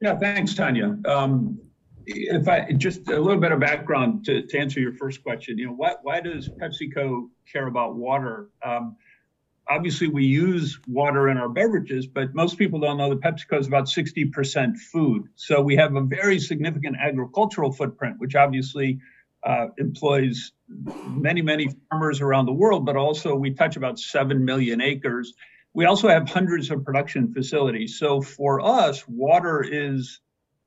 Yeah, 0.00 0.16
thanks, 0.16 0.54
Tanya. 0.54 0.96
Um, 1.06 1.60
if 2.06 2.48
I 2.48 2.72
just 2.72 3.08
a 3.08 3.20
little 3.20 3.40
bit 3.40 3.52
of 3.52 3.60
background 3.60 4.24
to, 4.26 4.42
to 4.46 4.58
answer 4.58 4.80
your 4.80 4.94
first 4.94 5.22
question, 5.22 5.58
you 5.58 5.66
know, 5.66 5.72
why, 5.72 5.94
why 6.02 6.20
does 6.20 6.48
PepsiCo 6.48 7.28
care 7.50 7.66
about 7.66 7.96
water? 7.96 8.48
Um, 8.64 8.96
obviously, 9.68 10.08
we 10.08 10.24
use 10.24 10.78
water 10.86 11.28
in 11.28 11.36
our 11.36 11.48
beverages, 11.48 12.06
but 12.06 12.34
most 12.34 12.58
people 12.58 12.80
don't 12.80 12.96
know 12.96 13.10
that 13.10 13.20
PepsiCo 13.20 13.60
is 13.60 13.66
about 13.66 13.84
60% 13.84 14.76
food. 14.76 15.28
So 15.36 15.60
we 15.60 15.76
have 15.76 15.94
a 15.94 16.00
very 16.00 16.38
significant 16.38 16.96
agricultural 17.00 17.72
footprint, 17.72 18.16
which 18.18 18.34
obviously 18.34 18.98
uh, 19.44 19.68
employs 19.78 20.52
many, 20.68 21.42
many 21.42 21.68
farmers 21.90 22.20
around 22.20 22.46
the 22.46 22.52
world, 22.52 22.86
but 22.86 22.96
also 22.96 23.34
we 23.34 23.52
touch 23.52 23.76
about 23.76 23.98
7 23.98 24.44
million 24.44 24.80
acres. 24.80 25.34
We 25.74 25.84
also 25.84 26.08
have 26.08 26.28
hundreds 26.28 26.70
of 26.70 26.84
production 26.84 27.32
facilities. 27.32 27.98
So 27.98 28.20
for 28.20 28.60
us, 28.60 29.06
water 29.06 29.62
is 29.62 30.20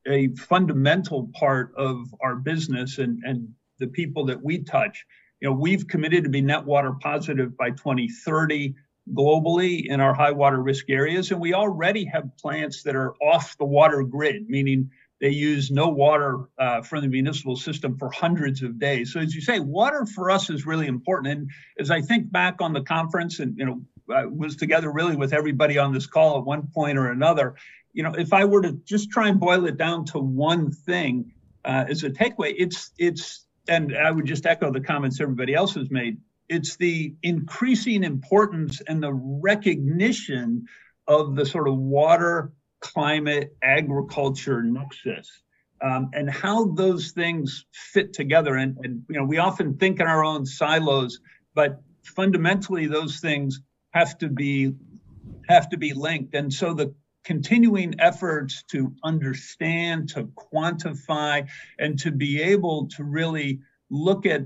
a 0.07 0.29
fundamental 0.29 1.29
part 1.33 1.73
of 1.75 2.13
our 2.21 2.35
business 2.35 2.97
and, 2.97 3.21
and 3.23 3.49
the 3.79 3.87
people 3.87 4.25
that 4.25 4.41
we 4.41 4.59
touch. 4.59 5.05
You 5.41 5.49
know, 5.49 5.55
we've 5.55 5.87
committed 5.87 6.23
to 6.23 6.29
be 6.29 6.41
net 6.41 6.65
water 6.65 6.93
positive 7.01 7.57
by 7.57 7.71
2030 7.71 8.75
globally 9.09 9.85
in 9.85 9.99
our 9.99 10.13
high 10.13 10.31
water 10.31 10.61
risk 10.61 10.89
areas. 10.89 11.31
And 11.31 11.41
we 11.41 11.53
already 11.53 12.05
have 12.05 12.35
plants 12.37 12.83
that 12.83 12.95
are 12.95 13.13
off 13.15 13.57
the 13.57 13.65
water 13.65 14.03
grid, 14.03 14.49
meaning 14.49 14.91
they 15.19 15.29
use 15.29 15.69
no 15.69 15.87
water 15.87 16.49
uh, 16.57 16.81
from 16.81 17.01
the 17.01 17.07
municipal 17.07 17.55
system 17.55 17.97
for 17.97 18.09
hundreds 18.09 18.63
of 18.63 18.79
days. 18.79 19.13
So 19.13 19.19
as 19.19 19.35
you 19.35 19.41
say, 19.41 19.59
water 19.59 20.05
for 20.05 20.31
us 20.31 20.49
is 20.49 20.65
really 20.65 20.87
important. 20.87 21.33
And 21.33 21.51
as 21.79 21.91
I 21.91 22.01
think 22.01 22.31
back 22.31 22.55
on 22.59 22.73
the 22.73 22.81
conference, 22.81 23.39
and 23.39 23.57
you 23.57 23.65
know, 23.65 23.81
I 24.09 24.25
was 24.25 24.55
together 24.55 24.91
really 24.91 25.15
with 25.15 25.31
everybody 25.31 25.77
on 25.77 25.93
this 25.93 26.07
call 26.07 26.39
at 26.39 26.45
one 26.45 26.67
point 26.73 26.97
or 26.97 27.11
another. 27.11 27.55
You 27.93 28.03
know, 28.03 28.13
if 28.17 28.33
I 28.33 28.45
were 28.45 28.61
to 28.63 28.73
just 28.83 29.11
try 29.11 29.27
and 29.27 29.39
boil 29.39 29.65
it 29.65 29.77
down 29.77 30.05
to 30.05 30.19
one 30.19 30.71
thing 30.71 31.33
uh, 31.63 31.85
as 31.87 32.03
a 32.03 32.09
takeaway, 32.09 32.55
it's 32.57 32.91
it's, 32.97 33.45
and 33.67 33.95
I 33.95 34.09
would 34.09 34.25
just 34.25 34.45
echo 34.47 34.71
the 34.71 34.81
comments 34.81 35.21
everybody 35.21 35.53
else 35.53 35.75
has 35.75 35.91
made. 35.91 36.17
It's 36.51 36.75
the 36.75 37.15
increasing 37.23 38.03
importance 38.03 38.81
and 38.89 39.01
the 39.01 39.13
recognition 39.13 40.65
of 41.07 41.37
the 41.37 41.45
sort 41.45 41.69
of 41.69 41.77
water 41.77 42.51
climate, 42.81 43.55
agriculture 43.63 44.61
nexus. 44.61 45.43
Um, 45.81 46.11
and 46.13 46.29
how 46.29 46.65
those 46.65 47.11
things 47.11 47.65
fit 47.71 48.11
together. 48.11 48.55
And, 48.55 48.77
and, 48.83 49.01
you 49.09 49.17
know, 49.17 49.23
we 49.23 49.37
often 49.37 49.77
think 49.77 50.01
in 50.01 50.07
our 50.07 50.25
own 50.25 50.45
silos, 50.45 51.19
but 51.55 51.81
fundamentally 52.03 52.85
those 52.85 53.21
things 53.21 53.61
have 53.91 54.17
to 54.17 54.27
be 54.27 54.73
have 55.47 55.69
to 55.69 55.77
be 55.77 55.93
linked. 55.93 56.35
And 56.35 56.53
so 56.53 56.73
the 56.73 56.93
continuing 57.23 57.95
efforts 57.99 58.63
to 58.71 58.93
understand, 59.03 60.09
to 60.09 60.25
quantify, 60.25 61.47
and 61.79 61.97
to 61.99 62.11
be 62.11 62.41
able 62.41 62.87
to 62.89 63.03
really 63.03 63.61
look 63.89 64.25
at 64.25 64.41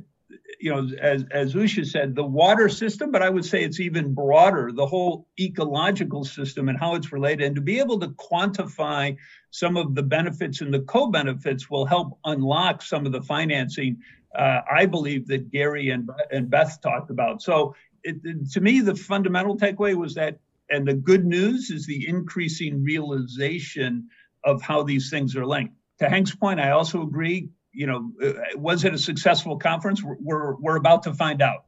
you 0.59 0.73
know, 0.73 0.89
as, 1.01 1.25
as 1.31 1.53
Usha 1.53 1.85
said, 1.85 2.15
the 2.15 2.23
water 2.23 2.69
system, 2.69 3.11
but 3.11 3.21
I 3.21 3.29
would 3.29 3.45
say 3.45 3.63
it's 3.63 3.79
even 3.79 4.13
broader, 4.13 4.71
the 4.71 4.85
whole 4.85 5.27
ecological 5.39 6.23
system 6.23 6.69
and 6.69 6.77
how 6.77 6.95
it's 6.95 7.11
related. 7.11 7.45
And 7.45 7.55
to 7.55 7.61
be 7.61 7.79
able 7.79 7.99
to 7.99 8.09
quantify 8.09 9.15
some 9.51 9.77
of 9.77 9.95
the 9.95 10.03
benefits 10.03 10.61
and 10.61 10.73
the 10.73 10.81
co 10.81 11.07
benefits 11.07 11.69
will 11.69 11.85
help 11.85 12.17
unlock 12.25 12.81
some 12.81 13.05
of 13.05 13.11
the 13.11 13.21
financing, 13.21 13.97
uh, 14.37 14.61
I 14.71 14.85
believe, 14.85 15.27
that 15.27 15.51
Gary 15.51 15.89
and, 15.89 16.09
and 16.31 16.49
Beth 16.49 16.79
talked 16.81 17.09
about. 17.09 17.41
So, 17.41 17.75
it, 18.03 18.51
to 18.51 18.61
me, 18.61 18.81
the 18.81 18.95
fundamental 18.95 19.57
takeaway 19.57 19.95
was 19.95 20.13
that, 20.15 20.39
and 20.69 20.87
the 20.87 20.93
good 20.93 21.25
news 21.25 21.71
is 21.71 21.85
the 21.85 22.07
increasing 22.07 22.83
realization 22.83 24.09
of 24.43 24.61
how 24.61 24.83
these 24.83 25.09
things 25.09 25.35
are 25.35 25.45
linked. 25.45 25.73
To 25.99 26.09
Henk's 26.09 26.35
point, 26.35 26.59
I 26.59 26.71
also 26.71 27.01
agree 27.01 27.49
you 27.75 27.87
know, 27.87 28.11
uh, 28.23 28.33
was 28.55 28.85
it 28.85 28.93
a 28.93 28.97
successful 28.97 29.57
conference? 29.57 30.01
We're, 30.03 30.55
we're 30.55 30.77
about 30.77 31.03
to 31.03 31.13
find 31.13 31.41
out. 31.41 31.65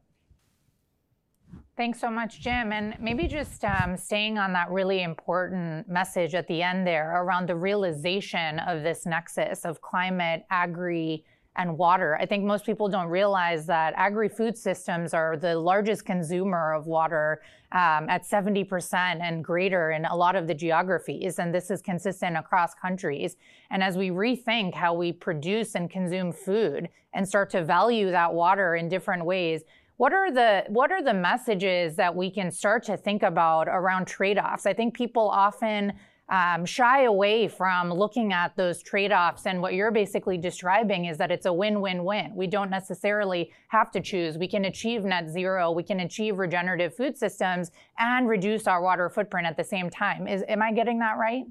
Thanks 1.75 1.99
so 1.99 2.09
much, 2.09 2.41
Jim. 2.41 2.71
And 2.71 2.95
maybe 2.99 3.27
just 3.27 3.63
um, 3.63 3.97
staying 3.97 4.39
on 4.39 4.51
that 4.53 4.71
really 4.71 5.03
important 5.03 5.87
message 5.87 6.33
at 6.33 6.47
the 6.47 6.63
end 6.63 6.87
there 6.87 7.21
around 7.21 7.47
the 7.47 7.55
realization 7.55 8.57
of 8.59 8.81
this 8.81 9.05
nexus 9.05 9.63
of 9.63 9.79
climate, 9.81 10.43
agri, 10.49 11.23
and 11.57 11.77
water. 11.77 12.17
I 12.21 12.25
think 12.25 12.45
most 12.45 12.65
people 12.65 12.87
don't 12.87 13.07
realize 13.07 13.65
that 13.65 13.93
agri 13.97 14.29
food 14.29 14.57
systems 14.57 15.13
are 15.13 15.35
the 15.35 15.57
largest 15.57 16.05
consumer 16.05 16.73
of 16.73 16.85
water 16.85 17.41
um, 17.71 18.07
at 18.09 18.23
70% 18.23 18.93
and 18.93 19.43
greater 19.43 19.91
in 19.91 20.05
a 20.05 20.15
lot 20.15 20.35
of 20.35 20.47
the 20.47 20.53
geographies. 20.53 21.39
And 21.39 21.53
this 21.53 21.69
is 21.69 21.81
consistent 21.81 22.37
across 22.37 22.73
countries. 22.73 23.35
And 23.71 23.83
as 23.83 23.97
we 23.97 24.09
rethink 24.09 24.73
how 24.73 24.93
we 24.93 25.11
produce 25.11 25.75
and 25.75 25.89
consume 25.89 26.31
food 26.31 26.89
and 27.13 27.27
start 27.27 27.49
to 27.49 27.65
value 27.65 28.11
that 28.11 28.33
water 28.33 28.75
in 28.75 28.87
different 28.87 29.25
ways, 29.25 29.63
what 29.97 30.13
are 30.13 30.31
the 30.31 30.63
what 30.67 30.91
are 30.91 31.01
the 31.01 31.13
messages 31.13 31.95
that 31.95 32.15
we 32.15 32.29
can 32.29 32.51
start 32.51 32.83
to 32.83 32.95
think 32.95 33.23
about 33.23 33.67
around 33.67 34.05
trade-offs? 34.05 34.67
I 34.67 34.73
think 34.73 34.93
people 34.93 35.27
often 35.27 35.93
um, 36.29 36.65
shy 36.65 37.03
away 37.03 37.47
from 37.47 37.91
looking 37.91 38.33
at 38.33 38.55
those 38.55 38.83
trade 38.83 39.11
offs. 39.11 39.45
And 39.45 39.61
what 39.61 39.73
you're 39.73 39.91
basically 39.91 40.37
describing 40.37 41.05
is 41.05 41.17
that 41.17 41.31
it's 41.31 41.45
a 41.45 41.53
win 41.53 41.79
win 41.79 42.03
win. 42.03 42.35
We 42.35 42.47
don't 42.47 42.69
necessarily 42.69 43.51
have 43.69 43.91
to 43.91 44.01
choose. 44.01 44.37
We 44.37 44.47
can 44.47 44.65
achieve 44.65 45.03
net 45.03 45.29
zero, 45.29 45.71
we 45.71 45.83
can 45.83 46.01
achieve 46.01 46.37
regenerative 46.37 46.95
food 46.95 47.17
systems, 47.17 47.71
and 47.97 48.27
reduce 48.27 48.67
our 48.67 48.81
water 48.81 49.09
footprint 49.09 49.47
at 49.47 49.55
the 49.55 49.63
same 49.63 49.89
time. 49.89 50.27
Is, 50.27 50.43
am 50.47 50.61
I 50.61 50.73
getting 50.73 50.99
that 50.99 51.17
right? 51.17 51.45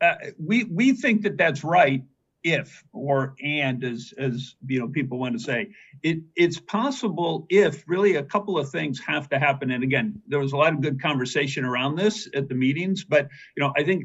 Uh, 0.00 0.14
we, 0.38 0.64
we 0.64 0.92
think 0.92 1.22
that 1.22 1.36
that's 1.36 1.64
right 1.64 2.02
if 2.44 2.84
or 2.92 3.34
and 3.42 3.82
as 3.82 4.12
as 4.18 4.54
you 4.66 4.78
know 4.78 4.88
people 4.88 5.18
want 5.18 5.32
to 5.34 5.42
say. 5.42 5.70
It 6.02 6.18
it's 6.36 6.60
possible 6.60 7.46
if 7.48 7.82
really 7.88 8.16
a 8.16 8.22
couple 8.22 8.58
of 8.58 8.70
things 8.70 9.00
have 9.00 9.28
to 9.30 9.38
happen. 9.38 9.70
And 9.70 9.82
again 9.82 10.22
there 10.28 10.38
was 10.38 10.52
a 10.52 10.56
lot 10.56 10.72
of 10.72 10.80
good 10.80 11.00
conversation 11.00 11.64
around 11.64 11.96
this 11.96 12.28
at 12.34 12.48
the 12.48 12.54
meetings 12.54 13.04
but 13.04 13.28
you 13.56 13.62
know 13.62 13.72
i 13.76 13.84
think 13.84 14.04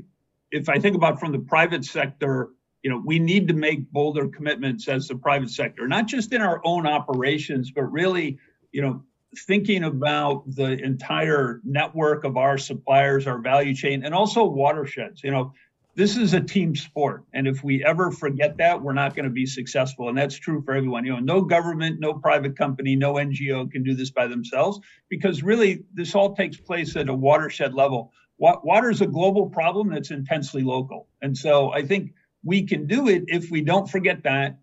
if 0.51 0.69
i 0.69 0.79
think 0.79 0.95
about 0.95 1.19
from 1.19 1.31
the 1.31 1.39
private 1.39 1.85
sector 1.85 2.49
you 2.83 2.89
know 2.89 3.01
we 3.05 3.19
need 3.19 3.47
to 3.47 3.53
make 3.53 3.91
bolder 3.91 4.27
commitments 4.27 4.87
as 4.87 5.07
the 5.07 5.15
private 5.15 5.49
sector 5.49 5.87
not 5.87 6.07
just 6.07 6.33
in 6.33 6.41
our 6.41 6.61
own 6.63 6.87
operations 6.87 7.71
but 7.71 7.83
really 7.83 8.37
you 8.71 8.81
know 8.81 9.03
thinking 9.47 9.83
about 9.83 10.43
the 10.55 10.71
entire 10.83 11.61
network 11.63 12.23
of 12.23 12.37
our 12.37 12.57
suppliers 12.57 13.27
our 13.27 13.39
value 13.39 13.75
chain 13.75 14.03
and 14.03 14.13
also 14.13 14.43
watersheds. 14.43 15.23
You 15.23 15.31
know 15.31 15.53
this 15.99 16.15
is 16.15 16.33
a 16.33 16.39
team 16.39 16.77
sport. 16.77 17.25
And 17.33 17.45
if 17.45 17.61
we 17.61 17.83
ever 17.83 18.09
forget 18.09 18.55
that, 18.55 18.81
we're 18.81 18.93
not 18.93 19.17
going 19.17 19.25
to 19.25 19.29
be 19.29 19.45
successful. 19.45 20.07
And 20.07 20.17
that's 20.17 20.37
true 20.37 20.61
for 20.61 20.73
everyone. 20.73 21.03
You 21.03 21.11
know, 21.11 21.19
no 21.19 21.41
government, 21.41 21.99
no 21.99 22.13
private 22.13 22.57
company, 22.57 22.95
no 22.95 23.15
NGO 23.15 23.69
can 23.69 23.83
do 23.83 23.93
this 23.93 24.09
by 24.09 24.25
themselves 24.27 24.79
because 25.09 25.43
really 25.43 25.83
this 25.93 26.15
all 26.15 26.37
takes 26.37 26.55
place 26.55 26.95
at 26.95 27.09
a 27.09 27.13
watershed 27.13 27.73
level. 27.73 28.13
Water 28.37 28.89
is 28.89 29.01
a 29.01 29.07
global 29.07 29.49
problem 29.49 29.89
that's 29.89 30.11
intensely 30.11 30.63
local. 30.63 31.09
And 31.21 31.37
so 31.37 31.73
I 31.73 31.85
think 31.85 32.13
we 32.45 32.65
can 32.65 32.87
do 32.87 33.09
it 33.09 33.25
if 33.27 33.51
we 33.51 33.59
don't 33.59 33.89
forget 33.89 34.23
that. 34.23 34.57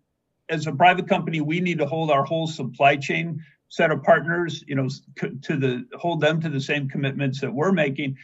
As 0.49 0.65
a 0.65 0.71
private 0.71 1.07
company, 1.07 1.41
we 1.41 1.59
need 1.59 1.77
to 1.77 1.85
hold 1.85 2.09
our 2.09 2.23
whole 2.23 2.47
supply 2.47 2.95
chain 2.95 3.43
set 3.69 3.91
of 3.91 4.01
partners, 4.01 4.63
you 4.65 4.73
know, 4.73 4.89
to 5.19 5.55
the 5.55 5.85
hold 5.99 6.19
them 6.19 6.41
to 6.41 6.49
the 6.49 6.61
same 6.61 6.89
commitments 6.89 7.41
that 7.41 7.53
we're 7.53 7.73
making. 7.73 8.17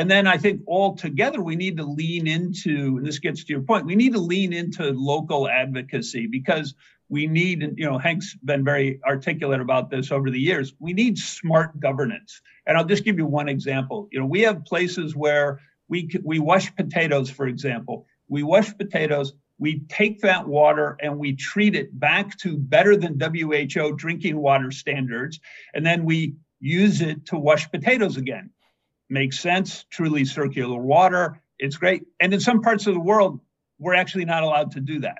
And 0.00 0.10
then 0.10 0.26
I 0.26 0.38
think 0.38 0.62
all 0.64 0.96
together 0.96 1.42
we 1.42 1.56
need 1.56 1.76
to 1.76 1.84
lean 1.84 2.26
into, 2.26 2.96
and 2.96 3.06
this 3.06 3.18
gets 3.18 3.44
to 3.44 3.52
your 3.52 3.60
point, 3.60 3.84
we 3.84 3.94
need 3.94 4.14
to 4.14 4.18
lean 4.18 4.54
into 4.54 4.92
local 4.92 5.46
advocacy 5.46 6.26
because 6.26 6.74
we 7.10 7.26
need, 7.26 7.74
you 7.76 7.84
know, 7.84 7.98
Henk's 7.98 8.34
been 8.36 8.64
very 8.64 8.98
articulate 9.06 9.60
about 9.60 9.90
this 9.90 10.10
over 10.10 10.30
the 10.30 10.40
years. 10.40 10.72
We 10.78 10.94
need 10.94 11.18
smart 11.18 11.78
governance. 11.80 12.40
And 12.66 12.78
I'll 12.78 12.86
just 12.86 13.04
give 13.04 13.18
you 13.18 13.26
one 13.26 13.46
example. 13.46 14.08
You 14.10 14.20
know, 14.20 14.24
we 14.24 14.40
have 14.40 14.64
places 14.64 15.14
where 15.14 15.60
we 15.88 16.08
we 16.24 16.38
wash 16.38 16.74
potatoes, 16.74 17.28
for 17.28 17.46
example. 17.46 18.06
We 18.26 18.42
wash 18.42 18.74
potatoes, 18.74 19.34
we 19.58 19.80
take 19.80 20.22
that 20.22 20.48
water 20.48 20.96
and 21.02 21.18
we 21.18 21.36
treat 21.36 21.74
it 21.74 22.00
back 22.00 22.38
to 22.38 22.56
better 22.56 22.96
than 22.96 23.20
WHO 23.20 23.96
drinking 23.96 24.38
water 24.38 24.70
standards, 24.70 25.40
and 25.74 25.84
then 25.84 26.06
we 26.06 26.36
use 26.58 27.02
it 27.02 27.26
to 27.26 27.36
wash 27.36 27.70
potatoes 27.70 28.16
again 28.16 28.50
makes 29.10 29.40
sense, 29.40 29.84
truly 29.90 30.24
circular 30.24 30.78
water. 30.78 31.42
It's 31.58 31.76
great. 31.76 32.04
And 32.20 32.32
in 32.32 32.40
some 32.40 32.62
parts 32.62 32.86
of 32.86 32.94
the 32.94 33.00
world, 33.00 33.40
we're 33.78 33.94
actually 33.94 34.24
not 34.24 34.42
allowed 34.42 34.72
to 34.72 34.80
do 34.80 35.00
that. 35.00 35.18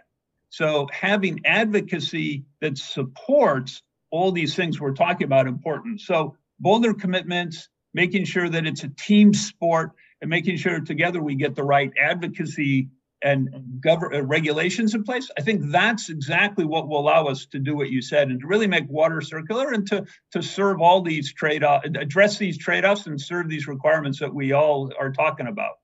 So 0.50 0.88
having 0.92 1.40
advocacy 1.44 2.44
that 2.60 2.78
supports 2.78 3.82
all 4.10 4.32
these 4.32 4.56
things 4.56 4.80
we're 4.80 4.92
talking 4.92 5.24
about 5.24 5.46
important. 5.46 6.00
So 6.00 6.36
bolder 6.58 6.94
commitments, 6.94 7.68
making 7.94 8.24
sure 8.24 8.48
that 8.48 8.66
it's 8.66 8.84
a 8.84 8.88
team 8.88 9.32
sport, 9.32 9.92
and 10.20 10.28
making 10.28 10.56
sure 10.56 10.80
together 10.80 11.22
we 11.22 11.34
get 11.34 11.54
the 11.54 11.62
right 11.62 11.90
advocacy 11.98 12.88
and 13.22 13.82
uh, 13.86 14.22
regulations 14.22 14.94
in 14.94 15.04
place. 15.04 15.30
I 15.36 15.42
think 15.42 15.70
that's 15.70 16.08
exactly 16.08 16.64
what 16.64 16.88
will 16.88 17.00
allow 17.00 17.26
us 17.26 17.46
to 17.46 17.58
do 17.58 17.76
what 17.76 17.90
you 17.90 18.02
said 18.02 18.28
and 18.28 18.40
to 18.40 18.46
really 18.46 18.66
make 18.66 18.88
water 18.88 19.20
circular 19.20 19.72
and 19.72 19.86
to 19.88 20.06
to 20.32 20.42
serve 20.42 20.80
all 20.80 21.02
these 21.02 21.32
trade 21.32 21.64
off, 21.64 21.84
address 21.84 22.38
these 22.38 22.58
trade 22.58 22.84
offs 22.84 23.06
and 23.06 23.20
serve 23.20 23.48
these 23.48 23.66
requirements 23.66 24.18
that 24.20 24.34
we 24.34 24.52
all 24.52 24.90
are 24.98 25.12
talking 25.12 25.46
about. 25.46 25.74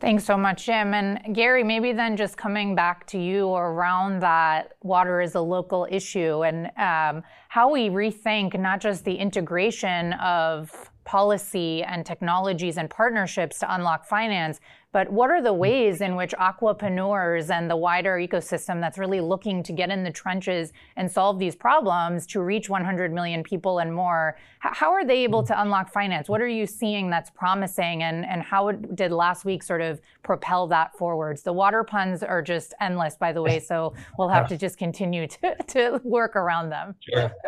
Thanks 0.00 0.24
so 0.24 0.36
much, 0.36 0.66
Jim. 0.66 0.92
And 0.92 1.34
Gary, 1.34 1.64
maybe 1.64 1.92
then 1.92 2.16
just 2.16 2.36
coming 2.36 2.74
back 2.74 3.06
to 3.06 3.18
you 3.18 3.48
around 3.54 4.20
that 4.20 4.74
water 4.82 5.20
is 5.22 5.34
a 5.34 5.40
local 5.40 5.86
issue 5.90 6.42
and 6.44 6.66
um, 6.76 7.22
how 7.48 7.70
we 7.70 7.88
rethink 7.88 8.58
not 8.58 8.80
just 8.80 9.04
the 9.04 9.14
integration 9.14 10.12
of 10.14 10.90
policy 11.04 11.82
and 11.82 12.04
technologies 12.04 12.76
and 12.76 12.90
partnerships 12.90 13.60
to 13.60 13.74
unlock 13.74 14.04
finance, 14.04 14.60
but 14.94 15.10
what 15.10 15.28
are 15.28 15.42
the 15.42 15.52
mm. 15.52 15.58
ways 15.58 16.00
in 16.00 16.14
which 16.14 16.30
aquapreneurs 16.34 17.50
and 17.50 17.68
the 17.68 17.76
wider 17.76 18.12
ecosystem 18.16 18.80
that's 18.80 18.96
really 18.96 19.20
looking 19.20 19.60
to 19.64 19.72
get 19.72 19.90
in 19.90 20.04
the 20.04 20.10
trenches 20.12 20.72
and 20.94 21.10
solve 21.10 21.40
these 21.40 21.56
problems 21.56 22.28
to 22.28 22.40
reach 22.40 22.68
100 22.68 23.12
million 23.12 23.42
people 23.42 23.80
and 23.80 23.92
more, 23.92 24.38
how 24.60 24.92
are 24.92 25.04
they 25.04 25.24
able 25.24 25.42
mm. 25.42 25.48
to 25.48 25.60
unlock 25.60 25.92
finance? 25.92 26.28
What 26.28 26.40
are 26.40 26.46
you 26.46 26.64
seeing 26.64 27.10
that's 27.10 27.28
promising 27.28 28.04
and, 28.04 28.24
and 28.24 28.40
how 28.40 28.70
did 28.70 29.10
last 29.10 29.44
week 29.44 29.64
sort 29.64 29.80
of 29.80 30.00
propel 30.22 30.68
that 30.68 30.96
forwards? 30.96 31.42
The 31.42 31.52
water 31.52 31.82
puns 31.82 32.22
are 32.22 32.40
just 32.40 32.72
endless, 32.80 33.16
by 33.16 33.32
the 33.32 33.42
way, 33.42 33.58
so 33.58 33.94
we'll 34.16 34.28
have 34.28 34.48
to 34.48 34.56
just 34.56 34.78
continue 34.78 35.26
to, 35.26 35.56
to 35.66 36.00
work 36.04 36.36
around 36.36 36.70
them. 36.70 36.94
Sure. 37.00 37.32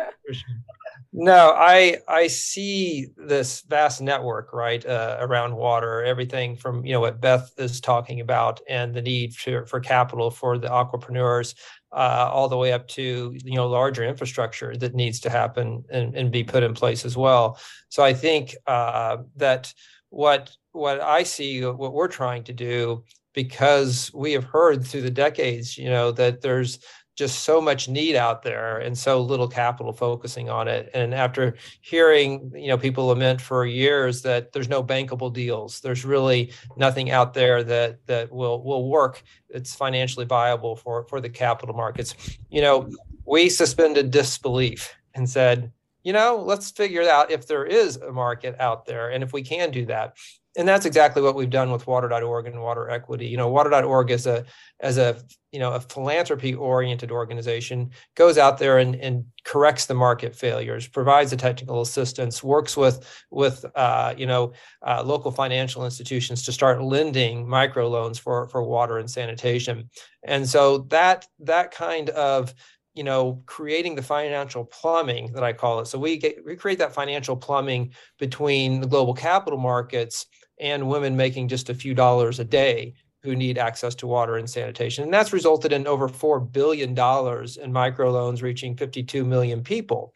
No, 1.13 1.53
I 1.57 1.97
I 2.07 2.27
see 2.27 3.07
this 3.17 3.61
vast 3.61 4.01
network 4.01 4.53
right 4.53 4.85
uh, 4.85 5.17
around 5.19 5.55
water. 5.55 6.03
Everything 6.03 6.55
from 6.55 6.85
you 6.85 6.93
know 6.93 6.99
what 6.99 7.21
Beth 7.37 7.51
is 7.57 7.81
talking 7.81 8.19
about 8.19 8.59
and 8.69 8.93
the 8.93 9.01
need 9.01 9.33
for, 9.35 9.65
for 9.65 9.79
capital 9.79 10.31
for 10.31 10.57
the 10.57 10.67
aquapreneurs, 10.67 11.55
uh, 11.91 12.29
all 12.31 12.49
the 12.49 12.57
way 12.57 12.73
up 12.73 12.87
to 12.89 13.35
you 13.43 13.55
know 13.55 13.67
larger 13.67 14.03
infrastructure 14.03 14.75
that 14.77 14.95
needs 14.95 15.19
to 15.21 15.29
happen 15.29 15.83
and, 15.91 16.15
and 16.15 16.31
be 16.31 16.43
put 16.43 16.63
in 16.63 16.73
place 16.73 17.05
as 17.05 17.15
well. 17.15 17.59
So 17.89 18.03
I 18.03 18.13
think 18.13 18.55
uh, 18.65 19.17
that 19.35 19.73
what 20.09 20.55
what 20.71 21.01
I 21.01 21.23
see, 21.23 21.63
what 21.65 21.93
we're 21.93 22.07
trying 22.07 22.43
to 22.45 22.53
do, 22.53 23.03
because 23.33 24.11
we 24.13 24.33
have 24.33 24.43
heard 24.43 24.85
through 24.85 25.01
the 25.01 25.11
decades, 25.11 25.77
you 25.77 25.89
know, 25.89 26.11
that 26.11 26.41
there's 26.41 26.79
just 27.17 27.39
so 27.39 27.59
much 27.59 27.89
need 27.89 28.15
out 28.15 28.43
there 28.43 28.77
and 28.77 28.95
so 28.95 29.19
little 29.19 29.47
capital 29.47 29.91
focusing 29.91 30.49
on 30.49 30.67
it. 30.67 30.89
And 30.93 31.15
after 31.15 31.55
hearing 31.81 32.51
you 32.55 32.67
know 32.67 32.77
people 32.77 33.07
lament 33.07 33.41
for 33.41 33.65
years 33.65 34.21
that 34.21 34.53
there's 34.53 34.69
no 34.69 34.83
bankable 34.83 35.33
deals 35.33 35.81
there's 35.81 36.05
really 36.05 36.53
nothing 36.77 37.09
out 37.09 37.33
there 37.33 37.63
that 37.63 38.05
that 38.05 38.31
will 38.31 38.63
will 38.63 38.87
work 38.87 39.23
it's 39.49 39.73
financially 39.75 40.25
viable 40.25 40.75
for 40.75 41.03
for 41.05 41.19
the 41.19 41.29
capital 41.29 41.75
markets. 41.75 42.37
You 42.49 42.61
know 42.61 42.89
we 43.25 43.49
suspended 43.49 44.11
disbelief 44.11 44.95
and 45.15 45.27
said 45.27 45.71
you 46.03 46.13
know 46.13 46.41
let's 46.45 46.69
figure 46.69 47.09
out 47.09 47.31
if 47.31 47.47
there 47.47 47.65
is 47.65 47.97
a 47.97 48.11
market 48.11 48.55
out 48.59 48.85
there 48.85 49.09
and 49.09 49.23
if 49.23 49.33
we 49.33 49.41
can 49.41 49.71
do 49.71 49.87
that 49.87 50.15
and 50.57 50.67
that's 50.67 50.87
exactly 50.87 51.21
what 51.21 51.35
we've 51.35 51.51
done 51.51 51.71
with 51.71 51.85
water.org 51.85 52.47
and 52.47 52.61
water 52.61 52.89
equity. 52.89 53.27
You 53.27 53.37
know 53.37 53.47
water.org 53.47 54.09
is 54.09 54.25
a 54.25 54.43
as 54.79 54.97
a 54.97 55.21
you 55.51 55.59
know 55.59 55.73
a 55.73 55.79
philanthropy 55.79 56.55
oriented 56.55 57.11
organization 57.11 57.91
goes 58.15 58.39
out 58.39 58.57
there 58.57 58.79
and, 58.79 58.95
and 58.95 59.25
corrects 59.43 59.85
the 59.85 59.93
market 59.93 60.35
failures 60.35 60.87
provides 60.87 61.29
the 61.29 61.37
technical 61.37 61.81
assistance 61.81 62.43
works 62.43 62.75
with 62.75 63.07
with 63.29 63.63
uh, 63.75 64.15
you 64.17 64.25
know 64.25 64.51
uh, 64.81 65.03
local 65.05 65.31
financial 65.31 65.85
institutions 65.85 66.43
to 66.43 66.51
start 66.51 66.81
lending 66.81 67.45
microloans 67.45 68.19
for 68.19 68.49
for 68.49 68.63
water 68.63 68.97
and 68.97 69.09
sanitation. 69.09 69.87
And 70.23 70.49
so 70.49 70.79
that 70.89 71.27
that 71.39 71.69
kind 71.69 72.09
of 72.09 72.53
you 72.95 73.03
know 73.03 73.43
creating 73.45 73.93
the 73.93 74.01
financial 74.01 74.65
plumbing 74.65 75.31
that 75.33 75.43
i 75.43 75.53
call 75.53 75.81
it. 75.81 75.85
So 75.85 75.99
we 75.99 76.17
get 76.17 76.43
we 76.43 76.55
create 76.55 76.79
that 76.79 76.95
financial 76.95 77.37
plumbing 77.37 77.93
between 78.17 78.81
the 78.81 78.87
global 78.87 79.13
capital 79.13 79.59
markets 79.59 80.25
and 80.59 80.87
women 80.87 81.15
making 81.15 81.47
just 81.47 81.69
a 81.69 81.75
few 81.75 81.93
dollars 81.93 82.39
a 82.39 82.43
day 82.43 82.93
who 83.23 83.35
need 83.35 83.57
access 83.57 83.95
to 83.95 84.07
water 84.07 84.37
and 84.37 84.49
sanitation. 84.49 85.03
And 85.03 85.13
that's 85.13 85.33
resulted 85.33 85.73
in 85.73 85.87
over 85.87 86.07
$4 86.07 86.51
billion 86.51 86.89
in 86.89 86.95
microloans 86.95 88.41
reaching 88.41 88.75
52 88.75 89.25
million 89.25 89.63
people. 89.63 90.13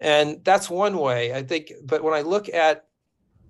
And 0.00 0.42
that's 0.44 0.70
one 0.70 0.98
way, 0.98 1.34
I 1.34 1.42
think. 1.42 1.72
But 1.84 2.02
when 2.02 2.14
I 2.14 2.22
look 2.22 2.48
at, 2.48 2.86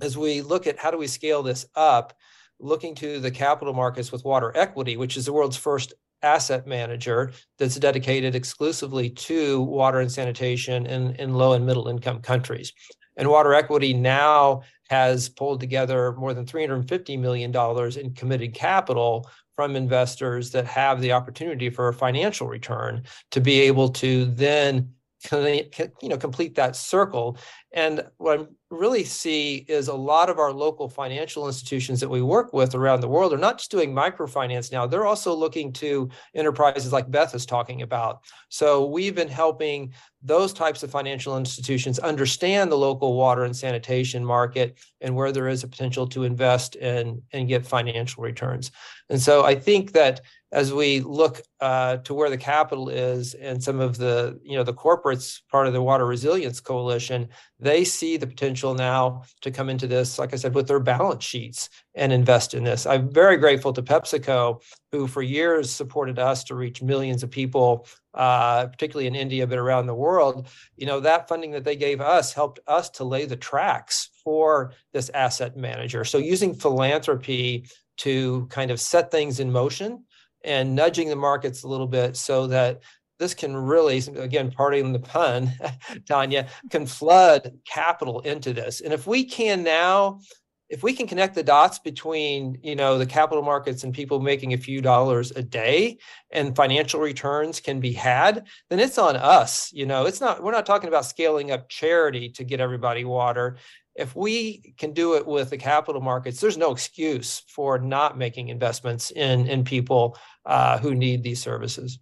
as 0.01 0.16
we 0.16 0.42
look 0.42 0.66
at 0.66 0.79
how 0.79 0.90
do 0.90 0.98
we 0.98 1.07
scale 1.07 1.42
this 1.42 1.66
up, 1.74 2.14
looking 2.61 2.94
to 2.96 3.20
the 3.20 3.31
capital 3.31 3.72
markets 3.72 4.11
with 4.11 4.24
water 4.24 4.53
equity, 4.55 4.96
which 4.96 5.16
is 5.16 5.27
the 5.27 5.33
world's 5.33 5.57
first 5.57 5.94
asset 6.22 6.66
manager 6.66 7.33
that's 7.59 7.77
dedicated 7.77 8.35
exclusively 8.35 9.09
to 9.11 9.61
water 9.62 10.01
and 10.01 10.11
sanitation 10.11 10.87
in, 10.87 11.14
in 11.16 11.35
low 11.35 11.53
and 11.53 11.64
middle 11.64 11.88
income 11.88 12.20
countries. 12.20 12.72
And 13.19 13.29
Water 13.29 13.53
Equity 13.53 13.93
now 13.93 14.63
has 14.89 15.29
pulled 15.29 15.61
together 15.61 16.13
more 16.13 16.33
than 16.33 16.47
$350 16.47 17.19
million 17.19 17.55
in 17.99 18.15
committed 18.15 18.55
capital 18.55 19.29
from 19.55 19.77
investors 19.77 20.53
that 20.53 20.65
have 20.67 21.01
the 21.01 21.13
opportunity 21.13 21.69
for 21.69 21.89
a 21.89 21.93
financial 21.93 22.47
return 22.47 23.03
to 23.33 23.41
be 23.41 23.61
able 23.61 23.91
to 23.91 24.25
then 24.27 24.95
you 25.33 26.09
know 26.09 26.17
complete 26.17 26.55
that 26.55 26.77
circle. 26.77 27.39
And 27.73 28.05
what 28.19 28.41
i 28.41 28.45
really 28.71 29.05
see 29.05 29.65
is 29.69 29.89
a 29.89 29.95
lot 29.95 30.29
of 30.29 30.39
our 30.39 30.53
local 30.53 30.89
financial 30.89 31.47
institutions 31.47 32.01
that 32.01 32.09
we 32.09 32.21
work 32.21 32.53
with 32.53 32.75
around 32.75 33.01
the 33.01 33.09
world 33.09 33.33
are 33.33 33.39
not 33.39 33.57
just 33.57 33.71
doing 33.71 33.95
microfinance 33.95 34.71
now 34.71 34.87
they're 34.87 35.07
also 35.07 35.35
looking 35.35 35.73
to 35.73 36.11
enterprises 36.35 36.93
like 36.93 37.11
beth 37.11 37.35
is 37.35 37.47
talking 37.47 37.83
about. 37.83 38.21
So 38.51 38.87
we've 38.87 39.15
been 39.15 39.29
helping 39.29 39.93
those 40.23 40.53
types 40.53 40.83
of 40.83 40.91
financial 40.91 41.37
institutions 41.39 41.99
understand 41.99 42.71
the 42.71 42.77
local 42.77 43.15
water 43.15 43.45
and 43.45 43.57
sanitation 43.57 44.25
market 44.25 44.79
and 45.01 45.15
where 45.15 45.33
there 45.33 45.49
is 45.49 45.65
a 45.65 45.69
potential 45.69 46.07
to 46.09 46.25
invest 46.25 46.77
and 46.77 47.23
and 47.33 47.49
get 47.49 47.67
financial 47.67 48.23
returns. 48.23 48.71
And 49.11 49.21
so 49.21 49.45
i 49.45 49.55
think 49.55 49.93
that 49.93 50.21
as 50.51 50.73
we 50.73 51.01
look 51.01 51.43
uh, 51.61 51.99
to 51.99 52.15
where 52.15 52.31
the 52.31 52.37
capital 52.37 52.89
is 52.89 53.35
and 53.35 53.63
some 53.63 53.81
of 53.81 53.99
the 53.99 54.39
you 54.43 54.57
know 54.57 54.65
the 54.65 54.73
corporates 54.73 55.41
part 55.51 55.67
of 55.67 55.73
the 55.73 55.83
water 55.83 56.07
resilience 56.07 56.61
coalition 56.61 57.29
they 57.61 57.85
see 57.85 58.17
the 58.17 58.27
potential 58.27 58.75
now 58.75 59.23
to 59.41 59.51
come 59.51 59.69
into 59.69 59.87
this 59.87 60.19
like 60.19 60.33
i 60.33 60.37
said 60.37 60.55
with 60.55 60.67
their 60.67 60.81
balance 60.81 61.25
sheets 61.25 61.69
and 61.99 62.13
invest 62.13 62.55
in 62.55 62.65
this. 62.65 62.87
I'm 62.87 63.11
very 63.11 63.37
grateful 63.37 63.73
to 63.73 63.83
pepsico 63.83 64.63
who 64.93 65.07
for 65.07 65.21
years 65.21 65.71
supported 65.71 66.19
us 66.19 66.45
to 66.45 66.55
reach 66.55 66.81
millions 66.81 67.23
of 67.23 67.31
people 67.31 67.87
uh, 68.15 68.67
particularly 68.67 69.07
in 69.07 69.15
india 69.15 69.47
but 69.47 69.59
around 69.59 69.87
the 69.87 69.95
world. 69.95 70.49
You 70.77 70.87
know 70.87 71.01
that 71.01 71.29
funding 71.29 71.51
that 71.53 71.65
they 71.65 71.77
gave 71.77 72.01
us 72.01 72.33
helped 72.33 72.61
us 72.67 72.89
to 72.91 73.05
lay 73.05 73.27
the 73.27 73.37
tracks 73.37 74.11
for 74.25 74.73
this 74.93 75.11
asset 75.11 75.57
manager. 75.57 76.05
So 76.05 76.19
using 76.19 76.55
philanthropy 76.55 77.67
to 77.99 78.47
kind 78.47 78.71
of 78.71 78.81
set 78.81 79.11
things 79.11 79.41
in 79.41 79.51
motion 79.51 80.05
and 80.44 80.74
nudging 80.74 81.09
the 81.09 81.16
markets 81.16 81.62
a 81.62 81.68
little 81.68 81.87
bit 81.87 82.16
so 82.16 82.46
that 82.46 82.81
this 83.18 83.35
can 83.35 83.57
really, 83.57 83.98
again, 84.16 84.51
parting 84.51 84.92
the 84.92 85.01
pun, 85.01 85.53
Tanya, 86.07 86.48
can 86.70 86.87
flood 86.87 87.59
capital 87.64 88.20
into 88.20 88.53
this. 88.53 88.81
And 88.81 88.92
if 88.92 89.07
we 89.07 89.24
can 89.24 89.64
now, 89.64 90.20
if 90.68 90.83
we 90.83 90.92
can 90.92 91.07
connect 91.07 91.35
the 91.35 91.42
dots 91.42 91.79
between, 91.79 92.59
you 92.62 92.77
know, 92.77 92.98
the 92.98 93.07
capital 93.07 93.42
markets 93.42 93.85
and 93.85 93.94
people 93.94 94.20
making 94.20 94.53
a 94.53 94.59
few 94.59 94.83
dollars 94.83 95.31
a 95.33 95.42
day 95.42 95.96
and 96.31 96.55
financial 96.55 97.01
returns 97.01 97.59
can 97.59 97.81
be 97.81 97.92
had, 97.92 98.46
then 98.68 98.79
it's 98.79 98.98
on 98.98 99.16
us. 99.16 99.72
You 99.72 99.87
know, 99.87 100.05
it's 100.05 100.20
not, 100.20 100.42
we're 100.42 100.53
not 100.53 100.66
talking 100.66 100.88
about 100.88 101.07
scaling 101.07 101.51
up 101.51 101.68
charity 101.68 102.29
to 102.31 102.44
get 102.44 102.61
everybody 102.61 103.05
water 103.05 103.57
if 103.99 104.15
we 104.15 104.75
can 104.79 104.93
do 104.93 105.15
it 105.15 105.27
with 105.27 105.51
the 105.51 105.59
capital 105.59 106.01
markets, 106.01 106.41
there's 106.41 106.57
no 106.57 106.71
excuse 106.71 107.43
for 107.49 107.79
not 107.79 108.17
making 108.17 108.49
investments 108.49 109.11
in, 109.11 109.47
in 109.49 109.65
people 109.65 110.17
uh, 110.47 110.79
who 110.79 110.95
need 110.95 111.23
these 111.25 111.43
services. 111.43 111.99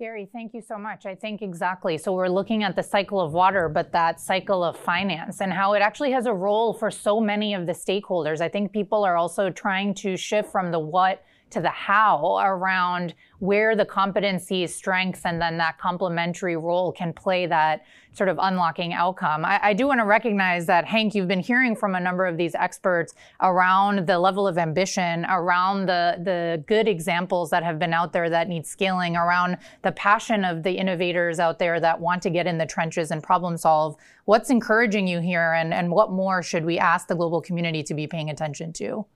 Gary, 0.00 0.28
thank 0.32 0.52
you 0.52 0.60
so 0.60 0.76
much. 0.76 1.06
I 1.06 1.14
think 1.14 1.40
exactly. 1.40 1.98
So 1.98 2.12
we're 2.12 2.28
looking 2.28 2.64
at 2.64 2.74
the 2.74 2.82
cycle 2.82 3.20
of 3.20 3.32
water, 3.32 3.68
but 3.68 3.92
that 3.92 4.18
cycle 4.18 4.64
of 4.64 4.76
finance 4.76 5.40
and 5.40 5.52
how 5.52 5.74
it 5.74 5.82
actually 5.82 6.10
has 6.10 6.26
a 6.26 6.34
role 6.34 6.74
for 6.74 6.90
so 6.90 7.20
many 7.20 7.54
of 7.54 7.66
the 7.66 7.72
stakeholders. 7.72 8.40
I 8.40 8.48
think 8.48 8.72
people 8.72 9.04
are 9.04 9.16
also 9.16 9.50
trying 9.50 9.94
to 9.94 10.16
shift 10.16 10.50
from 10.50 10.72
the 10.72 10.80
what 10.80 11.22
to 11.50 11.60
the 11.60 11.70
how 11.70 12.38
around 12.38 13.14
where 13.38 13.76
the 13.76 13.84
competency, 13.84 14.66
strengths, 14.66 15.24
and 15.24 15.40
then 15.40 15.58
that 15.58 15.78
complementary 15.78 16.56
role 16.56 16.92
can 16.92 17.12
play 17.12 17.46
that 17.46 17.84
sort 18.12 18.28
of 18.28 18.38
unlocking 18.40 18.92
outcome. 18.92 19.44
I, 19.44 19.60
I, 19.62 19.72
do 19.72 19.88
want 19.88 20.00
to 20.00 20.04
recognize 20.04 20.66
that, 20.66 20.86
Henk, 20.86 21.14
you've 21.14 21.28
been 21.28 21.40
hearing 21.40 21.74
from 21.74 21.94
a 21.94 22.00
number 22.00 22.26
of 22.26 22.36
these 22.36 22.54
experts 22.54 23.14
around 23.40 24.06
the 24.06 24.18
level 24.18 24.46
of 24.46 24.56
ambition, 24.56 25.26
around 25.28 25.86
the, 25.86 26.18
the 26.22 26.62
good 26.66 26.86
examples 26.86 27.50
that 27.50 27.62
have 27.64 27.78
been 27.78 27.92
out 27.92 28.12
there 28.12 28.30
that 28.30 28.48
need 28.48 28.66
scaling, 28.66 29.16
around 29.16 29.58
the 29.82 29.92
passion 29.92 30.44
of 30.44 30.62
the 30.62 30.72
innovators 30.72 31.38
out 31.40 31.58
there 31.58 31.80
that 31.80 32.00
want 32.00 32.22
to 32.22 32.30
get 32.30 32.46
in 32.46 32.56
the 32.56 32.66
trenches 32.66 33.10
and 33.10 33.22
problem 33.22 33.56
solve. 33.56 33.96
What's 34.26 34.50
encouraging 34.50 35.06
you 35.06 35.20
here, 35.20 35.52
and, 35.52 35.74
and 35.74 35.90
what 35.90 36.10
more 36.10 36.42
should 36.42 36.64
we 36.64 36.78
ask 36.78 37.08
the 37.08 37.16
global 37.16 37.40
community 37.40 37.82
to 37.82 37.94
be 37.94 38.06
paying 38.06 38.30
attention 38.30 38.72
to? 38.74 39.06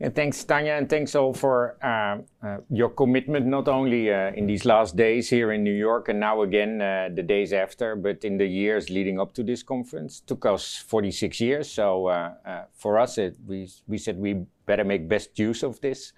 Yeah, 0.00 0.10
thanks, 0.10 0.44
Tanya, 0.44 0.74
and 0.74 0.88
thanks 0.88 1.16
all 1.16 1.34
for 1.34 1.76
uh, 1.82 2.18
uh, 2.46 2.58
your 2.70 2.88
commitment, 2.88 3.46
not 3.46 3.66
only 3.66 4.12
uh, 4.12 4.30
in 4.30 4.46
these 4.46 4.64
last 4.64 4.94
days 4.94 5.28
here 5.28 5.50
in 5.50 5.64
New 5.64 5.74
York 5.74 6.08
and 6.08 6.20
now 6.20 6.42
again 6.42 6.80
uh, 6.80 7.08
the 7.12 7.22
days 7.22 7.52
after, 7.52 7.96
but 7.96 8.24
in 8.24 8.38
the 8.38 8.46
years 8.46 8.90
leading 8.90 9.18
up 9.18 9.34
to 9.34 9.42
this 9.42 9.64
conference. 9.64 10.20
It 10.20 10.28
took 10.28 10.46
us 10.46 10.76
46 10.76 11.40
years, 11.40 11.68
so 11.68 12.06
uh, 12.06 12.34
uh, 12.46 12.62
for 12.74 12.96
us, 12.96 13.18
it, 13.18 13.36
we, 13.44 13.68
we 13.88 13.98
said 13.98 14.18
we 14.18 14.46
better 14.66 14.84
make 14.84 15.08
best 15.08 15.36
use 15.36 15.64
of 15.64 15.80
this 15.80 16.12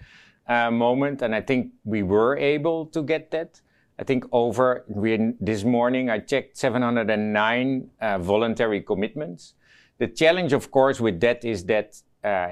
moment, 0.47 1.23
and 1.23 1.35
I 1.35 1.40
think 1.40 1.73
we 1.85 2.03
were 2.03 2.37
able 2.37 2.85
to 2.87 3.03
get 3.03 3.31
that. 3.31 3.62
I 3.99 4.05
think 4.05 4.25
over 4.31 4.85
we, 4.88 5.33
this 5.40 5.64
morning 5.64 6.11
I 6.11 6.19
checked 6.19 6.59
709 6.59 7.88
voluntary 8.19 8.83
commitments. 8.83 9.55
The 9.97 10.09
challenge, 10.09 10.53
of 10.53 10.71
course, 10.71 11.01
with 11.01 11.21
that 11.21 11.47
is 11.47 11.64
that 11.66 11.97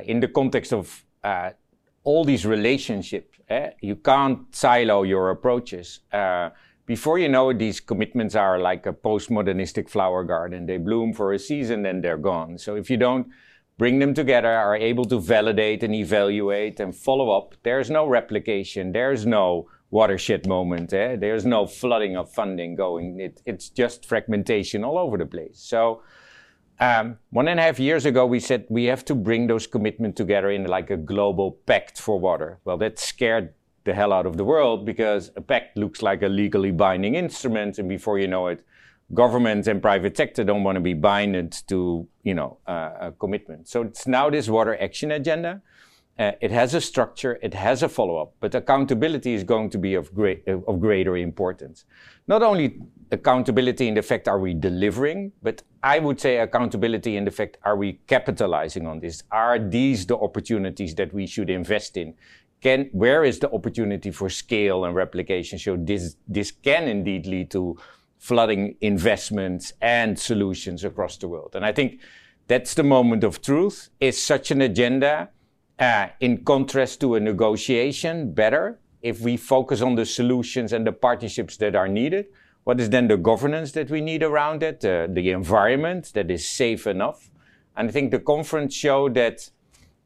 in 0.07 0.21
the 0.21 0.29
context 0.29 0.73
of 0.73 1.05
uh, 1.25 1.51
all 2.05 2.25
these 2.25 2.47
relationships. 2.47 3.39
Eh? 3.49 3.71
You 3.81 3.97
can't 3.97 4.55
silo 4.55 5.03
your 5.03 5.31
approaches. 5.31 6.01
Uh, 6.13 6.51
before 6.87 7.19
you 7.19 7.29
know 7.29 7.51
it, 7.51 7.59
these 7.59 7.81
commitments 7.81 8.35
are 8.35 8.59
like 8.59 8.87
a 8.87 8.93
postmodernistic 8.93 9.89
flower 9.91 10.25
garden. 10.25 10.67
They 10.67 10.79
bloom 10.79 11.13
for 11.13 11.33
a 11.33 11.39
season, 11.39 11.83
then 11.83 12.01
they're 12.01 12.17
gone. 12.17 12.57
So 12.59 12.77
if 12.77 12.89
you 12.89 12.97
don't 12.97 13.29
bring 13.77 13.99
them 13.99 14.15
together, 14.15 14.49
are 14.49 14.77
able 14.77 15.05
to 15.07 15.21
validate 15.21 15.83
and 15.83 15.95
evaluate 15.95 16.81
and 16.81 16.95
follow 16.95 17.31
up, 17.31 17.55
there's 17.63 17.91
no 17.91 18.07
replication. 18.07 18.93
There's 18.93 19.27
no 19.27 19.69
watershed 19.91 20.47
moment. 20.47 20.93
Eh? 20.93 21.17
There's 21.17 21.45
no 21.45 21.67
flooding 21.67 22.17
of 22.17 22.33
funding 22.33 22.75
going. 22.75 23.21
It, 23.21 23.43
it's 23.45 23.69
just 23.69 24.07
fragmentation 24.07 24.83
all 24.83 24.99
over 24.99 25.19
the 25.19 25.27
place. 25.27 25.59
So 25.61 26.03
um, 26.81 27.19
one 27.31 27.49
and 27.49 27.59
a 27.59 27.63
half 27.63 27.81
years 27.81 28.05
ago, 28.07 28.25
we 28.27 28.41
said 28.41 28.67
we 28.69 28.85
have 28.85 29.05
to 29.07 29.15
bring 29.15 29.47
those 29.47 29.67
commitments 29.67 30.17
together 30.17 30.51
in 30.51 30.65
like 30.67 30.91
a 30.91 30.97
global 30.97 31.53
pact 31.67 32.01
for 32.01 32.19
water. 32.19 32.59
Well, 32.65 32.79
that 32.79 32.99
scared 32.99 33.55
the 33.85 33.95
hell 33.95 34.13
out 34.13 34.27
of 34.27 34.37
the 34.37 34.45
world 34.45 34.85
because 34.85 35.31
a 35.37 35.41
pact 35.41 35.77
looks 35.77 36.03
like 36.03 36.23
a 36.23 36.29
legally 36.29 36.71
binding 36.71 37.15
instrument, 37.15 37.79
and 37.79 37.89
before 37.89 38.19
you 38.19 38.29
know 38.29 38.49
it, 38.49 38.65
governments 39.15 39.67
and 39.67 39.81
private 39.81 40.17
sector 40.17 40.45
don't 40.45 40.63
want 40.63 40.77
to 40.77 40.81
be 40.81 40.95
binded 40.95 41.53
to 41.67 42.07
you 42.23 42.35
know 42.35 42.59
uh, 42.67 42.91
a 43.01 43.13
commitment. 43.13 43.69
So 43.69 43.83
it's 43.83 44.07
now 44.07 44.31
this 44.31 44.49
water 44.49 44.77
action 44.81 45.11
agenda. 45.11 45.63
Uh, 46.19 46.33
it 46.41 46.51
has 46.51 46.75
a 46.75 46.81
structure, 46.81 47.39
it 47.43 47.55
has 47.55 47.85
a 47.85 47.89
follow-up, 47.89 48.35
but 48.41 48.53
accountability 48.55 49.35
is 49.35 49.45
going 49.45 49.71
to 49.71 49.79
be 49.79 49.95
of 49.95 50.13
great 50.13 50.43
of 50.49 50.81
greater 50.81 51.17
importance. 51.17 51.85
Not 52.27 52.43
only 52.43 52.81
accountability 53.13 53.87
in 53.87 53.95
the 53.95 54.03
fact 54.03 54.27
are 54.27 54.41
we 54.41 54.53
delivering, 54.53 55.33
but 55.43 55.63
I 55.83 56.01
would 56.01 56.21
say 56.21 56.39
accountability 56.39 57.17
in 57.17 57.25
the 57.25 57.31
fact 57.31 57.59
are 57.63 57.77
we 57.77 58.01
capitalizing 58.09 58.87
on 58.87 58.99
this? 58.99 59.23
Are 59.31 59.59
these 59.59 60.07
the 60.07 60.17
opportunities 60.17 60.95
that 60.97 61.15
we 61.15 61.27
should 61.27 61.51
invest 61.51 61.97
in? 61.97 62.15
Can, 62.61 62.91
where 62.93 63.23
is 63.23 63.39
the 63.39 63.51
opportunity 63.53 64.11
for 64.11 64.29
scale 64.29 64.85
and 64.85 64.95
replication? 64.97 65.59
So 65.59 65.77
this, 65.77 66.17
this 66.27 66.51
can 66.51 66.89
indeed 66.89 67.27
lead 67.27 67.53
to 67.53 67.79
flooding 68.19 68.75
investments 68.81 69.73
and 69.81 70.19
solutions 70.19 70.85
across 70.85 71.17
the 71.19 71.29
world. 71.29 71.55
And 71.55 71.65
I 71.65 71.71
think 71.71 72.01
that's 72.49 72.75
the 72.75 72.83
moment 72.83 73.23
of 73.23 73.41
truth. 73.41 73.91
Is 74.01 74.21
such 74.21 74.51
an 74.51 74.61
agenda, 74.61 75.31
uh, 75.79 76.09
in 76.21 76.45
contrast 76.45 77.01
to 77.01 77.15
a 77.15 77.21
negotiation, 77.21 78.33
better 78.33 78.79
if 79.03 79.21
we 79.21 79.37
focus 79.37 79.81
on 79.81 79.95
the 79.95 80.05
solutions 80.05 80.73
and 80.73 80.87
the 80.87 80.93
partnerships 80.93 81.57
that 81.59 81.77
are 81.77 81.89
needed? 81.89 82.27
What 82.65 82.81
is 82.81 82.91
then 82.91 83.09
the 83.09 83.17
governance 83.17 83.73
that 83.73 83.91
we 83.91 84.01
need 84.01 84.23
around 84.23 84.63
it, 84.63 84.85
uh, 84.85 85.07
the 85.11 85.31
environment 85.31 86.13
that 86.15 86.31
is 86.31 86.49
safe 86.49 86.87
enough? 86.87 87.31
And 87.77 87.89
I 87.89 87.93
think 87.93 88.11
the 88.11 88.19
conference 88.19 88.75
showed 88.75 89.15
that 89.15 89.51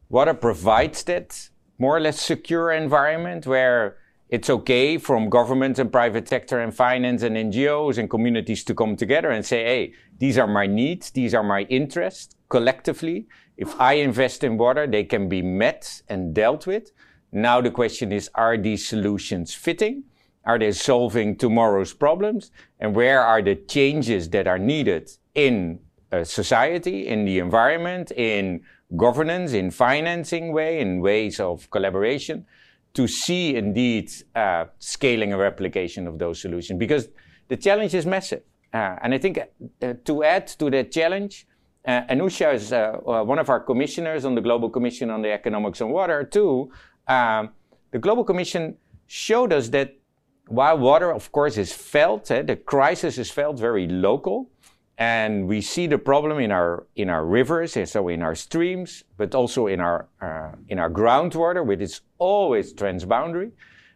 water 0.08 0.34
provides 0.34 1.02
that 1.04 1.48
more 1.78 1.96
or 1.96 2.00
less 2.00 2.20
secure 2.20 2.70
environment 2.70 3.46
where 3.46 3.96
it's 4.28 4.48
okay 4.48 4.98
from 4.98 5.28
government 5.28 5.78
and 5.78 5.90
private 5.90 6.28
sector 6.28 6.60
and 6.60 6.74
finance 6.74 7.22
and 7.22 7.36
NGOs 7.36 7.98
and 7.98 8.08
communities 8.08 8.62
to 8.64 8.74
come 8.74 8.94
together 8.96 9.30
and 9.30 9.44
say, 9.44 9.64
hey, 9.64 9.92
these 10.18 10.38
are 10.38 10.46
my 10.46 10.66
needs, 10.66 11.10
these 11.10 11.34
are 11.34 11.42
my 11.42 11.62
interests 11.62 12.36
collectively. 12.52 13.26
If 13.56 13.70
I 13.80 13.94
invest 14.08 14.44
in 14.44 14.52
water, 14.58 14.86
they 14.86 15.04
can 15.04 15.24
be 15.36 15.42
met 15.42 16.02
and 16.12 16.34
dealt 16.34 16.66
with. 16.66 16.92
Now 17.32 17.62
the 17.66 17.70
question 17.70 18.12
is, 18.12 18.30
are 18.34 18.56
these 18.58 18.86
solutions 18.86 19.54
fitting? 19.54 20.04
Are 20.44 20.58
they 20.58 20.72
solving 20.72 21.36
tomorrow's 21.36 21.94
problems? 21.94 22.50
And 22.80 22.94
where 22.94 23.20
are 23.32 23.42
the 23.42 23.56
changes 23.76 24.28
that 24.30 24.46
are 24.46 24.58
needed 24.58 25.04
in 25.34 25.80
society, 26.24 27.08
in 27.08 27.24
the 27.24 27.38
environment, 27.38 28.12
in 28.12 28.60
governance, 28.96 29.54
in 29.54 29.70
financing 29.70 30.52
way, 30.52 30.80
in 30.80 31.00
ways 31.00 31.40
of 31.40 31.70
collaboration 31.70 32.44
to 32.92 33.08
see 33.08 33.56
indeed 33.56 34.12
uh, 34.34 34.66
scaling 34.78 35.32
and 35.32 35.40
replication 35.40 36.06
of 36.06 36.18
those 36.18 36.42
solutions 36.42 36.78
because 36.78 37.08
the 37.48 37.56
challenge 37.56 37.94
is 37.94 38.04
massive. 38.04 38.42
Uh, 38.74 38.96
and 39.02 39.14
I 39.14 39.18
think 39.18 39.38
uh, 39.38 39.94
to 40.04 40.14
add 40.22 40.46
to 40.60 40.68
that 40.70 40.92
challenge, 40.92 41.46
uh, 41.84 42.02
Anusha 42.02 42.54
is 42.54 42.72
uh, 42.72 42.98
uh, 43.06 43.24
one 43.24 43.38
of 43.38 43.48
our 43.48 43.60
commissioners 43.60 44.24
on 44.24 44.34
the 44.34 44.40
Global 44.40 44.70
Commission 44.70 45.10
on 45.10 45.22
the 45.22 45.32
Economics 45.32 45.80
on 45.80 45.90
Water, 45.90 46.22
too. 46.24 46.70
Um, 47.08 47.50
the 47.90 47.98
Global 47.98 48.24
Commission 48.24 48.76
showed 49.06 49.52
us 49.52 49.68
that 49.70 49.96
while 50.46 50.78
water, 50.78 51.12
of 51.12 51.32
course, 51.32 51.56
is 51.56 51.72
felt, 51.72 52.30
eh, 52.30 52.42
the 52.42 52.56
crisis 52.56 53.18
is 53.18 53.30
felt 53.30 53.58
very 53.58 53.86
local, 53.88 54.50
and 54.98 55.48
we 55.48 55.60
see 55.60 55.86
the 55.86 55.98
problem 55.98 56.38
in 56.38 56.52
our 56.52 56.86
in 56.94 57.08
our 57.08 57.24
rivers 57.24 57.76
and 57.76 57.88
so 57.88 58.08
in 58.08 58.22
our 58.22 58.34
streams, 58.34 59.04
but 59.16 59.34
also 59.34 59.66
in 59.66 59.80
our 59.80 60.08
uh, 60.20 60.52
in 60.68 60.78
our 60.78 60.90
groundwater, 60.90 61.64
which 61.64 61.80
is 61.80 62.02
always 62.18 62.74
transboundary. 62.74 63.50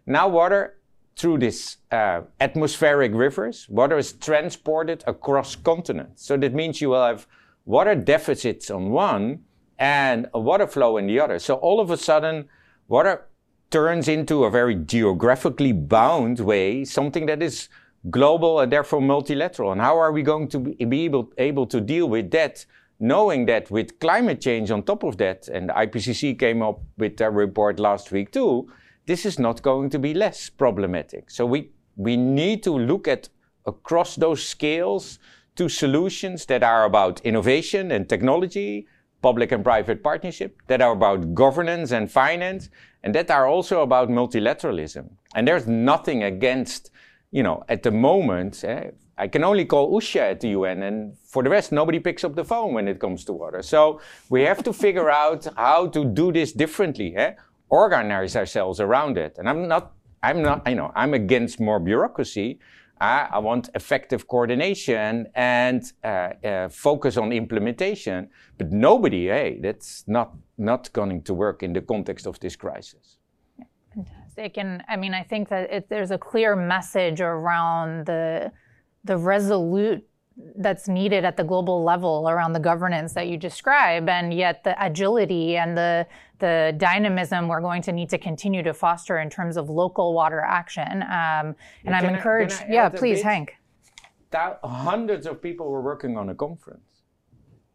Now, 0.06 0.28
water 0.28 0.78
through 1.16 1.38
these 1.38 1.78
uh, 1.90 2.22
atmospheric 2.40 3.12
rivers, 3.14 3.68
water 3.68 3.96
is 3.98 4.12
transported 4.12 5.02
across 5.06 5.56
continents. 5.56 6.26
So 6.26 6.36
that 6.36 6.52
means 6.52 6.80
you 6.80 6.90
will 6.90 7.04
have 7.04 7.26
water 7.66 7.94
deficits 7.94 8.70
on 8.70 8.90
one 8.90 9.40
and 9.78 10.28
a 10.32 10.40
water 10.40 10.66
flow 10.66 10.96
in 10.96 11.06
the 11.06 11.20
other. 11.20 11.38
So 11.38 11.56
all 11.56 11.80
of 11.80 11.90
a 11.90 11.96
sudden, 11.98 12.48
water 12.88 13.26
turns 13.70 14.08
into 14.08 14.44
a 14.44 14.50
very 14.50 14.76
geographically 14.76 15.72
bound 15.72 16.40
way, 16.40 16.84
something 16.84 17.26
that 17.26 17.42
is 17.42 17.68
global 18.10 18.60
and 18.60 18.72
therefore 18.72 19.00
multilateral. 19.00 19.72
And 19.72 19.80
how 19.80 19.98
are 19.98 20.12
we 20.12 20.22
going 20.22 20.48
to 20.48 20.58
be 20.60 21.04
able, 21.04 21.32
able 21.36 21.66
to 21.66 21.80
deal 21.80 22.08
with 22.08 22.30
that, 22.30 22.64
knowing 23.00 23.46
that 23.46 23.70
with 23.70 23.98
climate 23.98 24.40
change 24.40 24.70
on 24.70 24.84
top 24.84 25.02
of 25.02 25.18
that, 25.18 25.48
and 25.48 25.68
the 25.68 25.74
IPCC 25.74 26.38
came 26.38 26.62
up 26.62 26.80
with 26.96 27.16
their 27.16 27.32
report 27.32 27.80
last 27.80 28.12
week 28.12 28.32
too, 28.32 28.70
this 29.06 29.26
is 29.26 29.38
not 29.38 29.62
going 29.62 29.90
to 29.90 29.98
be 29.98 30.14
less 30.14 30.48
problematic. 30.48 31.30
So 31.30 31.44
we, 31.44 31.70
we 31.96 32.16
need 32.16 32.62
to 32.62 32.72
look 32.72 33.08
at 33.08 33.28
across 33.66 34.14
those 34.14 34.44
scales 34.44 35.18
to 35.56 35.68
solutions 35.68 36.46
that 36.46 36.62
are 36.62 36.84
about 36.84 37.20
innovation 37.20 37.90
and 37.90 38.08
technology, 38.08 38.86
public 39.22 39.52
and 39.52 39.64
private 39.64 40.02
partnership, 40.02 40.60
that 40.68 40.80
are 40.80 40.92
about 40.92 41.34
governance 41.34 41.90
and 41.92 42.10
finance, 42.10 42.68
and 43.02 43.14
that 43.14 43.30
are 43.30 43.46
also 43.46 43.82
about 43.82 44.08
multilateralism. 44.08 45.10
And 45.34 45.46
there's 45.46 45.66
nothing 45.66 46.22
against, 46.22 46.90
you 47.30 47.42
know, 47.42 47.64
at 47.68 47.82
the 47.82 47.90
moment, 47.90 48.62
eh, 48.64 48.90
I 49.18 49.28
can 49.28 49.44
only 49.44 49.64
call 49.64 49.98
Usha 49.98 50.20
at 50.32 50.40
the 50.40 50.48
UN, 50.48 50.82
and 50.82 51.16
for 51.24 51.42
the 51.42 51.48
rest, 51.48 51.72
nobody 51.72 51.98
picks 51.98 52.22
up 52.22 52.34
the 52.34 52.44
phone 52.44 52.74
when 52.74 52.86
it 52.86 53.00
comes 53.00 53.24
to 53.24 53.32
water. 53.32 53.62
So 53.62 54.00
we 54.28 54.42
have 54.42 54.62
to 54.64 54.72
figure 54.72 55.10
out 55.10 55.46
how 55.56 55.86
to 55.88 56.04
do 56.04 56.32
this 56.32 56.52
differently, 56.52 57.16
eh? 57.16 57.32
organize 57.68 58.36
ourselves 58.36 58.78
around 58.78 59.18
it. 59.18 59.36
And 59.38 59.48
I'm 59.48 59.66
not, 59.66 59.92
I'm 60.22 60.42
not, 60.42 60.68
you 60.68 60.74
know, 60.74 60.92
I'm 60.94 61.14
against 61.14 61.60
more 61.60 61.80
bureaucracy, 61.80 62.58
I 63.00 63.38
want 63.38 63.68
effective 63.74 64.26
coordination 64.26 65.26
and 65.34 65.82
uh, 66.02 66.06
uh, 66.06 66.68
focus 66.68 67.16
on 67.16 67.30
implementation. 67.32 68.30
But 68.56 68.72
nobody, 68.72 69.26
hey, 69.26 69.58
that's 69.60 70.04
not 70.06 70.32
not 70.56 70.90
going 70.92 71.22
to 71.22 71.34
work 71.34 71.62
in 71.62 71.74
the 71.74 71.82
context 71.82 72.26
of 72.26 72.40
this 72.40 72.56
crisis. 72.56 73.18
Fantastic, 73.94 74.56
and 74.56 74.82
I 74.88 74.96
mean, 74.96 75.12
I 75.12 75.22
think 75.22 75.48
that 75.50 75.70
it, 75.70 75.88
there's 75.88 76.10
a 76.10 76.18
clear 76.18 76.56
message 76.56 77.20
around 77.20 78.06
the 78.06 78.50
the 79.04 79.18
resolute 79.18 80.06
that's 80.56 80.86
needed 80.86 81.24
at 81.24 81.36
the 81.36 81.44
global 81.44 81.82
level 81.82 82.28
around 82.28 82.52
the 82.52 82.60
governance 82.60 83.14
that 83.14 83.28
you 83.28 83.36
describe, 83.36 84.08
and 84.08 84.34
yet 84.34 84.64
the 84.64 84.74
agility 84.84 85.56
and 85.56 85.76
the 85.76 86.06
the 86.38 86.74
dynamism 86.76 87.48
we're 87.48 87.62
going 87.62 87.80
to 87.80 87.92
need 87.92 88.10
to 88.10 88.18
continue 88.18 88.62
to 88.62 88.74
foster 88.74 89.18
in 89.18 89.30
terms 89.30 89.56
of 89.56 89.70
local 89.70 90.12
water 90.12 90.40
action. 90.40 91.02
Um, 91.02 91.56
and 91.84 91.94
I'm 91.94 92.04
encouraged. 92.04 92.62
I, 92.62 92.66
yeah, 92.70 92.88
please, 92.90 93.22
Henk. 93.22 93.50
That 94.30 94.60
hundreds 94.62 95.26
of 95.26 95.40
people 95.40 95.70
were 95.70 95.80
working 95.80 96.18
on 96.18 96.28
a 96.28 96.34
conference. 96.34 96.82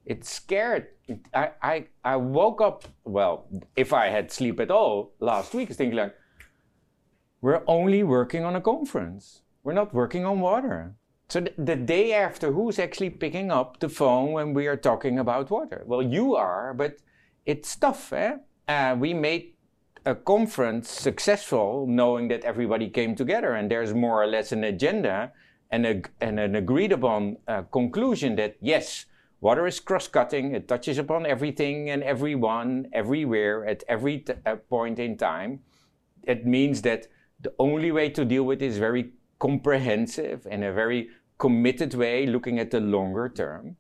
It 0.06 0.24
scared. 0.26 0.88
I, 1.34 1.52
I 1.62 1.86
I 2.04 2.16
woke 2.18 2.62
up. 2.62 2.86
Well, 3.04 3.48
if 3.76 3.92
I 3.94 4.10
had 4.10 4.32
sleep 4.32 4.60
at 4.60 4.70
all 4.70 5.14
last 5.20 5.54
week, 5.56 5.70
thinking 5.70 5.98
like, 5.98 6.14
we're 7.42 7.64
only 7.66 8.04
working 8.04 8.46
on 8.46 8.56
a 8.56 8.62
conference. 8.62 9.42
We're 9.64 9.74
not 9.74 9.94
working 9.94 10.26
on 10.26 10.40
water 10.40 10.96
so 11.32 11.40
th- 11.40 11.56
the 11.58 11.78
day 11.78 12.12
after, 12.12 12.52
who's 12.52 12.78
actually 12.78 13.10
picking 13.10 13.52
up 13.52 13.80
the 13.80 13.88
phone 13.88 14.34
when 14.34 14.54
we 14.54 14.68
are 14.68 14.76
talking 14.76 15.18
about 15.18 15.50
water? 15.50 15.82
Well, 15.86 16.02
you 16.02 16.36
are, 16.36 16.74
but 16.74 16.98
it's 17.46 17.74
tough. 17.78 18.12
Eh? 18.12 18.36
Uh, 18.68 18.98
we 19.00 19.14
made 19.14 19.54
a 20.06 20.14
conference 20.14 20.90
successful 20.92 21.88
knowing 21.88 22.28
that 22.28 22.44
everybody 22.44 22.90
came 22.90 23.16
together 23.16 23.54
and 23.54 23.72
there's 23.72 23.94
more 23.94 24.22
or 24.22 24.28
less 24.28 24.52
an 24.52 24.66
agenda 24.66 25.32
and, 25.70 25.86
a, 25.86 26.02
and 26.20 26.38
an 26.38 26.54
agreed 26.58 26.92
upon 26.92 27.38
uh, 27.48 27.62
conclusion 27.62 28.36
that 28.36 28.58
yes, 28.60 29.06
water 29.40 29.66
is 29.66 29.80
cross 29.80 30.10
cutting, 30.10 30.54
it 30.54 30.68
touches 30.68 30.98
upon 30.98 31.26
everything 31.26 31.90
and 31.90 32.04
everyone, 32.04 32.90
everywhere, 32.92 33.66
at 33.66 33.86
every 33.88 34.26
uh, 34.46 34.58
point 34.70 35.00
in 35.00 35.16
time. 35.16 35.62
It 36.24 36.46
means 36.46 36.82
that 36.82 37.08
the 37.40 37.54
only 37.58 37.94
way 37.94 38.10
to 38.10 38.26
deal 38.26 38.44
with 38.44 38.62
it 38.62 38.66
is 38.66 38.78
very 38.78 39.14
comprehensive 39.42 40.46
and 40.50 40.64
a 40.64 40.72
very 40.72 41.10
committed 41.42 41.96
way, 41.96 42.28
looking 42.28 42.60
at 42.60 42.70
the 42.70 42.80
longer 42.80 43.28
term. 43.28 43.76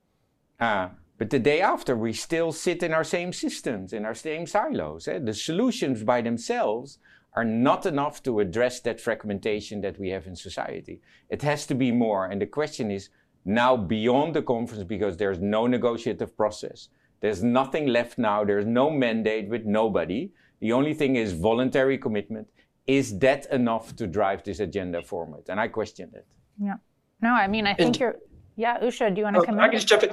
Uh, 0.59 0.89
but 1.19 1.29
the 1.29 1.37
day 1.37 1.61
after, 1.61 1.95
we 1.95 2.11
still 2.11 2.51
sit 2.51 2.81
in 2.81 2.91
our 2.91 3.03
same 3.03 3.31
systems, 3.31 3.93
in 3.93 4.03
our 4.03 4.15
same 4.15 4.47
silos. 4.47 5.07
Eh? 5.07 5.19
The 5.19 5.35
solutions 5.35 6.03
by 6.03 6.21
themselves 6.21 6.97
are 7.33 7.45
not 7.45 7.85
enough 7.85 8.23
to 8.23 8.39
address 8.39 8.79
that 8.81 8.99
fragmentation 8.99 9.79
that 9.81 9.99
we 9.99 10.09
have 10.09 10.25
in 10.25 10.35
society. 10.35 11.01
It 11.29 11.43
has 11.43 11.67
to 11.67 11.75
be 11.75 11.91
more. 11.91 12.25
And 12.25 12.41
the 12.41 12.47
question 12.47 12.89
is 12.89 13.09
now 13.45 13.77
beyond 13.77 14.33
the 14.33 14.41
conference 14.41 14.83
because 14.83 15.15
there's 15.17 15.39
no 15.39 15.67
negotiative 15.67 16.35
process. 16.35 16.89
There's 17.19 17.43
nothing 17.43 17.85
left 17.87 18.17
now. 18.17 18.43
There's 18.43 18.65
no 18.65 18.89
mandate 18.89 19.47
with 19.49 19.65
nobody. 19.65 20.31
The 20.61 20.73
only 20.73 20.95
thing 20.95 21.15
is 21.15 21.33
voluntary 21.33 21.99
commitment. 21.99 22.47
Is 22.87 23.19
that 23.19 23.45
enough 23.51 23.95
to 23.97 24.07
drive 24.07 24.43
this 24.43 24.59
agenda 24.59 25.03
forward? 25.03 25.43
And 25.47 25.59
I 25.59 25.67
question 25.67 26.09
it. 26.15 26.25
Yeah. 26.59 26.77
No, 27.21 27.33
I 27.33 27.47
mean, 27.47 27.67
I 27.67 27.73
think 27.73 27.87
and, 27.87 27.99
you're. 27.99 28.15
Yeah, 28.55 28.79
Usha, 28.79 29.13
do 29.13 29.19
you 29.19 29.23
want 29.23 29.35
to 29.35 29.41
oh, 29.41 29.45
come 29.45 29.55
in? 29.55 29.61
I 29.61 29.67
can 29.67 29.77
just 29.77 29.87
jump 29.87 30.03
in. 30.03 30.11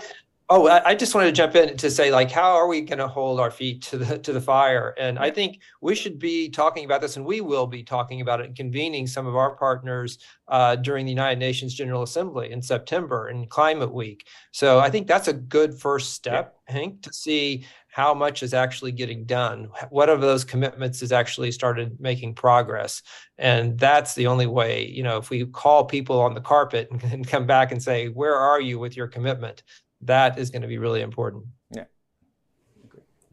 Oh, 0.51 0.67
I 0.67 0.95
just 0.95 1.15
wanted 1.15 1.27
to 1.27 1.33
jump 1.33 1.55
in 1.57 1.77
to 1.77 1.91
say, 1.91 2.11
like, 2.11 2.31
how 2.31 2.55
are 2.55 2.67
we 2.67 2.81
going 2.81 3.01
to 3.01 3.07
hold 3.07 3.39
our 3.39 3.51
feet 3.51 3.83
to 3.83 3.99
the 3.99 4.19
to 4.21 4.33
the 4.33 4.41
fire? 4.41 4.95
And 4.99 5.19
I 5.19 5.31
think 5.31 5.59
we 5.83 5.95
should 5.95 6.19
be 6.19 6.49
talking 6.49 6.87
about 6.87 7.03
this, 7.03 7.19
and 7.19 7.27
we 7.27 7.43
will 7.43 7.67
be 7.67 7.83
talking 7.83 8.23
about 8.23 8.41
it 8.41 8.47
and 8.47 8.57
convening 8.57 9.07
some 9.07 9.27
of 9.27 9.37
our 9.37 9.57
partners 9.57 10.19
uh, 10.47 10.77
during 10.77 11.05
the 11.05 11.13
United 11.13 11.39
Nations 11.39 11.75
General 11.75 12.03
Assembly 12.03 12.51
in 12.51 12.63
September 12.63 13.29
and 13.29 13.51
Climate 13.51 13.93
Week. 13.93 14.27
So 14.53 14.79
I 14.79 14.89
think 14.89 15.07
that's 15.07 15.29
a 15.29 15.35
good 15.35 15.79
first 15.79 16.15
step, 16.15 16.57
yeah. 16.71 16.77
Henk, 16.77 17.03
to 17.03 17.13
see 17.13 17.67
how 17.99 18.15
much 18.15 18.45
is 18.45 18.55
actually 18.55 18.93
getting 18.93 19.25
done? 19.25 19.69
What 19.91 20.09
of 20.09 20.21
those 20.21 20.45
commitments 20.45 21.01
has 21.01 21.11
actually 21.11 21.51
started 21.51 21.99
making 21.99 22.35
progress? 22.35 23.03
And 23.39 23.77
that's 23.77 24.15
the 24.15 24.29
only 24.29 24.47
way 24.47 24.87
you 24.87 25.03
know 25.03 25.17
if 25.17 25.31
we 25.31 25.45
call 25.47 25.85
people 25.85 26.21
on 26.21 26.33
the 26.35 26.41
carpet 26.41 26.89
and, 26.93 27.03
and 27.13 27.27
come 27.27 27.45
back 27.45 27.73
and 27.73 27.83
say 27.83 28.07
where 28.07 28.37
are 28.37 28.61
you 28.61 28.79
with 28.79 28.97
your 28.97 29.09
commitment? 29.09 29.65
That 30.01 30.39
is 30.39 30.49
going 30.49 30.63
to 30.63 30.69
be 30.69 30.79
really 30.79 31.01
important. 31.01 31.47
Yeah. 31.75 31.87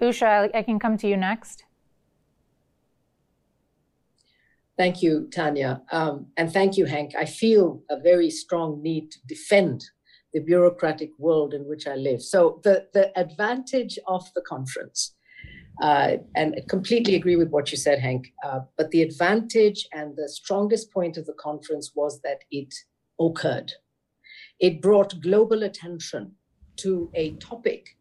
Usha 0.02 0.50
i 0.56 0.64
can 0.64 0.80
come 0.80 0.98
to 0.98 1.08
you 1.08 1.16
next. 1.16 1.64
Thank 4.78 5.04
you, 5.04 5.30
Tanya. 5.32 5.84
Um, 5.92 6.26
and 6.38 6.52
thank 6.52 6.76
you, 6.76 6.86
Henk. 6.86 7.16
I 7.16 7.26
feel 7.26 7.84
a 7.90 7.98
very 8.00 8.32
strong 8.32 8.82
need 8.82 9.12
to 9.12 9.20
defend 9.28 9.86
the 10.36 10.42
bureaucratic 10.42 11.12
world 11.18 11.54
in 11.54 11.62
which 11.66 11.88
I 11.88 11.96
live. 11.96 12.22
So 12.22 12.60
the, 12.66 12.88
the 12.94 13.18
advantage 13.18 13.98
of 14.06 14.30
the 14.36 14.42
conference, 14.42 15.16
uh, 15.82 16.18
and 16.36 16.56
I 16.58 16.64
completely 16.68 17.16
agree 17.16 17.38
with 17.38 17.52
what 17.52 17.72
you 17.72 17.78
said, 17.78 18.00
Henk, 18.00 18.26
uh, 18.44 18.60
but 18.78 18.92
the 18.92 19.02
advantage 19.02 19.88
and 19.94 20.14
the 20.18 20.28
strongest 20.28 20.92
point 20.92 21.16
of 21.16 21.26
the 21.26 21.38
conference 21.40 21.94
was 21.96 22.20
that 22.24 22.40
it 22.52 22.74
occurred. 23.18 23.72
It 24.60 24.82
brought 24.82 25.22
global 25.22 25.64
attention 25.64 26.34
to 26.78 27.10
a 27.14 27.32
topic 27.38 27.96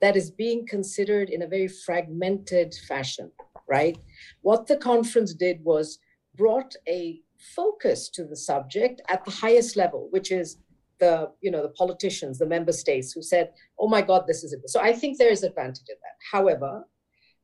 that 0.00 0.16
is 0.16 0.30
being 0.30 0.66
considered 0.66 1.28
in 1.28 1.42
a 1.42 1.46
very 1.46 1.68
fragmented 1.68 2.74
fashion, 2.88 3.30
right? 3.68 3.98
What 4.40 4.68
the 4.68 4.78
conference 4.78 5.34
did 5.34 5.62
was 5.62 5.98
brought 6.34 6.74
a 6.88 7.20
focus 7.54 8.08
to 8.10 8.24
the 8.24 8.36
subject 8.36 9.02
at 9.10 9.22
the 9.26 9.30
highest 9.32 9.76
level, 9.76 10.08
which 10.10 10.32
is 10.32 10.56
the 11.00 11.30
you 11.40 11.50
know 11.50 11.62
the 11.62 11.70
politicians 11.70 12.38
the 12.38 12.46
member 12.46 12.72
states 12.72 13.12
who 13.12 13.22
said 13.22 13.50
oh 13.78 13.88
my 13.88 14.02
god 14.02 14.24
this 14.26 14.42
is 14.44 14.52
it 14.52 14.60
so 14.66 14.80
i 14.80 14.92
think 14.92 15.18
there 15.18 15.30
is 15.30 15.42
advantage 15.42 15.88
in 15.88 15.96
that 16.02 16.18
however 16.32 16.84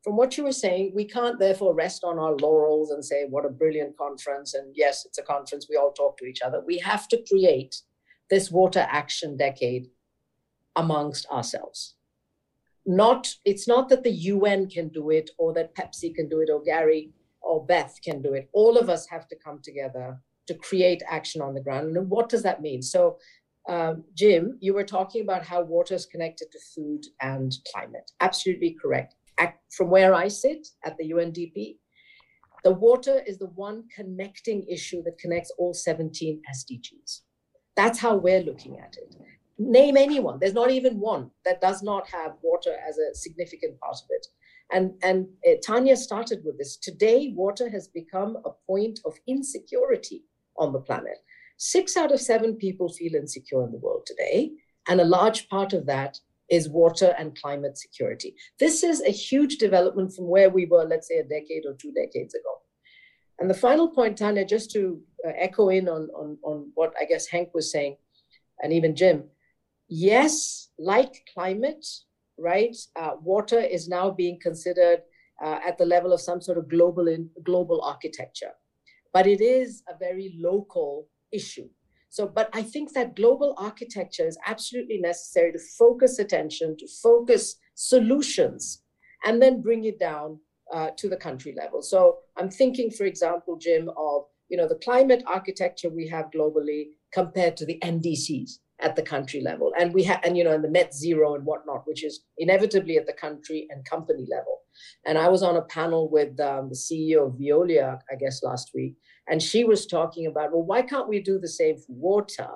from 0.03 0.17
what 0.17 0.37
you 0.37 0.45
were 0.45 0.53
saying 0.53 0.93
we 0.95 1.05
can't 1.05 1.39
therefore 1.39 1.75
rest 1.75 2.05
on 2.05 2.19
our 2.19 2.37
laurels 2.37 2.91
and 2.91 3.05
say 3.05 3.25
what 3.29 3.47
a 3.47 3.51
brilliant 3.51 3.97
conference 3.97 4.55
and 4.55 4.75
yes 4.75 5.05
it's 5.05 5.19
a 5.19 5.23
conference 5.23 5.67
we 5.69 5.77
all 5.77 5.93
talk 5.93 6.17
to 6.17 6.27
each 6.27 6.43
other 6.43 6.63
we 6.67 6.79
have 6.79 7.09
to 7.09 7.23
create 7.29 7.77
this 8.31 8.51
water 8.51 8.87
action 8.91 9.37
decade 9.37 9.89
amongst 10.77 11.27
ourselves 11.27 11.95
not 12.87 13.35
it's 13.45 13.67
not 13.67 13.89
that 13.89 14.03
the 14.03 14.11
un 14.11 14.69
can 14.69 14.89
do 14.89 15.11
it 15.11 15.31
or 15.39 15.55
that 15.55 15.75
pepsi 15.75 16.15
can 16.15 16.29
do 16.29 16.41
it 16.41 16.51
or 16.51 16.63
gary 16.63 17.13
or 17.45 17.65
Beth 17.65 17.99
can 18.03 18.23
do 18.23 18.33
it. 18.35 18.49
All 18.53 18.77
of 18.77 18.89
us 18.89 19.07
have 19.07 19.29
to 19.29 19.37
come 19.37 19.61
together 19.63 20.19
to 20.47 20.55
create 20.55 21.03
action 21.09 21.41
on 21.41 21.55
the 21.55 21.61
ground. 21.61 21.97
And 21.97 22.11
what 22.11 22.29
does 22.29 22.43
that 22.43 22.61
mean? 22.61 22.83
So, 22.83 23.19
um, 23.69 24.05
Jim, 24.15 24.59
you 24.61 24.75
were 24.75 24.85
talking 24.85 25.23
about 25.23 25.45
how 25.45 25.63
water 25.63 25.95
is 25.95 26.07
connected 26.07 26.49
to 26.53 26.59
food 26.75 27.05
and 27.21 27.53
climate. 27.73 28.11
Absolutely 28.21 28.77
correct. 28.81 29.15
From 29.77 29.91
where 29.91 30.15
I 30.15 30.29
sit 30.29 30.69
at 30.85 30.97
the 30.97 31.11
UNDP, 31.11 31.77
the 32.63 32.73
water 32.73 33.23
is 33.27 33.39
the 33.39 33.49
one 33.49 33.85
connecting 33.95 34.65
issue 34.69 35.03
that 35.03 35.19
connects 35.19 35.53
all 35.59 35.75
17 35.75 36.41
SDGs. 36.55 37.21
That's 37.77 37.99
how 37.99 38.17
we're 38.17 38.43
looking 38.43 38.79
at 38.79 38.97
it. 38.97 39.17
Name 39.59 39.97
anyone, 39.97 40.39
there's 40.41 40.55
not 40.55 40.71
even 40.71 40.99
one 40.99 41.31
that 41.45 41.61
does 41.61 41.83
not 41.83 42.09
have 42.09 42.33
water 42.43 42.77
as 42.89 42.99
a 42.99 43.15
significant 43.15 43.79
part 43.81 43.97
of 43.97 44.09
it. 44.11 44.27
And, 44.73 44.93
and 45.03 45.27
uh, 45.47 45.57
Tanya 45.65 45.97
started 45.97 46.43
with 46.45 46.59
this. 46.59 46.77
Today, 46.77 47.33
water 47.37 47.69
has 47.69 47.89
become 47.89 48.39
a 48.45 48.51
point 48.67 49.01
of 49.05 49.15
insecurity 49.27 50.25
on 50.57 50.73
the 50.73 50.81
planet. 50.81 51.19
Six 51.67 51.97
out 51.97 52.13
of 52.13 52.21
seven 52.21 52.57
people 52.57 52.93
feel 52.93 53.15
insecure 53.15 53.65
in 53.65 53.73
the 53.73 53.79
world 53.79 54.05
today. 54.05 54.51
And 54.87 55.01
a 55.01 55.05
large 55.19 55.49
part 55.49 55.73
of 55.73 55.87
that 55.87 56.21
is 56.51 56.69
water 56.69 57.15
and 57.19 57.41
climate 57.41 57.79
security. 57.79 58.35
This 58.61 58.83
is 58.83 59.01
a 59.01 59.11
huge 59.11 59.57
development 59.57 60.15
from 60.15 60.29
where 60.29 60.51
we 60.51 60.67
were, 60.67 60.85
let's 60.85 61.09
say, 61.09 61.17
a 61.21 61.25
decade 61.25 61.65
or 61.65 61.73
two 61.73 61.91
decades 61.93 62.35
ago. 62.35 62.55
And 63.39 63.49
the 63.49 63.55
final 63.55 63.89
point, 63.89 64.19
Tanya, 64.19 64.45
just 64.45 64.73
to 64.73 65.01
uh, 65.27 65.33
echo 65.39 65.71
in 65.71 65.89
on, 65.89 66.11
on, 66.15 66.37
on 66.43 66.71
what 66.75 66.93
I 67.01 67.07
guess 67.07 67.31
Henk 67.31 67.49
was 67.55 67.73
saying, 67.73 67.97
and 68.63 68.71
even 68.71 68.95
Jim, 68.95 69.25
yes, 69.89 70.69
like 70.79 71.25
climate, 71.33 71.87
right, 72.39 72.77
uh, 72.95 73.13
water 73.23 73.59
is 73.59 73.89
now 73.89 74.11
being 74.11 74.39
considered 74.39 75.01
uh, 75.43 75.61
at 75.67 75.79
the 75.79 75.87
level 75.87 76.13
of 76.13 76.21
some 76.21 76.43
sort 76.43 76.59
of 76.59 76.69
global 76.69 77.09
in, 77.09 77.31
global 77.43 77.81
architecture, 77.81 78.53
but 79.15 79.27
it 79.27 79.41
is 79.41 79.83
a 79.89 79.97
very 79.99 80.37
local 80.39 81.09
issue. 81.35 81.69
So, 82.11 82.29
but 82.29 82.49
I 82.53 82.63
think 82.63 82.93
that 82.93 83.17
global 83.17 83.55
architecture 83.59 84.27
is 84.27 84.39
absolutely 84.47 84.99
necessary 84.99 85.51
to 85.51 85.59
focus 85.77 86.21
attention, 86.21 86.77
to 86.79 86.87
focus 87.03 87.57
solutions, 87.75 88.85
and 89.25 89.43
then 89.43 89.61
bring 89.61 89.85
it 89.85 89.99
down 89.99 90.39
uh, 90.73 90.91
to 90.97 91.09
the 91.09 91.17
country 91.17 91.55
level. 91.59 91.83
So 91.83 92.19
I'm 92.37 92.51
thinking, 92.51 92.91
for 92.91 93.05
example, 93.05 93.57
Jim, 93.57 93.91
of 93.97 94.23
you 94.49 94.57
know 94.57 94.69
the 94.69 94.81
climate 94.85 95.25
architecture 95.27 95.91
we 95.91 96.07
have 96.09 96.27
globally 96.35 96.91
compared 97.13 97.57
to 97.57 97.67
the 97.67 97.79
NDCs 97.83 98.59
at 98.81 98.95
the 98.95 99.03
country 99.03 99.41
level, 99.41 99.73
and 99.79 99.93
we 99.93 100.05
have 100.05 100.21
and 100.25 100.37
you 100.39 100.45
know 100.45 100.55
and 100.55 100.63
the 100.63 100.71
net 100.71 100.95
zero 100.95 101.35
and 101.35 101.45
whatnot, 101.45 101.87
which 101.87 102.05
is 102.05 102.21
inevitably 102.39 102.97
at 102.97 103.07
the 103.07 103.13
country 103.13 103.67
and 103.71 103.85
company 103.85 104.27
level. 104.31 104.61
And 105.07 105.19
I 105.19 105.29
was 105.29 105.43
on 105.43 105.57
a 105.57 105.63
panel 105.63 106.11
with 106.11 106.39
um, 106.41 106.69
the 106.69 106.77
CEO 106.77 107.27
of 107.27 107.35
Veolia, 107.35 107.99
I 108.11 108.17
guess 108.17 108.43
last 108.43 108.71
week, 108.75 108.95
and 109.29 109.43
she 109.43 109.65
was 109.65 109.87
talking 109.87 110.27
about, 110.27 110.53
well, 110.53 110.63
why 110.63 110.83
can't 110.83 111.09
we 111.09 111.21
do 111.21 111.39
the 111.39 111.49
same 111.49 111.79
for 111.79 111.93
water, 111.93 112.49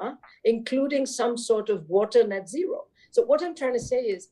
including 0.45 1.07
some 1.07 1.37
sort 1.37 1.71
of 1.71 1.89
water 1.89 2.27
net 2.27 2.49
zero? 2.49 2.85
So, 3.11 3.23
what 3.23 3.43
I'm 3.43 3.55
trying 3.55 3.73
to 3.73 3.81
say 3.81 4.01
is, 4.01 4.29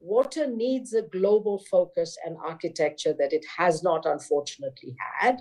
water 0.00 0.46
needs 0.46 0.92
a 0.92 1.02
global 1.02 1.64
focus 1.70 2.16
and 2.24 2.36
architecture 2.44 3.14
that 3.18 3.32
it 3.32 3.44
has 3.56 3.82
not, 3.82 4.06
unfortunately, 4.06 4.94
had. 5.18 5.40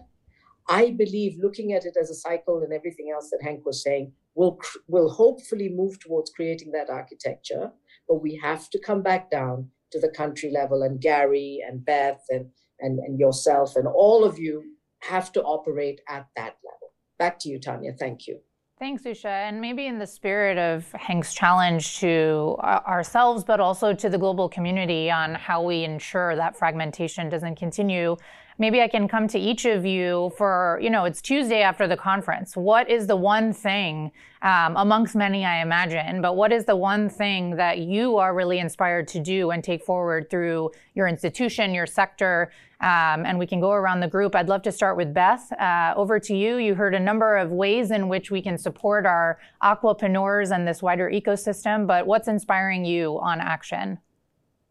I 0.69 0.91
believe 0.91 1.37
looking 1.41 1.73
at 1.73 1.85
it 1.85 1.95
as 1.99 2.09
a 2.09 2.15
cycle 2.15 2.63
and 2.63 2.73
everything 2.73 3.11
else 3.13 3.29
that 3.29 3.45
Henk 3.45 3.63
was 3.65 3.83
saying 3.83 4.11
will, 4.35 4.59
will 4.87 5.09
hopefully 5.09 5.69
move 5.69 5.99
towards 5.99 6.31
creating 6.31 6.71
that 6.71 6.89
architecture. 6.89 7.71
But 8.07 8.21
we 8.21 8.35
have 8.41 8.69
to 8.71 8.79
come 8.79 9.01
back 9.01 9.29
down 9.29 9.69
to 9.91 9.99
the 9.99 10.09
country 10.09 10.51
level, 10.51 10.83
and 10.83 10.99
Gary 10.99 11.59
and 11.65 11.85
Beth 11.85 12.23
and, 12.29 12.47
and, 12.79 12.99
and 12.99 13.19
yourself 13.19 13.75
and 13.75 13.87
all 13.87 14.23
of 14.25 14.37
you 14.37 14.63
have 15.01 15.31
to 15.33 15.43
operate 15.43 16.01
at 16.09 16.27
that 16.35 16.57
level. 16.63 16.93
Back 17.19 17.39
to 17.39 17.49
you, 17.49 17.59
Tanya. 17.59 17.93
Thank 17.93 18.27
you. 18.27 18.39
Thanks, 18.79 19.03
Usha. 19.03 19.25
And 19.25 19.59
maybe 19.59 19.87
in 19.87 19.97
the 19.97 20.05
spirit 20.05 20.59
of 20.59 20.85
Henk's 20.91 21.33
challenge 21.33 21.99
to 21.99 22.55
ourselves, 22.61 23.43
but 23.43 23.59
also 23.59 23.91
to 23.93 24.07
the 24.07 24.19
global 24.19 24.47
community 24.47 25.09
on 25.09 25.33
how 25.33 25.63
we 25.63 25.83
ensure 25.83 26.35
that 26.35 26.55
fragmentation 26.55 27.27
doesn't 27.27 27.55
continue, 27.55 28.17
maybe 28.59 28.79
I 28.81 28.87
can 28.87 29.07
come 29.07 29.27
to 29.29 29.39
each 29.39 29.65
of 29.65 29.83
you 29.83 30.31
for, 30.37 30.79
you 30.79 30.91
know, 30.91 31.05
it's 31.05 31.23
Tuesday 31.23 31.63
after 31.63 31.87
the 31.87 31.97
conference. 31.97 32.55
What 32.55 32.87
is 32.87 33.07
the 33.07 33.15
one 33.15 33.51
thing, 33.51 34.11
um, 34.43 34.77
amongst 34.77 35.15
many, 35.15 35.43
I 35.43 35.63
imagine, 35.63 36.21
but 36.21 36.35
what 36.35 36.51
is 36.51 36.65
the 36.65 36.75
one 36.75 37.09
thing 37.09 37.55
that 37.55 37.79
you 37.79 38.17
are 38.17 38.35
really 38.35 38.59
inspired 38.59 39.07
to 39.07 39.19
do 39.19 39.49
and 39.49 39.63
take 39.63 39.83
forward 39.83 40.29
through 40.29 40.69
your 40.93 41.07
institution, 41.07 41.73
your 41.73 41.87
sector? 41.87 42.51
Um, 42.79 43.25
and 43.25 43.39
we 43.39 43.47
can 43.47 43.59
go 43.59 43.71
around 43.71 44.01
the 44.01 44.07
group. 44.07 44.35
I'd 44.35 44.49
love 44.49 44.61
to 44.63 44.71
start 44.71 44.97
with 44.97 45.13
Beth. 45.13 45.51
Uh, 45.53 45.93
over 45.95 46.19
to 46.19 46.35
you. 46.35 46.57
You 46.57 46.75
heard 46.75 46.93
a 46.93 46.99
number 46.99 47.35
of 47.37 47.51
ways 47.51 47.89
in 47.89 48.07
which 48.07 48.29
we 48.29 48.41
can 48.41 48.57
support 48.57 49.05
our 49.05 49.39
aquapreneurs 49.63 50.51
and 50.51 50.67
this 50.67 50.83
wider 50.83 51.09
ecosystem, 51.09 51.87
but 51.87 52.05
what's 52.05 52.27
inspiring 52.27 52.85
you 52.85 53.19
on 53.19 53.41
action? 53.41 53.97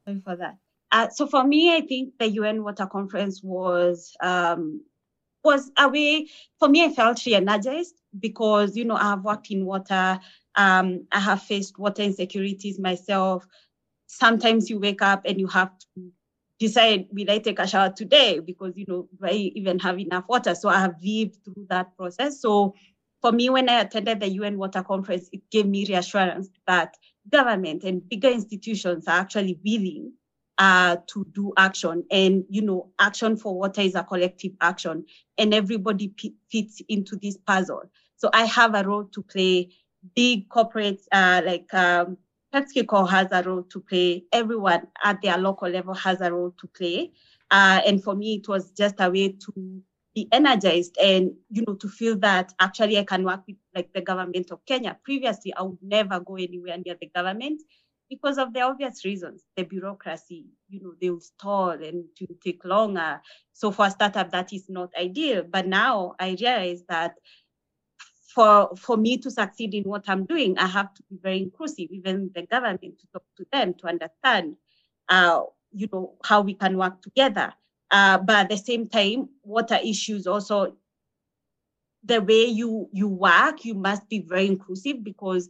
Thank 0.04 0.22
for 0.22 0.36
that. 0.36 0.56
Uh, 0.92 1.08
so 1.08 1.26
for 1.26 1.44
me, 1.44 1.74
I 1.74 1.80
think 1.80 2.14
the 2.18 2.28
UN 2.28 2.62
Water 2.62 2.86
Conference 2.86 3.42
was 3.42 4.16
um, 4.20 4.82
was 5.44 5.70
a 5.76 5.88
way 5.88 6.28
for 6.58 6.68
me. 6.68 6.84
I 6.84 6.92
felt 6.92 7.24
re-energized 7.26 8.00
because 8.18 8.76
you 8.76 8.84
know 8.84 8.94
I 8.96 9.10
have 9.10 9.24
worked 9.24 9.50
in 9.50 9.66
water. 9.66 10.20
Um, 10.54 11.06
I 11.10 11.20
have 11.20 11.42
faced 11.42 11.78
water 11.78 12.02
insecurities 12.02 12.78
myself. 12.78 13.46
Sometimes 14.06 14.70
you 14.70 14.78
wake 14.78 15.02
up 15.02 15.22
and 15.24 15.40
you 15.40 15.48
have 15.48 15.76
to 15.78 16.12
decide 16.58 17.06
will 17.10 17.30
I 17.30 17.38
take 17.38 17.58
a 17.58 17.66
shower 17.66 17.92
today 17.94 18.40
because 18.40 18.72
you 18.76 18.86
know 18.88 19.08
do 19.18 19.26
I 19.26 19.52
even 19.54 19.78
have 19.80 19.98
enough 19.98 20.24
water? 20.28 20.54
So 20.54 20.68
I 20.68 20.80
have 20.80 20.96
lived 21.02 21.36
through 21.44 21.66
that 21.68 21.96
process. 21.96 22.40
So 22.40 22.74
for 23.22 23.32
me, 23.32 23.50
when 23.50 23.68
I 23.68 23.80
attended 23.80 24.20
the 24.20 24.28
UN 24.28 24.58
Water 24.58 24.82
Conference, 24.82 25.28
it 25.32 25.42
gave 25.50 25.66
me 25.66 25.86
reassurance 25.86 26.48
that 26.66 26.94
government 27.30 27.82
and 27.82 28.06
bigger 28.08 28.28
institutions 28.28 29.08
are 29.08 29.18
actually 29.18 29.58
willing 29.64 30.12
uh, 30.58 30.96
to 31.08 31.26
do 31.32 31.52
action. 31.56 32.04
And, 32.10 32.44
you 32.48 32.62
know, 32.62 32.92
action 32.98 33.36
for 33.36 33.54
water 33.58 33.80
is 33.80 33.94
a 33.94 34.04
collective 34.04 34.52
action 34.60 35.04
and 35.38 35.52
everybody 35.52 36.08
p- 36.08 36.34
fits 36.50 36.80
into 36.88 37.16
this 37.16 37.36
puzzle. 37.36 37.82
So 38.16 38.30
I 38.32 38.44
have 38.46 38.74
a 38.74 38.84
role 38.84 39.04
to 39.04 39.22
play. 39.22 39.70
Big 40.14 40.48
corporates 40.48 41.02
uh, 41.10 41.42
like 41.44 41.72
um, 41.74 42.16
PepsiCo 42.56 43.08
has 43.08 43.28
a 43.32 43.42
role 43.42 43.64
to 43.64 43.80
play. 43.80 44.24
Everyone 44.32 44.86
at 45.04 45.20
their 45.22 45.36
local 45.36 45.68
level 45.68 45.94
has 45.94 46.20
a 46.22 46.32
role 46.32 46.54
to 46.58 46.66
play. 46.68 47.12
Uh, 47.50 47.80
and 47.86 48.02
for 48.02 48.14
me, 48.14 48.36
it 48.36 48.48
was 48.48 48.70
just 48.70 48.94
a 48.98 49.10
way 49.10 49.28
to 49.28 49.82
be 50.14 50.26
energized 50.32 50.96
and 50.98 51.32
you 51.50 51.62
know 51.66 51.74
to 51.74 51.88
feel 51.88 52.16
that 52.16 52.50
actually 52.58 52.96
I 52.98 53.04
can 53.04 53.22
work 53.22 53.42
with 53.46 53.56
like 53.74 53.90
the 53.94 54.00
government 54.00 54.50
of 54.50 54.64
Kenya. 54.66 54.96
Previously, 55.04 55.52
I 55.54 55.62
would 55.62 55.78
never 55.82 56.18
go 56.20 56.36
anywhere 56.36 56.78
near 56.84 56.96
the 56.98 57.10
government 57.14 57.60
because 58.08 58.38
of 58.38 58.52
the 58.54 58.60
obvious 58.60 59.04
reasons 59.04 59.42
the 59.56 59.64
bureaucracy 59.64 60.46
you 60.68 60.80
know 60.80 60.92
they 61.00 61.10
will 61.10 61.20
stall 61.20 61.70
and 61.70 62.04
to 62.16 62.26
take 62.42 62.64
longer 62.64 63.20
so 63.52 63.70
for 63.70 63.86
a 63.86 63.90
startup 63.90 64.30
that 64.30 64.52
is 64.52 64.66
not 64.68 64.90
ideal 64.96 65.42
but 65.42 65.66
now 65.66 66.14
i 66.20 66.36
realize 66.40 66.82
that 66.88 67.14
for 68.36 68.76
for 68.76 68.98
me 68.98 69.16
to 69.16 69.30
succeed 69.30 69.72
in 69.72 69.84
what 69.84 70.04
i'm 70.08 70.26
doing 70.26 70.56
i 70.58 70.66
have 70.66 70.92
to 70.92 71.02
be 71.10 71.16
very 71.22 71.40
inclusive 71.42 71.88
even 71.90 72.30
the 72.34 72.42
government 72.42 72.98
to 73.00 73.06
talk 73.12 73.24
to 73.34 73.46
them 73.50 73.72
to 73.72 73.86
understand 73.86 74.56
uh, 75.08 75.40
you 75.72 75.88
know 75.92 76.14
how 76.22 76.42
we 76.42 76.52
can 76.52 76.76
work 76.76 77.00
together 77.00 77.50
uh, 77.90 78.18
but 78.18 78.36
at 78.36 78.48
the 78.50 78.56
same 78.58 78.86
time 78.86 79.26
water 79.42 79.78
issues 79.82 80.26
also 80.26 80.76
the 82.04 82.20
way 82.20 82.44
you 82.44 82.88
you 82.92 83.08
work 83.08 83.64
you 83.64 83.74
must 83.74 84.06
be 84.10 84.20
very 84.20 84.46
inclusive 84.46 85.02
because 85.02 85.48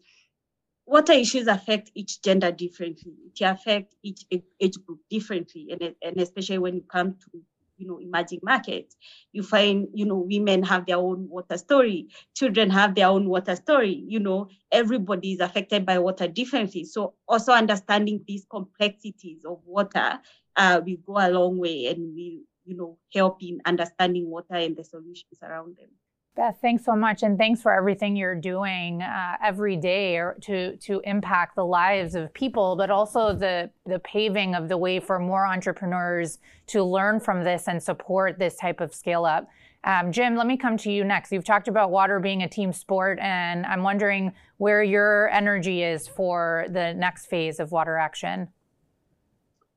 water 0.87 1.12
issues 1.12 1.49
affect 1.49 1.91
each 1.95 2.22
gender 2.22 2.53
differently. 2.53 3.12
It 3.26 3.45
affect 3.45 3.95
each 4.03 4.24
age 4.30 4.76
group 4.87 5.01
differently, 5.11 5.68
and, 5.72 5.95
and 6.01 6.20
especially 6.20 6.59
when 6.59 6.76
you 6.76 6.82
come 6.82 7.14
to 7.14 7.43
you 7.77 7.87
know 7.87 7.99
emerging 7.99 8.41
markets, 8.43 8.97
you 9.33 9.43
find 9.43 9.89
you 9.95 10.05
know 10.07 10.16
women 10.16 10.62
have 10.62 10.87
their 10.87 10.97
own 10.97 11.29
water 11.29 11.59
story, 11.59 12.09
children 12.35 12.70
have 12.70 12.95
their 12.95 13.09
own 13.09 13.29
water 13.29 13.57
story. 13.57 14.05
You 14.07 14.20
know 14.20 14.49
everybody 14.72 15.33
is 15.33 15.41
affected 15.41 15.87
by 15.87 15.99
water 15.99 16.29
differently. 16.29 16.85
So 16.85 17.14
also 17.29 17.53
understanding 17.53 18.24
these 18.27 18.47
complexities 18.51 19.45
of 19.45 19.61
water 19.64 20.20
uh, 20.57 20.81
will 20.85 20.99
go 21.07 21.18
a 21.18 21.31
long 21.31 21.59
way, 21.59 21.87
and 21.87 22.14
will 22.14 22.41
you 22.64 22.77
know 22.77 22.99
help 23.14 23.43
in 23.43 23.61
understanding 23.64 24.29
water 24.31 24.55
and 24.55 24.77
the 24.77 24.85
solutions 24.85 25.39
around 25.43 25.77
them. 25.77 25.91
Beth, 26.37 26.59
thanks 26.61 26.84
so 26.84 26.95
much, 26.95 27.22
and 27.22 27.39
thanks 27.39 27.62
for 27.62 27.72
everything 27.72 28.14
you're 28.14 28.34
doing 28.34 29.01
uh, 29.01 29.39
every 29.43 29.74
day 29.74 30.20
to 30.43 30.76
to 30.76 31.01
impact 31.05 31.57
the 31.57 31.64
lives 31.64 32.14
of 32.14 32.32
people, 32.34 32.76
but 32.76 32.91
also 32.91 33.32
the 33.34 33.70
the 33.87 33.99
paving 34.01 34.55
of 34.55 34.68
the 34.68 34.76
way 34.76 35.01
for 35.01 35.18
more 35.18 35.47
entrepreneurs 35.47 36.39
to 36.66 36.84
learn 36.84 37.20
from 37.20 37.43
this 37.43 37.68
and 37.68 37.82
support 37.82 38.39
this 38.39 38.57
type 38.57 38.82
of 38.82 38.95
scale 38.95 39.24
up. 39.24 39.49
Um, 39.84 40.12
Jim, 40.12 40.37
let 40.37 40.47
me 40.47 40.59
come 40.59 40.76
to 40.78 40.93
you 40.93 41.05
next. 41.05 41.32
You've 41.32 41.45
talked 41.45 41.68
about 41.68 41.91
water 41.91 42.20
being 42.20 42.43
a 42.43 42.49
team 42.49 42.70
sport, 42.70 43.18
and 43.18 43.64
I'm 43.64 43.82
wondering 43.82 44.34
where 44.59 44.82
your 44.82 45.30
energy 45.30 45.82
is 45.82 46.07
for 46.07 46.66
the 46.68 46.93
next 46.93 47.26
phase 47.26 47.61
of 47.61 47.72
water 47.72 47.97
action. 47.97 48.49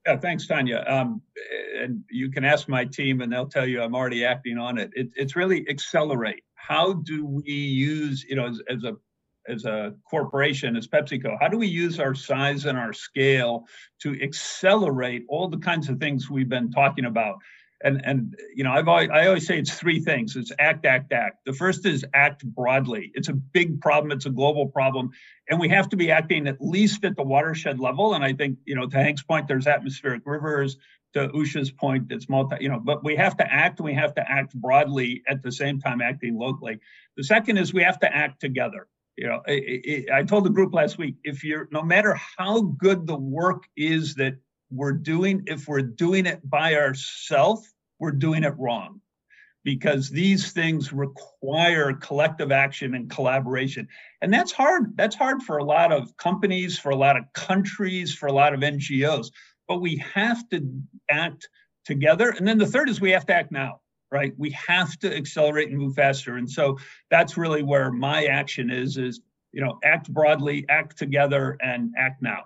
Yeah, 0.10 0.18
thanks, 0.18 0.48
Tanya. 0.48 0.84
Um, 0.88 1.22
and 1.80 2.04
you 2.10 2.32
can 2.32 2.44
ask 2.44 2.68
my 2.68 2.84
team, 2.84 3.22
and 3.22 3.32
they'll 3.32 3.46
tell 3.46 3.68
you 3.68 3.84
I'm 3.84 3.94
already 3.94 4.26
acting 4.26 4.58
on 4.58 4.80
it. 4.80 4.90
it 4.96 5.10
it's 5.16 5.36
really 5.36 5.70
accelerate. 5.70 6.44
How 6.56 6.94
do 6.94 7.28
we 7.28 7.52
use, 7.52 8.26
you 8.28 8.36
know, 8.36 8.48
as, 8.48 8.60
as 8.68 8.84
a 8.86 8.98
as 9.48 9.66
a 9.66 9.94
corporation, 10.10 10.76
as 10.76 10.88
PepsiCo, 10.88 11.38
how 11.40 11.48
do 11.48 11.58
we 11.60 11.68
use 11.68 12.00
our 12.00 12.16
size 12.16 12.66
and 12.66 12.78
our 12.78 12.92
scale 12.92 13.66
to 14.02 14.20
accelerate 14.22 15.26
all 15.30 15.48
the 15.48 15.58
kinds 15.58 15.90
of 15.90 16.00
things 16.00 16.28
we've 16.28 16.50
been 16.50 16.72
talking 16.72 17.06
about? 17.06 17.36
And 17.82 18.02
and 18.06 18.36
you 18.54 18.64
know 18.64 18.74
i've 18.74 18.90
always, 18.90 19.10
i 19.10 19.26
always 19.26 19.48
say 19.48 19.58
it's 19.58 19.74
three 19.74 20.00
things. 20.00 20.36
It's 20.36 20.52
act 20.60 20.86
act 20.86 21.14
act. 21.14 21.46
The 21.46 21.54
first 21.54 21.86
is 21.86 22.06
act 22.14 22.46
broadly. 22.46 23.12
It's 23.14 23.30
a 23.30 23.34
big 23.34 23.80
problem. 23.80 24.12
It's 24.12 24.26
a 24.26 24.30
global 24.30 24.68
problem. 24.68 25.12
And 25.50 25.60
we 25.60 25.70
have 25.70 25.88
to 25.90 25.96
be 25.96 26.12
acting 26.12 26.48
at 26.48 26.58
least 26.60 27.06
at 27.06 27.16
the 27.16 27.24
watershed 27.24 27.80
level. 27.80 28.14
And 28.16 28.24
i 28.24 28.34
think 28.34 28.58
you 28.66 28.76
know 28.76 28.86
to 28.88 28.98
Henk's 28.98 29.24
point 29.24 29.48
there's 29.48 29.68
atmospheric 29.68 30.24
rivers. 30.26 30.78
To 31.14 31.28
usha's 31.30 31.72
point 31.72 32.12
it's 32.12 32.30
multi 32.30 32.58
you 32.60 32.70
know 32.70 32.80
but 32.80 33.04
we 33.04 33.16
have 33.16 33.36
to 33.38 33.52
act 33.52 33.80
and 33.80 33.86
we 33.86 33.96
have 33.96 34.14
to 34.16 34.30
act 34.30 34.54
broadly 34.54 35.24
at 35.28 35.42
the 35.42 35.52
same 35.52 35.80
time 35.80 36.02
acting 36.02 36.38
locally. 36.38 36.80
The 37.18 37.24
second 37.24 37.58
is 37.58 37.74
we 37.74 37.84
have 37.84 38.00
to 38.02 38.16
act 38.16 38.42
together. 38.42 38.88
You 39.18 39.28
know 39.28 39.42
I, 39.48 40.06
I 40.14 40.24
told 40.24 40.44
the 40.44 40.50
group 40.50 40.74
last 40.74 40.98
week 40.98 41.16
if 41.24 41.44
you're 41.44 41.68
no 41.72 41.82
matter 41.82 42.20
how 42.38 42.62
good 42.62 43.08
the 43.08 43.18
work 43.18 43.64
is 43.76 44.16
that 44.16 44.36
we're 44.72 44.94
doing 44.94 45.44
if 45.48 45.68
we're 45.68 45.82
doing 45.82 46.26
it 46.26 46.48
by 46.48 46.76
ourselves 46.76 47.74
we're 48.00 48.12
doing 48.12 48.44
it 48.44 48.54
wrong. 48.58 49.02
Because 49.66 50.10
these 50.10 50.54
things 50.54 50.94
require 50.94 51.92
collective 51.94 52.50
action 52.50 52.96
and 52.96 53.10
collaboration. 53.10 53.90
And 54.22 54.34
that's 54.34 54.54
hard 54.54 54.96
that's 54.96 55.16
hard 55.16 55.44
for 55.44 55.58
a 55.58 55.64
lot 55.64 55.92
of 55.92 56.16
companies 56.16 56.80
for 56.80 56.92
a 56.92 56.96
lot 56.96 57.18
of 57.18 57.26
countries 57.34 58.16
for 58.16 58.28
a 58.28 58.34
lot 58.34 58.54
of 58.54 58.62
ngos 58.62 59.32
but 59.68 59.82
we 59.82 59.98
have 59.98 60.50
to 60.50 60.68
act 61.12 61.48
together. 61.86 62.32
And 62.32 62.48
then 62.48 62.58
the 62.58 62.66
third 62.66 62.90
is 62.90 63.00
we 63.00 63.12
have 63.12 63.26
to 63.28 63.36
act 63.36 63.52
now 63.52 63.82
right? 64.12 64.34
We 64.38 64.50
have 64.68 64.98
to 65.00 65.16
accelerate 65.16 65.70
and 65.70 65.78
move 65.78 65.94
faster. 65.94 66.38
And 66.38 66.50
so 66.50 66.80
that's 67.12 67.38
really 67.38 67.62
where 67.62 67.92
my 67.92 68.26
action 68.26 68.72
is 68.72 68.98
is 68.98 69.22
you 69.52 69.62
know 69.62 69.80
act 69.84 70.12
broadly 70.12 70.66
act 70.70 70.98
together 70.98 71.58
and 71.62 71.94
act 71.98 72.22
now 72.22 72.46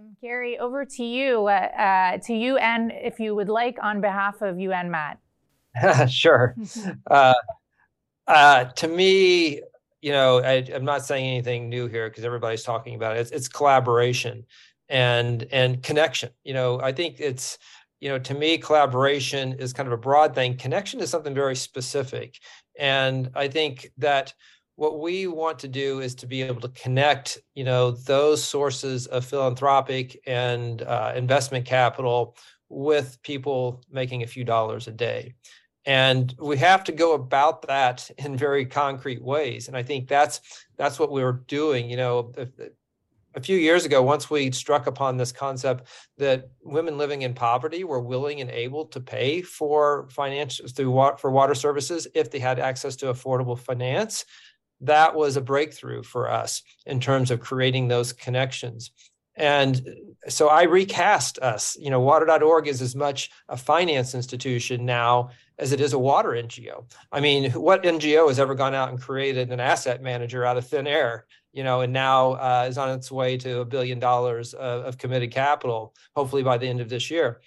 Jim. 0.00 0.16
Gary, 0.20 0.58
over 0.58 0.84
to 0.84 1.04
you. 1.04 1.46
Uh, 1.46 1.50
uh, 1.50 2.18
to 2.18 2.34
you, 2.34 2.56
and 2.58 2.92
if 2.92 3.20
you 3.20 3.34
would 3.34 3.48
like, 3.48 3.78
on 3.82 4.00
behalf 4.00 4.42
of 4.42 4.58
you 4.58 4.72
and 4.72 4.90
Matt. 4.90 5.18
sure. 6.10 6.56
uh, 7.10 7.34
uh, 8.26 8.64
to 8.64 8.88
me, 8.88 9.60
you 10.00 10.12
know, 10.12 10.38
I, 10.40 10.64
am 10.72 10.84
not 10.84 11.04
saying 11.04 11.26
anything 11.26 11.68
new 11.68 11.86
here 11.86 12.08
because 12.08 12.24
everybody's 12.24 12.62
talking 12.62 12.94
about 12.94 13.16
it. 13.16 13.20
It's, 13.20 13.30
it's 13.30 13.48
collaboration 13.48 14.44
and 14.88 15.46
and 15.52 15.82
connection. 15.82 16.30
You 16.44 16.54
know, 16.54 16.80
I 16.80 16.92
think 16.92 17.20
it's 17.20 17.58
you 18.00 18.08
know 18.08 18.18
to 18.18 18.34
me 18.34 18.58
collaboration 18.58 19.54
is 19.54 19.72
kind 19.72 19.86
of 19.86 19.92
a 19.92 19.98
broad 19.98 20.34
thing. 20.34 20.56
Connection 20.56 21.00
is 21.00 21.10
something 21.10 21.34
very 21.34 21.56
specific, 21.56 22.38
and 22.78 23.30
I 23.34 23.48
think 23.48 23.90
that 23.98 24.32
what 24.80 24.98
we 24.98 25.26
want 25.26 25.58
to 25.58 25.68
do 25.68 26.00
is 26.00 26.14
to 26.14 26.26
be 26.26 26.40
able 26.40 26.62
to 26.62 26.68
connect 26.70 27.38
you 27.54 27.64
know 27.64 27.90
those 27.90 28.42
sources 28.42 29.06
of 29.08 29.26
philanthropic 29.26 30.18
and 30.26 30.80
uh, 30.80 31.12
investment 31.14 31.66
capital 31.66 32.34
with 32.70 33.20
people 33.22 33.82
making 33.92 34.22
a 34.22 34.26
few 34.26 34.42
dollars 34.42 34.88
a 34.88 34.90
day. 34.92 35.34
And 35.84 36.34
we 36.38 36.56
have 36.56 36.82
to 36.84 36.92
go 36.92 37.12
about 37.12 37.66
that 37.66 38.10
in 38.18 38.38
very 38.38 38.64
concrete 38.64 39.22
ways. 39.22 39.68
And 39.68 39.76
i 39.76 39.82
think 39.82 40.08
that's 40.08 40.40
that's 40.78 40.98
what 40.98 41.12
we 41.12 41.22
we're 41.22 41.44
doing 41.46 41.90
you 41.90 41.98
know 41.98 42.32
a 43.34 43.40
few 43.40 43.58
years 43.58 43.84
ago 43.84 44.02
once 44.02 44.30
we 44.30 44.50
struck 44.50 44.86
upon 44.86 45.16
this 45.16 45.30
concept 45.30 45.88
that 46.16 46.48
women 46.62 46.96
living 46.96 47.22
in 47.22 47.34
poverty 47.34 47.84
were 47.84 48.00
willing 48.00 48.40
and 48.40 48.50
able 48.50 48.86
to 48.86 49.00
pay 49.00 49.42
for 49.42 50.08
financial 50.10 50.66
through 50.68 51.12
for 51.18 51.30
water 51.30 51.54
services 51.54 52.08
if 52.14 52.30
they 52.30 52.38
had 52.38 52.58
access 52.58 52.96
to 52.96 53.06
affordable 53.06 53.58
finance 53.58 54.24
that 54.82 55.14
was 55.14 55.36
a 55.36 55.40
breakthrough 55.40 56.02
for 56.02 56.30
us 56.30 56.62
in 56.86 57.00
terms 57.00 57.30
of 57.30 57.40
creating 57.40 57.88
those 57.88 58.12
connections. 58.12 58.90
And 59.36 59.96
so 60.28 60.48
I 60.48 60.64
recast 60.64 61.38
us. 61.38 61.76
You 61.80 61.90
know, 61.90 62.00
water.org 62.00 62.68
is 62.68 62.82
as 62.82 62.94
much 62.94 63.30
a 63.48 63.56
finance 63.56 64.14
institution 64.14 64.84
now 64.84 65.30
as 65.58 65.72
it 65.72 65.80
is 65.80 65.92
a 65.92 65.98
water 65.98 66.30
NGO. 66.30 66.84
I 67.12 67.20
mean, 67.20 67.50
what 67.52 67.82
NGO 67.82 68.28
has 68.28 68.38
ever 68.38 68.54
gone 68.54 68.74
out 68.74 68.90
and 68.90 69.00
created 69.00 69.50
an 69.50 69.60
asset 69.60 70.02
manager 70.02 70.44
out 70.44 70.56
of 70.56 70.66
thin 70.66 70.86
air? 70.86 71.26
You 71.52 71.64
know, 71.64 71.80
and 71.80 71.92
now 71.92 72.32
uh, 72.32 72.66
is 72.68 72.78
on 72.78 72.90
its 72.90 73.10
way 73.10 73.36
to 73.38 73.60
a 73.60 73.64
billion 73.64 73.98
dollars 73.98 74.54
of, 74.54 74.84
of, 74.84 74.98
committed 74.98 75.32
capital, 75.32 75.94
hopefully 76.14 76.44
by 76.44 76.58
the 76.58 76.68
end 76.68 76.80
of 76.80 76.88
this 76.88 77.10
year. 77.10 77.40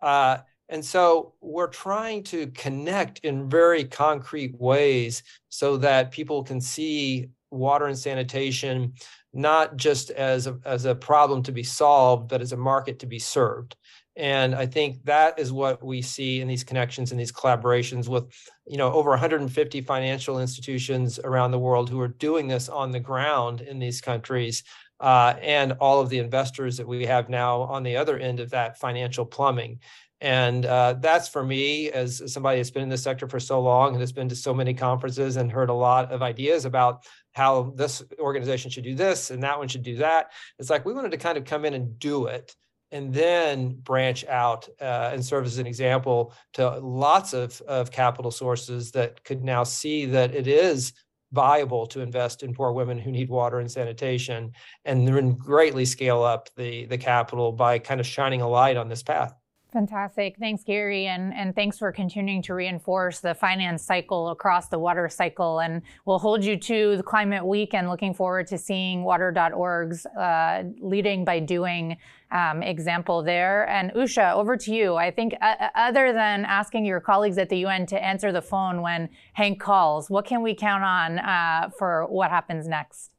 Uh, 0.00 0.38
and 0.70 0.84
so 0.84 1.34
we're 1.40 1.66
trying 1.66 2.22
to 2.24 2.46
connect 2.48 3.18
in 3.20 3.50
very 3.50 3.84
concrete 3.84 4.58
ways 4.58 5.22
so 5.48 5.76
that 5.78 6.12
people 6.12 6.42
can 6.42 6.60
see 6.60 7.28
water 7.50 7.86
and 7.86 7.98
sanitation 7.98 8.94
not 9.32 9.76
just 9.76 10.10
as 10.10 10.46
a, 10.46 10.58
as 10.64 10.84
a 10.84 10.94
problem 10.94 11.42
to 11.44 11.52
be 11.52 11.62
solved, 11.62 12.28
but 12.28 12.40
as 12.40 12.52
a 12.52 12.56
market 12.56 12.98
to 13.00 13.06
be 13.06 13.18
served. 13.18 13.76
And 14.16 14.54
I 14.54 14.66
think 14.66 15.04
that 15.04 15.38
is 15.38 15.52
what 15.52 15.82
we 15.84 16.02
see 16.02 16.40
in 16.40 16.48
these 16.48 16.64
connections 16.64 17.10
and 17.10 17.20
these 17.20 17.32
collaborations 17.32 18.08
with, 18.08 18.24
you 18.66 18.76
know, 18.76 18.92
over 18.92 19.10
150 19.10 19.80
financial 19.82 20.40
institutions 20.40 21.18
around 21.22 21.52
the 21.52 21.58
world 21.58 21.88
who 21.88 22.00
are 22.00 22.08
doing 22.08 22.48
this 22.48 22.68
on 22.68 22.90
the 22.90 23.00
ground 23.00 23.60
in 23.60 23.78
these 23.78 24.00
countries, 24.00 24.64
uh, 24.98 25.34
and 25.40 25.72
all 25.80 26.00
of 26.00 26.10
the 26.10 26.18
investors 26.18 26.76
that 26.76 26.86
we 26.86 27.06
have 27.06 27.28
now 27.28 27.62
on 27.62 27.82
the 27.82 27.96
other 27.96 28.18
end 28.18 28.40
of 28.40 28.50
that 28.50 28.78
financial 28.78 29.24
plumbing. 29.24 29.78
And 30.20 30.66
uh, 30.66 30.94
that's 31.00 31.28
for 31.28 31.42
me, 31.42 31.90
as 31.90 32.32
somebody 32.32 32.58
that's 32.58 32.70
been 32.70 32.82
in 32.82 32.88
this 32.90 33.02
sector 33.02 33.26
for 33.26 33.40
so 33.40 33.60
long 33.60 33.92
and 33.92 34.00
has 34.00 34.12
been 34.12 34.28
to 34.28 34.36
so 34.36 34.52
many 34.52 34.74
conferences 34.74 35.36
and 35.36 35.50
heard 35.50 35.70
a 35.70 35.74
lot 35.74 36.12
of 36.12 36.22
ideas 36.22 36.66
about 36.66 37.04
how 37.32 37.72
this 37.76 38.02
organization 38.18 38.70
should 38.70 38.84
do 38.84 38.94
this 38.94 39.30
and 39.30 39.42
that 39.42 39.58
one 39.58 39.68
should 39.68 39.82
do 39.82 39.96
that. 39.96 40.32
It's 40.58 40.68
like 40.68 40.84
we 40.84 40.92
wanted 40.92 41.12
to 41.12 41.16
kind 41.16 41.38
of 41.38 41.44
come 41.44 41.64
in 41.64 41.74
and 41.74 41.98
do 41.98 42.26
it 42.26 42.54
and 42.92 43.14
then 43.14 43.74
branch 43.74 44.26
out 44.26 44.68
uh, 44.80 45.10
and 45.12 45.24
serve 45.24 45.46
as 45.46 45.58
an 45.58 45.66
example 45.66 46.34
to 46.54 46.68
lots 46.80 47.32
of, 47.32 47.60
of 47.62 47.90
capital 47.90 48.30
sources 48.30 48.90
that 48.92 49.22
could 49.24 49.44
now 49.44 49.62
see 49.62 50.06
that 50.06 50.34
it 50.34 50.46
is 50.46 50.92
viable 51.32 51.86
to 51.86 52.00
invest 52.00 52.42
in 52.42 52.52
poor 52.52 52.72
women 52.72 52.98
who 52.98 53.12
need 53.12 53.28
water 53.28 53.60
and 53.60 53.70
sanitation 53.70 54.52
and 54.84 55.06
then 55.06 55.34
greatly 55.34 55.84
scale 55.84 56.22
up 56.24 56.48
the, 56.56 56.86
the 56.86 56.98
capital 56.98 57.52
by 57.52 57.78
kind 57.78 58.00
of 58.00 58.06
shining 58.06 58.40
a 58.40 58.48
light 58.48 58.76
on 58.76 58.88
this 58.88 59.02
path. 59.02 59.32
Fantastic. 59.72 60.36
Thanks, 60.38 60.64
Gary. 60.64 61.06
And, 61.06 61.32
and 61.32 61.54
thanks 61.54 61.78
for 61.78 61.92
continuing 61.92 62.42
to 62.42 62.54
reinforce 62.54 63.20
the 63.20 63.34
finance 63.34 63.84
cycle 63.84 64.30
across 64.30 64.66
the 64.66 64.80
water 64.80 65.08
cycle. 65.08 65.60
And 65.60 65.82
we'll 66.06 66.18
hold 66.18 66.44
you 66.44 66.56
to 66.56 66.96
the 66.96 67.02
Climate 67.04 67.46
Week 67.46 67.72
and 67.72 67.88
looking 67.88 68.12
forward 68.12 68.48
to 68.48 68.58
seeing 68.58 69.04
water.org's 69.04 70.06
uh, 70.06 70.64
leading 70.80 71.24
by 71.24 71.38
doing 71.38 71.98
um, 72.32 72.64
example 72.64 73.22
there. 73.22 73.68
And 73.68 73.92
Usha, 73.92 74.34
over 74.34 74.56
to 74.56 74.74
you. 74.74 74.96
I 74.96 75.12
think 75.12 75.34
uh, 75.40 75.54
uh 75.60 75.68
other 75.76 76.12
than 76.12 76.44
asking 76.44 76.84
your 76.84 77.00
colleagues 77.00 77.38
at 77.38 77.48
the 77.48 77.58
UN 77.58 77.86
to 77.86 78.04
answer 78.04 78.32
the 78.32 78.42
phone 78.42 78.82
when 78.82 79.08
Henk 79.38 79.60
calls, 79.60 80.10
what 80.10 80.24
can 80.24 80.42
we 80.42 80.54
count 80.54 80.82
on 80.82 81.18
uh, 81.18 81.70
for 81.78 82.06
what 82.06 82.30
happens 82.30 82.66
next? 82.66 83.12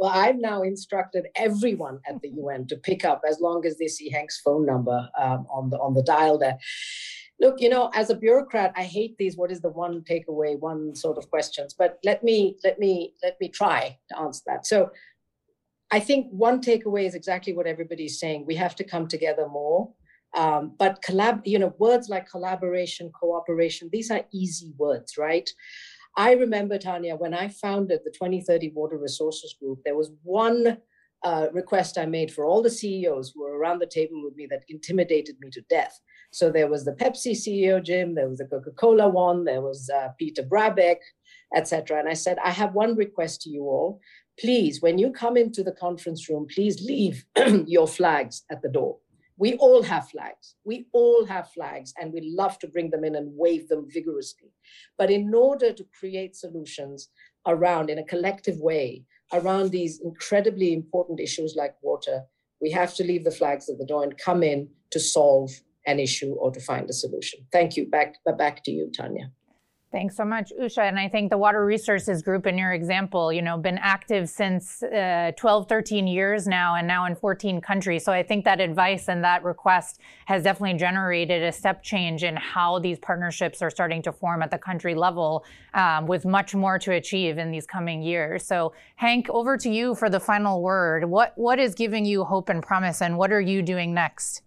Well, 0.00 0.10
I've 0.14 0.38
now 0.38 0.62
instructed 0.62 1.26
everyone 1.36 2.00
at 2.08 2.22
the 2.22 2.30
UN 2.30 2.66
to 2.68 2.76
pick 2.76 3.04
up 3.04 3.20
as 3.28 3.38
long 3.38 3.66
as 3.66 3.76
they 3.76 3.86
see 3.86 4.08
Henk's 4.08 4.40
phone 4.40 4.64
number 4.64 5.10
um, 5.20 5.46
on 5.50 5.68
the 5.68 5.78
on 5.78 5.92
the 5.92 6.02
dial 6.02 6.38
there. 6.38 6.58
Look, 7.38 7.60
you 7.60 7.68
know, 7.68 7.90
as 7.94 8.08
a 8.08 8.14
bureaucrat, 8.14 8.72
I 8.74 8.84
hate 8.84 9.18
these. 9.18 9.36
What 9.36 9.52
is 9.52 9.60
the 9.60 9.68
one 9.68 10.00
takeaway, 10.00 10.58
one 10.58 10.94
sort 10.94 11.18
of 11.18 11.28
questions? 11.28 11.74
But 11.78 11.98
let 12.02 12.24
me 12.24 12.56
let 12.64 12.78
me 12.78 13.14
let 13.22 13.38
me 13.42 13.50
try 13.50 13.98
to 14.08 14.18
answer 14.18 14.42
that. 14.46 14.66
So, 14.66 14.90
I 15.90 16.00
think 16.00 16.28
one 16.30 16.62
takeaway 16.62 17.04
is 17.04 17.14
exactly 17.14 17.52
what 17.52 17.66
everybody's 17.66 18.18
saying. 18.18 18.46
We 18.46 18.54
have 18.54 18.74
to 18.76 18.84
come 18.84 19.06
together 19.06 19.48
more. 19.48 19.92
Um, 20.34 20.76
but 20.78 21.02
collab, 21.02 21.42
you 21.44 21.58
know, 21.58 21.74
words 21.78 22.08
like 22.08 22.30
collaboration, 22.30 23.10
cooperation, 23.10 23.90
these 23.92 24.10
are 24.10 24.24
easy 24.32 24.72
words, 24.78 25.18
right? 25.18 25.50
I 26.16 26.32
remember, 26.32 26.78
Tanya, 26.78 27.16
when 27.16 27.34
I 27.34 27.48
founded 27.48 28.00
the 28.04 28.10
2030 28.10 28.72
Water 28.74 28.98
Resources 28.98 29.54
Group, 29.60 29.80
there 29.84 29.96
was 29.96 30.10
one 30.22 30.78
uh, 31.22 31.46
request 31.52 31.98
I 31.98 32.06
made 32.06 32.32
for 32.32 32.44
all 32.44 32.62
the 32.62 32.70
CEOs 32.70 33.32
who 33.34 33.42
were 33.42 33.58
around 33.58 33.78
the 33.78 33.86
table 33.86 34.22
with 34.24 34.34
me 34.36 34.46
that 34.50 34.64
intimidated 34.68 35.36
me 35.40 35.50
to 35.50 35.60
death. 35.68 36.00
So 36.32 36.50
there 36.50 36.68
was 36.68 36.84
the 36.84 36.92
Pepsi 36.92 37.32
CEO, 37.32 37.82
Jim, 37.82 38.14
there 38.14 38.28
was 38.28 38.38
the 38.38 38.46
Coca 38.46 38.70
Cola 38.70 39.08
one, 39.08 39.44
there 39.44 39.60
was 39.60 39.90
uh, 39.90 40.08
Peter 40.18 40.42
Brabeck, 40.42 40.98
etc. 41.54 41.98
And 41.98 42.08
I 42.08 42.14
said, 42.14 42.38
I 42.42 42.50
have 42.50 42.74
one 42.74 42.96
request 42.96 43.42
to 43.42 43.50
you 43.50 43.62
all. 43.64 44.00
Please, 44.38 44.80
when 44.80 44.96
you 44.96 45.10
come 45.10 45.36
into 45.36 45.62
the 45.62 45.72
conference 45.72 46.28
room, 46.28 46.46
please 46.52 46.80
leave 46.80 47.24
your 47.66 47.86
flags 47.86 48.44
at 48.50 48.62
the 48.62 48.68
door. 48.68 48.96
We 49.40 49.54
all 49.54 49.82
have 49.82 50.10
flags. 50.10 50.56
We 50.66 50.86
all 50.92 51.24
have 51.24 51.50
flags, 51.50 51.94
and 51.98 52.12
we 52.12 52.20
love 52.36 52.58
to 52.58 52.68
bring 52.68 52.90
them 52.90 53.04
in 53.04 53.14
and 53.16 53.32
wave 53.34 53.68
them 53.68 53.86
vigorously. 53.88 54.52
But 54.98 55.10
in 55.10 55.34
order 55.34 55.72
to 55.72 55.86
create 55.98 56.36
solutions 56.36 57.08
around, 57.46 57.88
in 57.88 57.98
a 57.98 58.04
collective 58.04 58.58
way, 58.60 59.04
around 59.32 59.70
these 59.70 59.98
incredibly 60.04 60.74
important 60.74 61.20
issues 61.20 61.54
like 61.56 61.74
water, 61.80 62.24
we 62.60 62.70
have 62.72 62.92
to 62.96 63.02
leave 63.02 63.24
the 63.24 63.30
flags 63.30 63.70
at 63.70 63.78
the 63.78 63.86
door 63.86 64.02
and 64.04 64.18
come 64.18 64.42
in 64.42 64.68
to 64.90 65.00
solve 65.00 65.50
an 65.86 65.98
issue 65.98 66.34
or 66.34 66.50
to 66.50 66.60
find 66.60 66.90
a 66.90 66.92
solution. 66.92 67.40
Thank 67.50 67.78
you. 67.78 67.86
Back, 67.88 68.16
back 68.36 68.62
to 68.64 68.70
you, 68.70 68.92
Tanya. 68.94 69.32
Thanks 69.92 70.16
so 70.16 70.24
much, 70.24 70.52
Usha. 70.60 70.82
And 70.88 71.00
I 71.00 71.08
think 71.08 71.30
the 71.30 71.36
Water 71.36 71.66
Resources 71.66 72.22
Group, 72.22 72.46
in 72.46 72.56
your 72.56 72.72
example, 72.72 73.32
you 73.32 73.42
know, 73.42 73.58
been 73.58 73.78
active 73.78 74.28
since 74.28 74.84
uh, 74.84 75.32
12, 75.36 75.68
13 75.68 76.06
years 76.06 76.46
now, 76.46 76.76
and 76.76 76.86
now 76.86 77.06
in 77.06 77.16
14 77.16 77.60
countries. 77.60 78.04
So 78.04 78.12
I 78.12 78.22
think 78.22 78.44
that 78.44 78.60
advice 78.60 79.08
and 79.08 79.24
that 79.24 79.42
request 79.42 80.00
has 80.26 80.44
definitely 80.44 80.78
generated 80.78 81.42
a 81.42 81.50
step 81.50 81.82
change 81.82 82.22
in 82.22 82.36
how 82.36 82.78
these 82.78 83.00
partnerships 83.00 83.62
are 83.62 83.70
starting 83.70 84.00
to 84.02 84.12
form 84.12 84.42
at 84.42 84.52
the 84.52 84.58
country 84.58 84.94
level, 84.94 85.44
um, 85.74 86.06
with 86.06 86.24
much 86.24 86.54
more 86.54 86.78
to 86.78 86.92
achieve 86.92 87.36
in 87.38 87.50
these 87.50 87.66
coming 87.66 88.00
years. 88.00 88.46
So, 88.46 88.72
Henk, 89.02 89.28
over 89.28 89.56
to 89.56 89.68
you 89.68 89.96
for 89.96 90.08
the 90.08 90.20
final 90.20 90.62
word. 90.62 91.04
What 91.04 91.32
what 91.36 91.58
is 91.58 91.74
giving 91.74 92.04
you 92.04 92.22
hope 92.22 92.48
and 92.48 92.62
promise, 92.62 93.02
and 93.02 93.18
what 93.18 93.32
are 93.32 93.40
you 93.40 93.60
doing 93.60 93.92
next? 93.92 94.42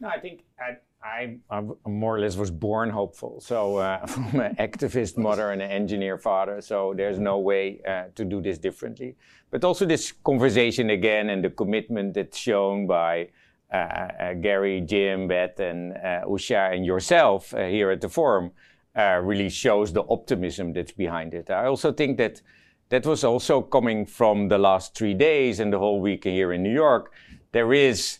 No, 0.00 0.08
I 0.08 0.20
think. 0.20 0.44
I- 0.60 0.76
I, 1.04 1.38
I, 1.50 1.62
more 1.86 2.16
or 2.16 2.20
less 2.20 2.36
was 2.36 2.50
born 2.50 2.90
hopeful. 2.90 3.40
So 3.40 3.76
uh, 3.78 4.06
from 4.06 4.40
an 4.40 4.56
activist 4.56 5.18
mother 5.18 5.50
and 5.50 5.60
an 5.60 5.70
engineer 5.70 6.18
father. 6.18 6.60
So 6.60 6.94
there's 6.96 7.18
no 7.18 7.38
way 7.38 7.80
uh, 7.86 8.04
to 8.14 8.24
do 8.24 8.40
this 8.40 8.58
differently. 8.58 9.16
But 9.50 9.64
also 9.64 9.84
this 9.84 10.12
conversation 10.12 10.90
again 10.90 11.30
and 11.30 11.44
the 11.44 11.50
commitment 11.50 12.14
that's 12.14 12.38
shown 12.38 12.86
by 12.86 13.28
uh, 13.72 13.76
uh 13.76 14.34
Gary, 14.34 14.82
Jim, 14.82 15.28
Beth, 15.28 15.58
and 15.60 15.92
uh, 15.92 16.26
Usha 16.26 16.74
and 16.74 16.84
yourself 16.84 17.54
uh, 17.54 17.64
here 17.66 17.90
at 17.90 18.00
the 18.00 18.08
forum 18.08 18.52
really 18.94 19.48
shows 19.48 19.92
the 19.92 20.04
optimism 20.10 20.74
that's 20.74 20.92
behind 20.92 21.32
it. 21.32 21.50
I 21.50 21.64
also 21.64 21.92
think 21.92 22.18
that 22.18 22.42
that 22.90 23.06
was 23.06 23.24
also 23.24 23.62
coming 23.62 24.04
from 24.04 24.48
the 24.48 24.58
last 24.58 24.94
three 24.94 25.14
days 25.14 25.60
and 25.60 25.72
the 25.72 25.78
whole 25.78 26.02
week 26.02 26.24
here 26.24 26.52
in 26.52 26.62
New 26.62 26.74
York. 26.74 27.14
There 27.52 27.72
is 27.72 28.18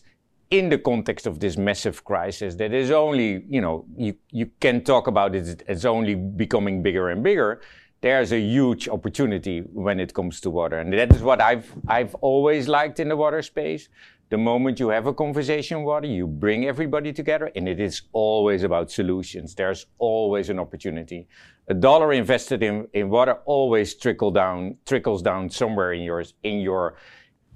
in 0.53 0.69
the 0.69 0.77
context 0.77 1.25
of 1.25 1.39
this 1.39 1.57
massive 1.57 2.03
crisis 2.03 2.53
that 2.53 2.71
is 2.73 2.91
only, 2.91 3.43
you 3.49 3.59
know, 3.59 3.85
you, 3.97 4.15
you 4.29 4.47
can 4.59 4.83
talk 4.83 5.07
about 5.07 5.33
it 5.33 5.63
as 5.67 5.83
only 5.83 6.13
becoming 6.13 6.83
bigger 6.83 7.09
and 7.09 7.23
bigger. 7.23 7.59
There's 8.01 8.31
a 8.31 8.39
huge 8.39 8.87
opportunity 8.87 9.61
when 9.73 9.99
it 9.99 10.13
comes 10.13 10.39
to 10.41 10.51
water. 10.51 10.77
And 10.77 10.93
that 10.93 11.11
is 11.11 11.23
what 11.23 11.41
I've, 11.41 11.73
I've 11.87 12.13
always 12.15 12.67
liked 12.67 12.99
in 12.99 13.09
the 13.09 13.17
water 13.17 13.41
space. 13.41 13.89
The 14.29 14.37
moment 14.37 14.79
you 14.79 14.89
have 14.89 15.07
a 15.07 15.13
conversation 15.13 15.83
water, 15.83 16.05
you 16.05 16.27
bring 16.27 16.65
everybody 16.67 17.11
together 17.13 17.49
and 17.55 17.67
it 17.67 17.79
is 17.79 18.03
always 18.11 18.61
about 18.61 18.91
solutions. 18.91 19.55
There's 19.55 19.87
always 19.97 20.51
an 20.51 20.59
opportunity. 20.59 21.27
A 21.67 21.73
dollar 21.73 22.13
invested 22.13 22.61
in, 22.61 22.87
in 22.93 23.09
water 23.09 23.39
always 23.45 23.95
trickle 23.95 24.29
down, 24.29 24.77
trickles 24.85 25.23
down 25.23 25.49
somewhere 25.49 25.93
in 25.93 26.03
yours, 26.03 26.35
in 26.43 26.59
your, 26.59 26.95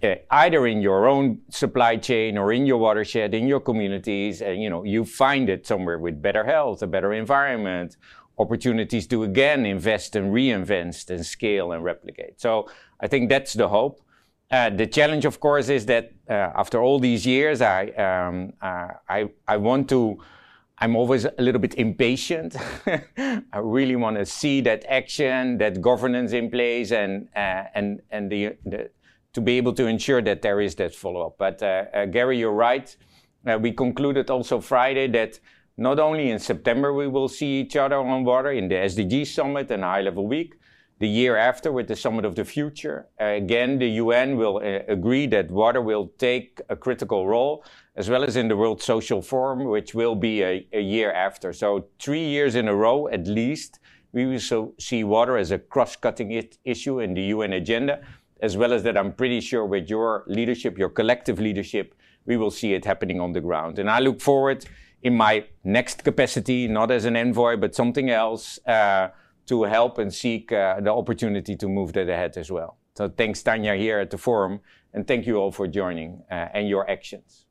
uh, 0.04 0.16
either 0.32 0.68
in 0.68 0.82
your 0.82 1.08
own 1.08 1.40
supply 1.50 1.98
chain 1.98 2.38
or 2.38 2.54
in 2.54 2.66
your 2.66 2.78
watershed, 2.78 3.34
in 3.34 3.48
your 3.48 3.60
communities, 3.60 4.42
and 4.42 4.62
you 4.62 4.70
know 4.70 4.84
you 4.84 5.04
find 5.04 5.50
it 5.50 5.66
somewhere 5.66 5.98
with 5.98 6.22
better 6.22 6.44
health, 6.44 6.84
a 6.84 6.88
better 6.88 7.14
environment, 7.14 7.98
opportunities 8.38 9.08
to 9.08 9.24
again 9.24 9.66
invest 9.66 10.16
and 10.16 10.32
reinvest 10.32 11.10
and 11.10 11.26
scale 11.26 11.72
and 11.72 11.84
replicate. 11.84 12.40
So 12.40 12.70
I 13.00 13.08
think 13.08 13.30
that's 13.30 13.54
the 13.54 13.68
hope. 13.68 14.02
Uh, 14.50 14.70
the 14.70 14.88
challenge, 14.88 15.26
of 15.26 15.40
course, 15.40 15.68
is 15.68 15.86
that 15.88 16.12
uh, 16.30 16.52
after 16.56 16.82
all 16.82 17.00
these 17.00 17.26
years, 17.26 17.62
I 17.62 17.88
um, 17.90 18.54
uh, 18.62 18.90
I 19.10 19.30
I 19.48 19.58
want 19.58 19.90
to. 19.90 20.20
I'm 20.80 20.96
always 20.96 21.26
a 21.26 21.34
little 21.40 21.60
bit 21.60 21.74
impatient. 21.74 22.56
I 22.88 23.58
really 23.60 23.96
want 23.96 24.18
to 24.18 24.28
see 24.28 24.62
that 24.62 24.86
action, 24.88 25.58
that 25.58 25.82
governance 25.82 26.34
in 26.34 26.52
place, 26.52 26.92
and 26.92 27.28
uh, 27.36 27.64
and 27.74 28.02
and 28.12 28.32
the, 28.32 28.56
the 28.64 28.92
to 29.38 29.42
be 29.42 29.56
able 29.56 29.72
to 29.72 29.86
ensure 29.86 30.20
that 30.20 30.42
there 30.42 30.60
is 30.60 30.74
that 30.74 30.96
follow-up. 30.96 31.38
But 31.38 31.62
uh, 31.62 31.86
uh, 31.94 32.06
Gary, 32.08 32.40
you're 32.40 32.60
right. 32.70 32.88
Uh, 33.46 33.60
we 33.62 33.72
concluded 33.72 34.32
also 34.32 34.60
Friday 34.60 35.08
that 35.10 35.40
not 35.78 36.00
only 36.00 36.32
in 36.32 36.40
September 36.40 36.92
we 36.92 37.08
will 37.08 37.28
see 37.28 37.60
each 37.60 37.76
other 37.76 37.98
on 37.98 38.24
water 38.24 38.52
in 38.52 38.68
the 38.68 38.74
SDG 38.74 39.28
Summit 39.28 39.70
and 39.70 39.84
High 39.84 40.02
Level 40.02 40.26
Week, 40.26 40.56
the 40.98 41.08
year 41.08 41.38
after 41.38 41.72
with 41.72 41.88
the 41.88 41.96
Summit 41.96 42.26
of 42.26 42.34
the 42.34 42.44
Future. 42.44 43.06
Uh, 43.22 43.26
again, 43.26 43.78
the 43.78 43.90
UN 44.04 44.38
will 44.38 44.58
uh, 44.58 44.92
agree 44.92 45.28
that 45.28 45.52
water 45.52 45.82
will 45.84 46.08
take 46.18 46.60
a 46.70 46.76
critical 46.76 47.28
role, 47.28 47.64
as 47.96 48.10
well 48.10 48.24
as 48.24 48.38
in 48.38 48.48
the 48.48 48.58
World 48.58 48.82
Social 48.82 49.22
Forum, 49.22 49.66
which 49.66 49.94
will 49.94 50.16
be 50.16 50.42
a, 50.42 50.66
a 50.74 50.82
year 50.82 51.12
after. 51.14 51.54
So, 51.54 51.86
three 52.00 52.26
years 52.26 52.56
in 52.56 52.68
a 52.68 52.74
row 52.74 53.08
at 53.10 53.28
least, 53.28 53.78
we 54.14 54.26
will 54.26 54.40
so 54.40 54.74
see 54.80 55.04
water 55.04 55.38
as 55.38 55.52
a 55.52 55.60
cross 55.60 55.96
cutting 55.96 56.32
issue 56.64 57.02
in 57.02 57.14
the 57.14 57.22
UN 57.36 57.54
agenda 57.54 58.02
as 58.42 58.56
well 58.56 58.74
as 58.74 58.84
that 58.84 58.98
I'm 58.98 59.14
pretty 59.14 59.42
sure 59.42 59.66
with 59.66 59.90
your 59.90 60.24
leadership, 60.28 60.78
your 60.78 60.90
collective 60.90 61.40
leadership, 61.40 61.96
we 62.26 62.38
will 62.38 62.52
see 62.52 62.74
it 62.74 62.86
happening 62.86 63.20
on 63.20 63.34
the 63.34 63.42
ground. 63.42 63.80
And 63.80 63.90
I 63.90 64.00
look 64.00 64.22
forward 64.22 64.66
in 65.02 65.16
my 65.16 65.46
next 65.64 66.04
capacity, 66.04 66.68
not 66.68 66.92
as 66.92 67.06
an 67.06 67.16
envoy, 67.16 67.58
but 67.58 67.74
something 67.74 68.10
else, 68.10 68.60
uh, 68.68 69.10
to 69.48 69.64
help 69.64 69.98
and 69.98 70.14
seek 70.14 70.52
uh, 70.52 70.80
the 70.82 70.94
opportunity 70.94 71.56
to 71.56 71.70
move 71.70 71.94
that 71.94 72.10
ahead 72.10 72.38
as 72.38 72.52
well. 72.52 72.78
So 72.96 73.08
thanks, 73.08 73.42
Tanya, 73.42 73.76
here 73.76 74.00
at 74.00 74.10
the 74.10 74.18
forum, 74.18 74.60
and 74.94 75.08
thank 75.08 75.26
you 75.26 75.38
all 75.38 75.52
for 75.52 75.68
joining 75.68 76.24
uh, 76.30 76.50
and 76.54 76.68
your 76.68 76.90
actions. 76.90 77.47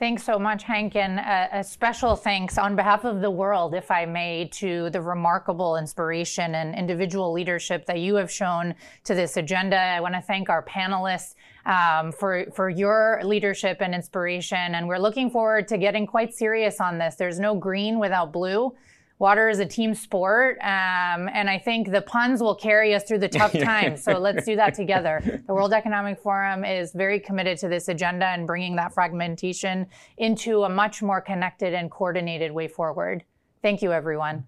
Thanks 0.00 0.24
so 0.24 0.38
much, 0.38 0.64
Henk, 0.64 0.96
and 0.96 1.18
a, 1.18 1.58
a, 1.58 1.62
special 1.62 2.16
thanks 2.16 2.56
on 2.56 2.74
behalf 2.74 3.04
of 3.04 3.20
the 3.20 3.30
world, 3.30 3.74
if 3.74 3.90
I 3.90 4.06
may, 4.06 4.48
to 4.52 4.88
the 4.88 5.02
remarkable 5.02 5.76
inspiration 5.76 6.54
and 6.54 6.74
individual 6.74 7.32
leadership 7.32 7.84
that 7.84 7.98
you 7.98 8.14
have 8.14 8.30
shown 8.30 8.74
to 9.04 9.14
this 9.14 9.36
agenda. 9.36 9.76
I 9.76 10.00
want 10.00 10.14
to 10.14 10.22
thank 10.22 10.48
our 10.48 10.64
panelists 10.64 11.34
um, 11.66 12.12
for 12.12 12.46
for 12.54 12.70
your 12.70 13.20
leadership 13.24 13.82
and 13.82 13.94
inspiration, 13.94 14.74
and 14.74 14.88
we're 14.88 14.96
looking 14.96 15.28
forward 15.28 15.68
to 15.68 15.76
getting 15.76 16.06
quite 16.06 16.32
serious 16.32 16.80
on 16.80 16.96
this. 16.96 17.16
There's 17.16 17.38
no 17.38 17.54
green 17.54 17.98
without 17.98 18.32
blue 18.32 18.74
water 19.20 19.48
is 19.48 19.60
a 19.60 19.66
team 19.66 19.94
sport. 19.94 20.56
Um, 20.62 21.28
and 21.32 21.48
I 21.48 21.58
think 21.58 21.92
the 21.92 22.00
puns 22.00 22.40
will 22.40 22.56
carry 22.56 22.94
us 22.94 23.04
through 23.04 23.18
the 23.18 23.28
tough 23.28 23.52
times. 23.62 24.02
so 24.02 24.18
let's 24.18 24.44
do 24.44 24.56
that 24.56 24.74
together. 24.74 25.42
The 25.46 25.54
World 25.54 25.72
Economic 25.72 26.18
Forum 26.18 26.64
is 26.64 26.92
very 26.92 27.20
committed 27.20 27.58
to 27.58 27.68
this 27.68 27.86
agenda 27.88 28.26
and 28.26 28.46
bringing 28.46 28.74
that 28.76 28.92
fragmentation 28.92 29.86
into 30.16 30.64
a 30.64 30.68
much 30.68 31.02
more 31.02 31.20
connected 31.20 31.74
and 31.74 31.90
coordinated 31.90 32.50
way 32.50 32.66
forward. 32.66 33.22
Thank 33.62 33.82
you, 33.82 33.92
everyone. 33.92 34.46